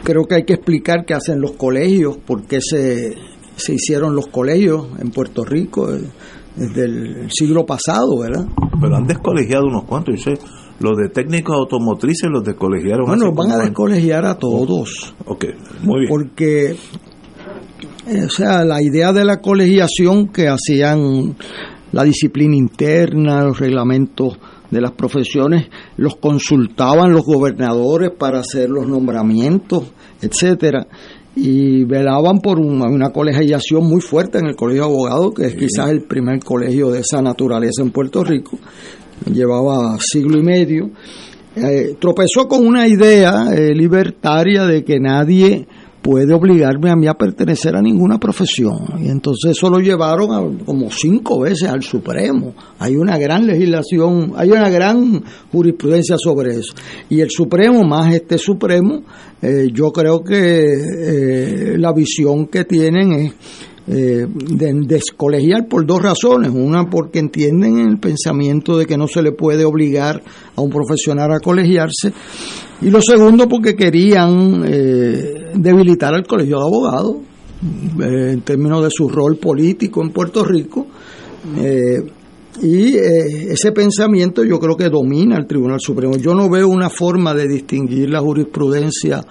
[0.03, 3.15] creo que hay que explicar qué hacen los colegios, por qué se,
[3.57, 6.03] se hicieron los colegios en Puerto Rico eh,
[6.57, 8.47] desde el siglo pasado, ¿verdad?
[8.81, 10.41] Pero han descolegiado unos cuantos, yo sé,
[10.81, 13.07] los de técnicos automotrices los descolegiaron.
[13.07, 15.15] Bueno, van a descolegiar a todos.
[15.27, 15.45] Ok,
[15.83, 16.09] muy bien.
[16.09, 16.77] Porque
[18.07, 21.37] o sea, la idea de la colegiación que hacían
[21.93, 24.39] la disciplina interna, los reglamentos
[24.71, 29.85] de las profesiones, los consultaban los gobernadores para hacer los nombramientos,
[30.21, 30.87] etcétera,
[31.37, 35.91] y velaban por una, colegiación muy fuerte en el Colegio de Abogados, que es quizás
[35.91, 38.59] el primer colegio de esa naturaleza en Puerto Rico,
[39.27, 40.91] llevaba siglo y medio.
[41.57, 45.67] Eh, tropezó con una idea eh, libertaria de que nadie
[46.05, 48.77] puede obligarme a mí a pertenecer a ninguna profesión.
[49.01, 52.55] Y entonces eso lo llevaron como cinco veces al Supremo.
[52.79, 56.75] Hay una gran legislación, hay una gran jurisprudencia sobre eso.
[57.09, 59.03] Y el Supremo, más este Supremo,
[59.41, 63.33] eh, yo creo que eh, la visión que tienen es
[63.87, 66.51] eh, de descolegiar por dos razones.
[66.51, 70.23] Una, porque entienden el pensamiento de que no se le puede obligar
[70.57, 72.11] a un profesional a colegiarse.
[72.81, 77.17] Y lo segundo, porque querían eh, debilitar al colegio de abogados
[78.01, 80.87] eh, en términos de su rol político en Puerto Rico.
[82.63, 86.17] y ese pensamiento yo creo que domina el Tribunal Supremo.
[86.17, 89.23] Yo no veo una forma de distinguir la jurisprudencia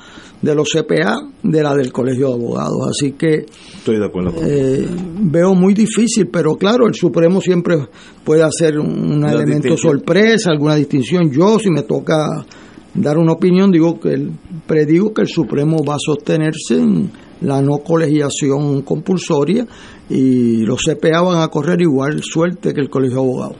[0.43, 2.89] de los CPA de la del Colegio de Abogados.
[2.89, 3.45] Así que
[3.77, 4.85] Estoy de acuerdo eh,
[5.21, 7.77] veo muy difícil, pero claro, el Supremo siempre
[8.23, 11.31] puede hacer un elemento sorpresa, alguna distinción.
[11.31, 12.45] Yo, si me toca
[12.93, 14.31] dar una opinión, digo que el,
[14.67, 17.09] predigo que el Supremo va a sostenerse en
[17.39, 19.65] la no colegiación compulsoria
[20.09, 23.57] y los CPA van a correr igual suerte que el Colegio de Abogados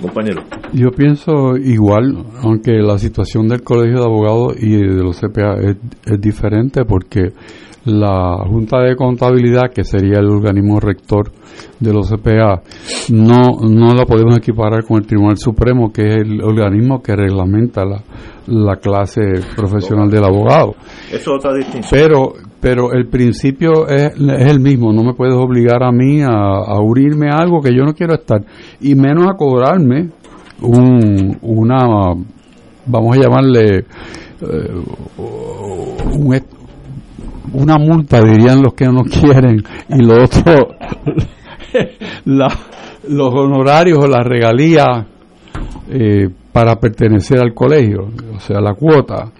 [0.00, 0.42] compañero.
[0.72, 6.20] Yo pienso igual, aunque la situación del Colegio de Abogados y de los CPA es,
[6.20, 7.32] diferente porque
[7.84, 11.30] la Junta de Contabilidad, que sería el organismo rector
[11.80, 12.62] de los CPA,
[13.10, 17.84] no, no la podemos equiparar con el Tribunal Supremo, que es el organismo que reglamenta
[17.84, 18.02] la,
[18.46, 19.22] la clase
[19.56, 20.74] profesional del abogado.
[21.08, 21.88] Eso es otra distinción.
[21.90, 26.28] Pero, pero el principio es, es, el mismo, no me puedes obligar a mí a,
[26.28, 28.40] a unirme a algo que yo no quiero estar,
[28.80, 30.10] y menos a cobrarme
[30.60, 32.14] un, una,
[32.86, 34.82] vamos a llamarle, eh,
[37.52, 40.74] una multa, dirían los que no quieren, y lo otro,
[42.24, 42.48] la,
[43.08, 45.06] los honorarios o las regalías
[45.90, 49.30] eh, para pertenecer al colegio, o sea, la cuota.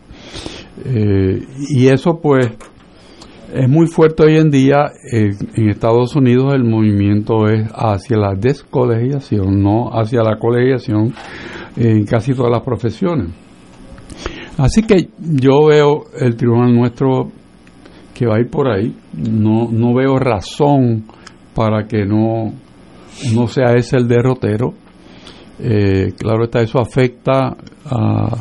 [0.84, 2.48] Eh, y eso pues
[3.52, 4.92] es muy fuerte hoy en día.
[5.12, 11.14] en Estados Unidos el movimiento es hacia la descolegiación, no hacia la colegiación
[11.76, 13.28] en casi todas las profesiones.
[14.58, 17.30] Así que yo veo el tribunal nuestro
[18.12, 18.94] que va a ir por ahí.
[19.14, 21.04] No, no veo razón
[21.54, 22.52] para que no,
[23.34, 24.74] no sea ese el derrotero.
[25.60, 28.36] Eh, claro está, eso afecta a,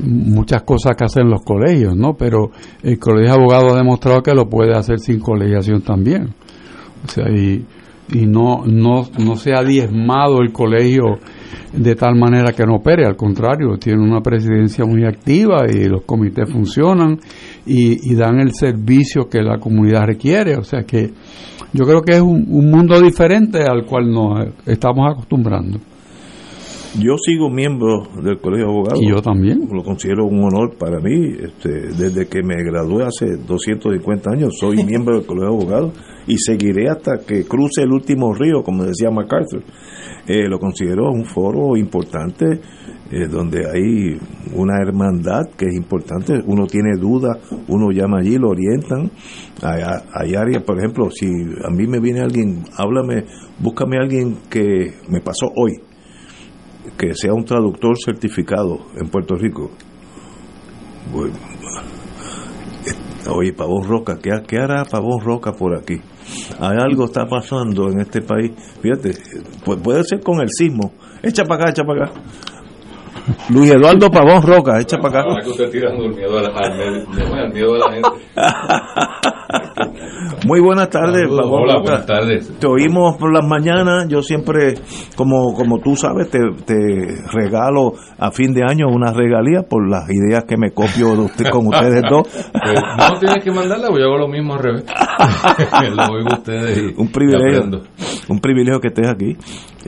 [0.00, 2.14] muchas cosas que hacen los colegios, ¿no?
[2.14, 2.50] Pero
[2.82, 6.34] el colegio de abogados ha demostrado que lo puede hacer sin colegiación también.
[7.04, 7.64] O sea, y,
[8.12, 11.18] y no, no, no se ha diezmado el colegio
[11.72, 16.02] de tal manera que no opere, al contrario, tiene una presidencia muy activa y los
[16.02, 17.18] comités funcionan
[17.66, 20.56] y, dan el servicio que la comunidad requiere.
[20.56, 21.10] O sea que
[21.72, 25.78] yo creo que es un mundo diferente al cual nos estamos acostumbrando.
[26.96, 29.02] Yo sigo miembro del Colegio de Abogados.
[29.02, 29.68] Y yo también.
[29.70, 31.32] Lo considero un honor para mí.
[31.38, 35.92] Este, desde que me gradué hace 250 años, soy miembro del Colegio de Abogados
[36.26, 39.62] y seguiré hasta que cruce el último río, como decía MacArthur.
[40.26, 42.60] Eh, lo considero un foro importante
[43.10, 44.18] eh, donde hay
[44.54, 46.40] una hermandad que es importante.
[46.46, 47.36] Uno tiene dudas,
[47.68, 49.10] uno llama allí, lo orientan.
[49.62, 49.82] Hay,
[50.14, 53.24] hay áreas, por ejemplo, si a mí me viene alguien, háblame,
[53.58, 55.87] búscame a alguien que me pasó hoy
[56.98, 59.70] que sea un traductor certificado en Puerto Rico.
[61.12, 61.34] Bueno,
[63.30, 66.00] oye, Pavón Roca, ¿qué, ¿qué hará Pavón Roca por aquí?
[66.60, 68.52] Hay algo está pasando en este país.
[68.82, 69.12] Fíjate,
[69.82, 70.92] puede ser con el sismo.
[71.22, 72.20] Echa para acá, echa para acá.
[73.50, 75.30] Luis Eduardo Pavón Roca, echa para acá.
[75.30, 76.50] Ahora que usted tirando el miedo a la,
[77.92, 78.08] gente.
[80.46, 81.22] Muy buenas tardes.
[81.22, 82.58] Saludos, Pablo hola, buenas tardes.
[82.58, 84.06] Te oímos por las mañanas.
[84.08, 84.74] Yo siempre,
[85.16, 86.74] como como tú sabes, te, te
[87.32, 91.50] regalo a fin de año una regalía por las ideas que me copio de usted,
[91.50, 92.22] con ustedes dos.
[92.28, 94.84] Pues, no tienes que mandarla, pues yo hago lo mismo al revés.
[95.96, 97.82] lo oigo a ustedes y- Un privilegio.
[98.28, 99.36] Un privilegio que estés aquí.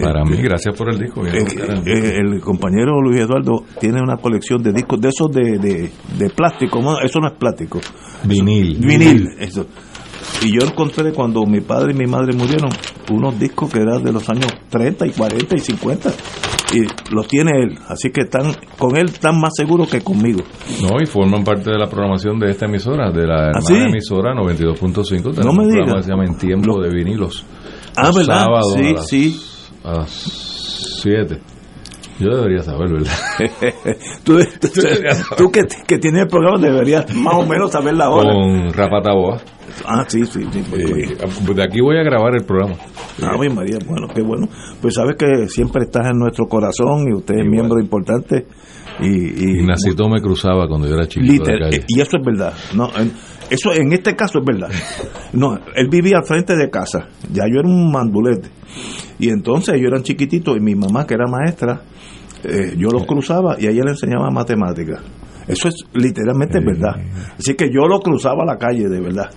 [0.02, 1.26] Para Este, mí, gracias por el disco.
[1.26, 1.82] Eh, caramba.
[1.86, 6.30] eh, el compañero Luis Eduardo tiene una colección de discos de esos de, de, de
[6.30, 7.80] plástico, eso no es plástico.
[8.24, 8.78] Vinil.
[8.80, 9.66] Vinil, eso.
[10.42, 12.70] Y yo encontré cuando mi padre y mi madre murieron
[13.10, 16.10] unos discos que eran de los años 30 y 40 y 50
[16.72, 20.40] y los tiene él, así que están con él están más seguros que conmigo.
[20.82, 23.74] No, y forman parte de la programación de esta emisora, de la hermana ¿Ah, sí?
[23.76, 25.34] emisora 92.5.
[25.34, 25.78] Tenemos No me un diga.
[25.84, 27.44] programa que se llama En Tiempo de Vinilos.
[27.96, 28.40] Ah, Los ¿verdad?
[28.44, 29.40] sábados Sí, a las, sí.
[29.84, 30.10] A las
[31.02, 31.40] 7.
[32.20, 33.12] Yo debería saber, ¿verdad?
[34.24, 34.80] tú, tú-
[35.36, 38.32] tú que, que tienes el programa deberías más o menos saber la hora.
[38.32, 39.38] Con Rafa Taboa.
[39.86, 40.44] Ah, sí, sí.
[40.52, 42.74] sí, pues, Eh, de aquí voy a grabar el programa.
[43.22, 44.48] Ave María, bueno, qué bueno.
[44.82, 48.46] Pues sabes que siempre estás en nuestro corazón y usted es miembro importante.
[49.00, 51.32] Y, y Ignacito me cruzaba cuando yo era chiquito.
[51.44, 51.84] Liter- de calle.
[51.88, 52.52] y eso es verdad.
[52.74, 53.12] No, en-
[53.48, 54.68] eso en este caso es verdad.
[55.32, 57.08] No, él vivía al frente de casa.
[57.32, 58.48] Ya yo era un mandulete.
[59.18, 61.80] Y entonces ellos eran chiquititos y mi mamá, que era maestra,
[62.44, 65.00] eh, yo los cruzaba y a ella le enseñaba matemáticas.
[65.46, 66.94] Eso es literalmente verdad.
[67.38, 69.30] Así que yo lo cruzaba a la calle, de verdad.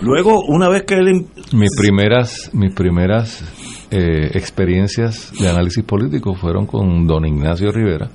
[0.00, 3.42] Luego, una vez que él em, Mis primeras, mis primeras
[3.90, 8.08] eh, experiencias de análisis político fueron con don Ignacio Rivera.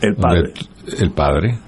[0.00, 0.52] El padre.
[0.98, 1.58] El padre.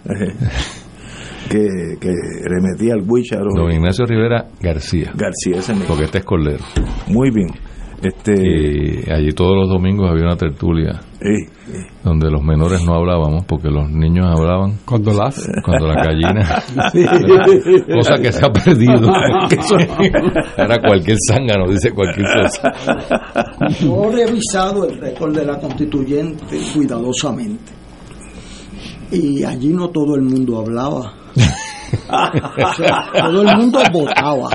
[1.50, 1.66] que,
[2.00, 2.12] que
[2.44, 3.48] remetía al Huicharo.
[3.56, 5.12] Don Ignacio Rivera García.
[5.16, 5.88] García, ese mismo.
[5.88, 6.64] Porque este es Cordero.
[7.08, 7.48] Muy bien.
[8.02, 11.50] Este, Y allí todos los domingos había una tertulia eh,
[12.04, 16.62] donde los menores no hablábamos porque los niños hablaban cuando las cuando la gallina
[16.92, 17.04] Sí.
[17.92, 19.10] cosa que se ha perdido
[20.56, 22.72] era cualquier zángano dice cualquier cosa
[23.80, 27.72] Yo he revisado el récord de la constituyente cuidadosamente.
[29.10, 31.14] Y allí no todo el mundo hablaba.
[32.10, 34.48] O sea, todo el mundo votaba.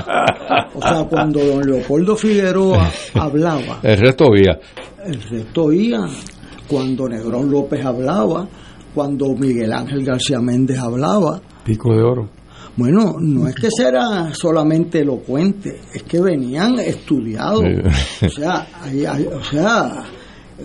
[0.74, 4.58] O sea, cuando don Leopoldo Figueroa hablaba, el resto oía
[5.04, 6.00] el resto oía.
[6.66, 8.48] Cuando Negrón López hablaba,
[8.94, 11.38] cuando Miguel Ángel García Méndez hablaba.
[11.62, 12.28] Pico de oro.
[12.76, 17.62] Bueno, no es que será solamente elocuente, es que venían estudiados.
[18.18, 18.26] Sí.
[18.26, 20.04] O sea, hay- hay- o sea,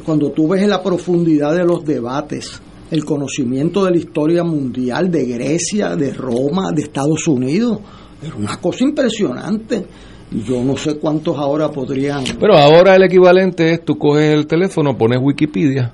[0.05, 5.25] cuando tú ves la profundidad de los debates, el conocimiento de la historia mundial de
[5.25, 7.79] Grecia, de Roma, de Estados Unidos,
[8.23, 9.85] era una cosa impresionante.
[10.31, 12.23] Yo no sé cuántos ahora podrían.
[12.39, 15.91] pero ahora el equivalente es tú coges el teléfono pones Wikipedia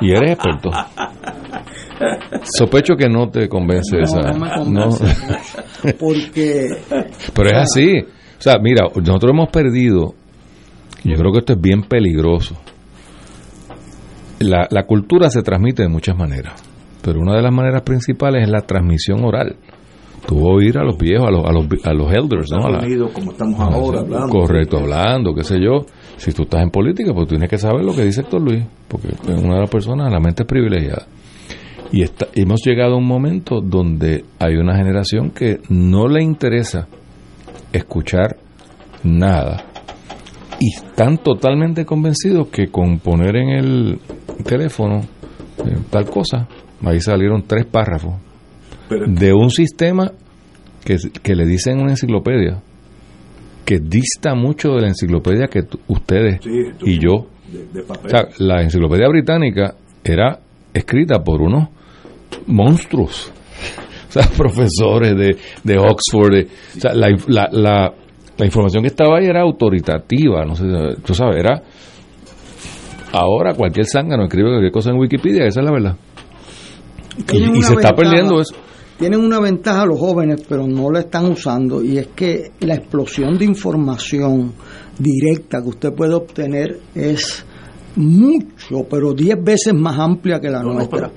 [0.00, 0.70] y eres experto
[2.42, 4.88] sospecho que no te convence No, esa no me no.
[4.88, 6.68] convence Porque
[7.34, 8.00] Pero es así.
[8.00, 10.14] O sea, mira, nosotros hemos perdido,
[11.04, 12.56] yo creo que esto es bien peligroso.
[14.42, 16.54] La, la cultura se transmite de muchas maneras,
[17.02, 19.56] pero una de las maneras principales es la transmisión oral.
[20.26, 22.66] Tú oír a los viejos, a los, a los, a los elders, ¿no?
[22.66, 24.28] A la- como estamos Ah, ahora hablando.
[24.28, 25.84] Correcto, hablando, qué sé yo.
[26.16, 29.08] Si tú estás en política, pues tienes que saber lo que dice Héctor Luis, porque
[29.08, 31.06] es una de las personas, la mente es privilegiada.
[31.90, 36.86] Y está, hemos llegado a un momento donde hay una generación que no le interesa
[37.72, 38.36] escuchar
[39.02, 39.64] nada.
[40.62, 43.98] Y están totalmente convencidos que con poner en el
[44.44, 46.46] teléfono eh, tal cosa,
[46.84, 48.14] ahí salieron tres párrafos
[48.88, 50.12] Pero- de un sistema
[50.84, 52.62] que, que le dicen una enciclopedia
[53.64, 57.26] que dista mucho de la enciclopedia que ustedes Sí, tú- y yo.
[57.52, 58.06] De, de papel.
[58.06, 59.74] o sea, la enciclopedia británica
[60.04, 60.38] era
[60.74, 61.68] escrita por unos
[62.46, 63.32] monstruos.
[64.08, 67.94] O sea, profesores de, de Oxford de- o sea, la, inf- la, la-
[68.38, 70.64] la información que estaba ahí era autoritativa no sé,
[71.04, 71.62] tú sabes, era
[73.12, 75.96] ahora cualquier zángano escribe cualquier cosa en Wikipedia, esa es la verdad
[77.32, 78.54] y, se está perdiendo eso
[78.98, 83.36] Tienen una ventaja los jóvenes, pero no la están usando, y es que la explosión
[83.36, 84.52] de información
[84.98, 87.44] directa que usted puede obtener es
[87.96, 91.10] mucho, pero 10 veces más amplia que la nuestra.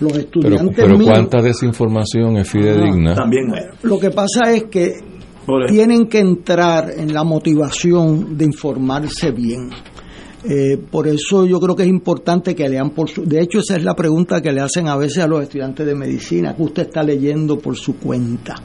[0.00, 3.14] los Pero, estudiantes pero míos- cuánta desinformación es fidedigna.
[3.14, 4.92] También Lo que pasa es que
[5.68, 9.70] Tienen que entrar en la motivación de informarse bien.
[10.44, 13.24] Eh, por eso yo creo que es importante que lean por su...
[13.24, 15.94] De hecho, esa es la pregunta que le hacen a veces a los estudiantes de
[15.94, 18.56] medicina, que usted está leyendo por su cuenta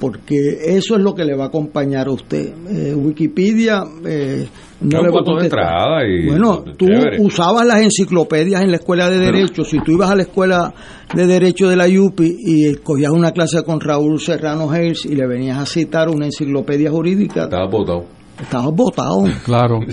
[0.00, 2.54] porque eso es lo que le va a acompañar a usted.
[2.70, 4.48] Eh, Wikipedia eh,
[4.80, 6.06] no le va a contestar.
[6.26, 6.86] bueno, tú
[7.18, 9.64] usabas las enciclopedias en la escuela de Derecho.
[9.64, 10.72] si tú ibas a la escuela
[11.14, 15.26] de Derecho de la UPI y cogías una clase con Raúl Serrano Hayes y le
[15.26, 17.44] venías a citar una enciclopedia jurídica.
[17.44, 19.24] Estaba votado Estabas votado.
[19.44, 19.80] Claro.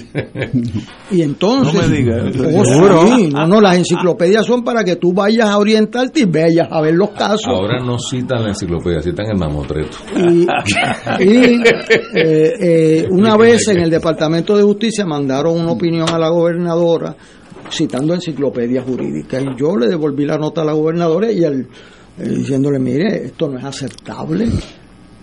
[1.10, 1.74] Y entonces.
[1.74, 2.36] No me digas.
[2.66, 6.82] Oh, no, no, las enciclopedias son para que tú vayas a orientarte y vayas a
[6.82, 7.48] ver los casos.
[7.48, 9.98] Ahora no citan la enciclopedia, citan el mamotreto.
[10.18, 10.44] Y,
[11.24, 11.62] y
[12.14, 17.16] eh, eh, una vez en el Departamento de Justicia mandaron una opinión a la gobernadora
[17.72, 21.68] citando enciclopedia jurídica y yo le devolví la nota a la gobernadora y él,
[22.18, 24.50] diciéndole, mire, esto no es aceptable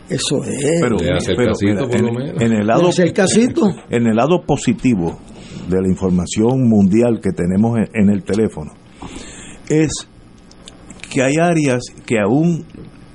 [0.08, 0.80] eso es.
[0.80, 2.90] Pero, en, el lado,
[3.90, 5.18] en el lado positivo
[5.68, 8.72] de la información mundial que tenemos en el teléfono
[9.68, 9.90] es
[11.10, 12.64] que hay áreas que aún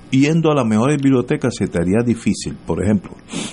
[0.09, 2.57] yendo a las mejores bibliotecas se te haría difícil.
[2.65, 3.11] Por ejemplo,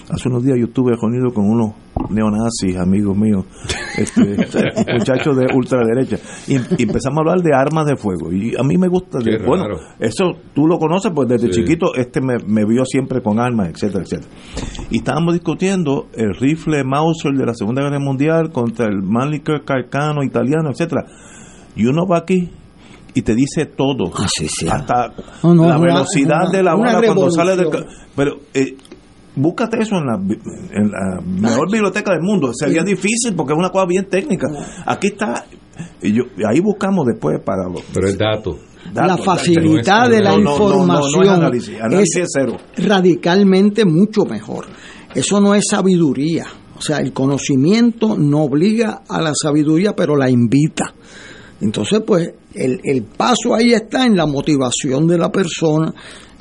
[0.08, 1.72] hace unos días yo estuve reunido con unos
[2.10, 3.44] neonazis, amigos míos,
[3.96, 4.20] este,
[4.92, 8.32] muchachos de ultraderecha, y, empezamos a hablar de armas de fuego.
[8.32, 9.64] Y a mí me gusta, bueno,
[9.98, 14.30] eso tú lo conoces, pues desde chiquito este me, vio siempre con armas, etcétera, etcétera.
[14.90, 20.22] Y estábamos discutiendo el rifle Mauser de la Segunda Guerra Mundial contra el Mannlicher Carcano
[20.22, 21.04] italiano, etcétera.
[21.74, 22.50] Y uno va aquí
[23.16, 24.12] y te dice todo.
[24.14, 24.26] Ah,
[24.72, 25.12] Hasta
[25.42, 27.68] la velocidad de la bala cuando sale del...
[28.14, 28.76] Pero eh,
[29.36, 32.50] búscate eso en la, en la mejor biblioteca del mundo.
[32.52, 34.48] Sería difícil porque es una cosa bien técnica.
[34.86, 35.44] Aquí está,
[36.02, 37.82] y yo, ahí buscamos después para los...
[37.92, 38.58] Pero el dato.
[38.94, 42.30] la facilidad de la información es
[42.76, 44.66] radicalmente mucho mejor.
[45.14, 46.46] Eso no es sabiduría.
[46.76, 50.92] O sea, el conocimiento no obliga a la sabiduría, pero la invita.
[51.60, 55.94] Entonces, pues, el, el paso ahí está en la motivación de la persona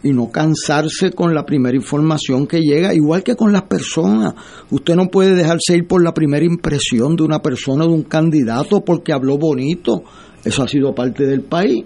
[0.06, 4.36] y no cansarse con la primera información que llega, igual que con las personas.
[4.70, 8.86] Usted no puede dejarse ir por la primera impresión de una persona, de un candidato,
[8.86, 10.04] porque habló bonito.
[10.44, 11.86] Eso ha sido parte del país.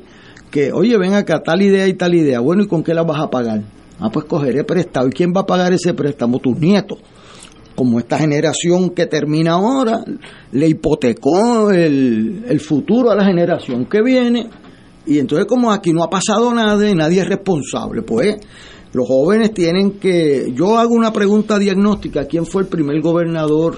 [0.52, 2.42] Que, oye, ven acá, tal idea y tal idea.
[2.42, 3.64] Bueno, ¿y con qué la vas a pagar?
[4.02, 5.08] Ah, pues cogeré prestado.
[5.08, 6.40] ¿Y quién va a pagar ese préstamo?
[6.40, 7.00] Tus nietos
[7.74, 10.04] como esta generación que termina ahora
[10.52, 14.50] le hipotecó el, futuro a la generación que viene.
[15.06, 18.38] Y entonces como aquí no ha pasado nada y nadie es responsable, pues
[18.94, 20.52] los jóvenes tienen que...
[20.56, 23.78] Yo hago una pregunta diagnóstica, ¿quién fue el primer gobernador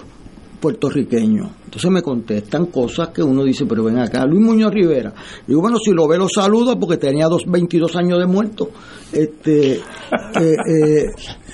[0.62, 1.52] puertorriqueño?
[1.66, 5.14] Entonces me contestan cosas que uno dice, pero ven acá, Luis Muñoz Rivera.
[5.48, 8.70] Digo, bueno, si lo ve, lo saluda porque tenía dos, 22 años de muerto.
[9.12, 9.82] Este, eh,
[10.40, 11.06] eh,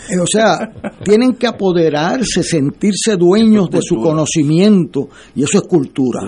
[0.10, 0.58] eh, o sea,
[1.04, 6.22] tienen que apoderarse, sentirse dueños de su conocimiento y eso es cultura.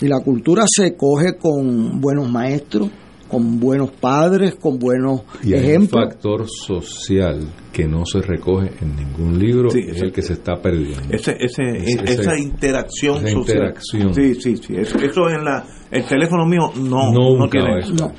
[0.00, 2.90] Y la cultura se coge con buenos maestros,
[3.34, 6.04] con buenos padres, con buenos y ejemplos.
[6.04, 7.40] un factor social
[7.72, 11.12] que no se recoge en ningún libro es el que se está perdiendo.
[11.12, 13.38] Ese, esa interacción social.
[13.38, 14.14] Interacción.
[14.14, 14.76] Sí, sí, sí.
[14.76, 18.12] Eso, en la, el teléfono mío no, no tiene eso.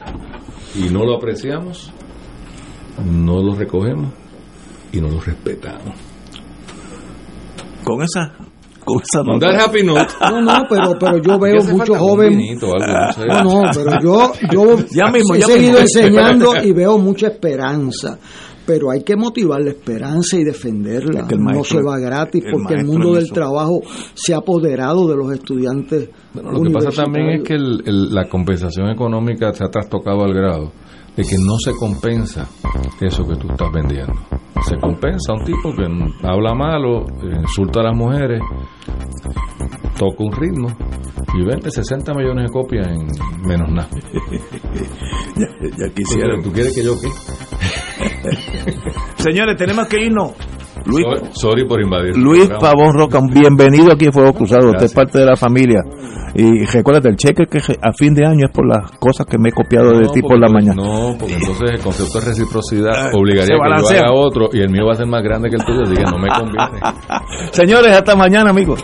[0.76, 1.94] Y no lo apreciamos,
[3.06, 4.12] no lo recogemos
[4.92, 5.96] y no lo respetamos.
[7.86, 8.34] Con esa
[8.86, 10.14] con esa happy note.
[10.22, 12.62] No, no, pero, pero yo veo muchos jóvenes.
[12.62, 18.18] No, no, pero yo, yo ya mismo, he seguido enseñando y veo mucha esperanza
[18.66, 21.28] pero hay que motivar la esperanza y defenderla.
[21.38, 23.82] no se va gratis porque el mundo del trabajo
[24.16, 26.10] se ha apoderado de los estudiantes.
[26.34, 30.72] lo que pasa también es que la compensación económica se ha trastocado al grado
[31.16, 32.48] de que no se compensa
[33.02, 34.14] eso que tú estás vendiendo.
[34.68, 35.86] Se compensa un tipo que
[36.28, 38.42] habla malo, insulta a las mujeres,
[39.98, 40.70] toca un ritmo
[41.36, 43.08] y vende 60 millones de copias en
[43.48, 43.90] menos nada.
[45.36, 46.42] ya, quisiera.
[46.42, 47.10] ¿Tú quieres que yo qué?
[49.24, 50.34] Señores, tenemos que irnos.
[50.86, 52.16] Luis, sorry, por invadir.
[52.16, 54.70] Luis Pavón Roca, bienvenido aquí a Fuego Cruzado.
[54.70, 55.82] Usted es parte de la familia.
[56.36, 59.50] Y recuérdate, el cheque que a fin de año es por las cosas que me
[59.50, 60.76] he copiado de ti por la mañana.
[60.76, 64.70] No, porque entonces el concepto de reciprocidad obligaría a que yo haga otro y el
[64.70, 66.80] mío va a ser más grande que el tuyo, así que no me conviene.
[67.52, 68.84] Señores, hasta mañana, amigos.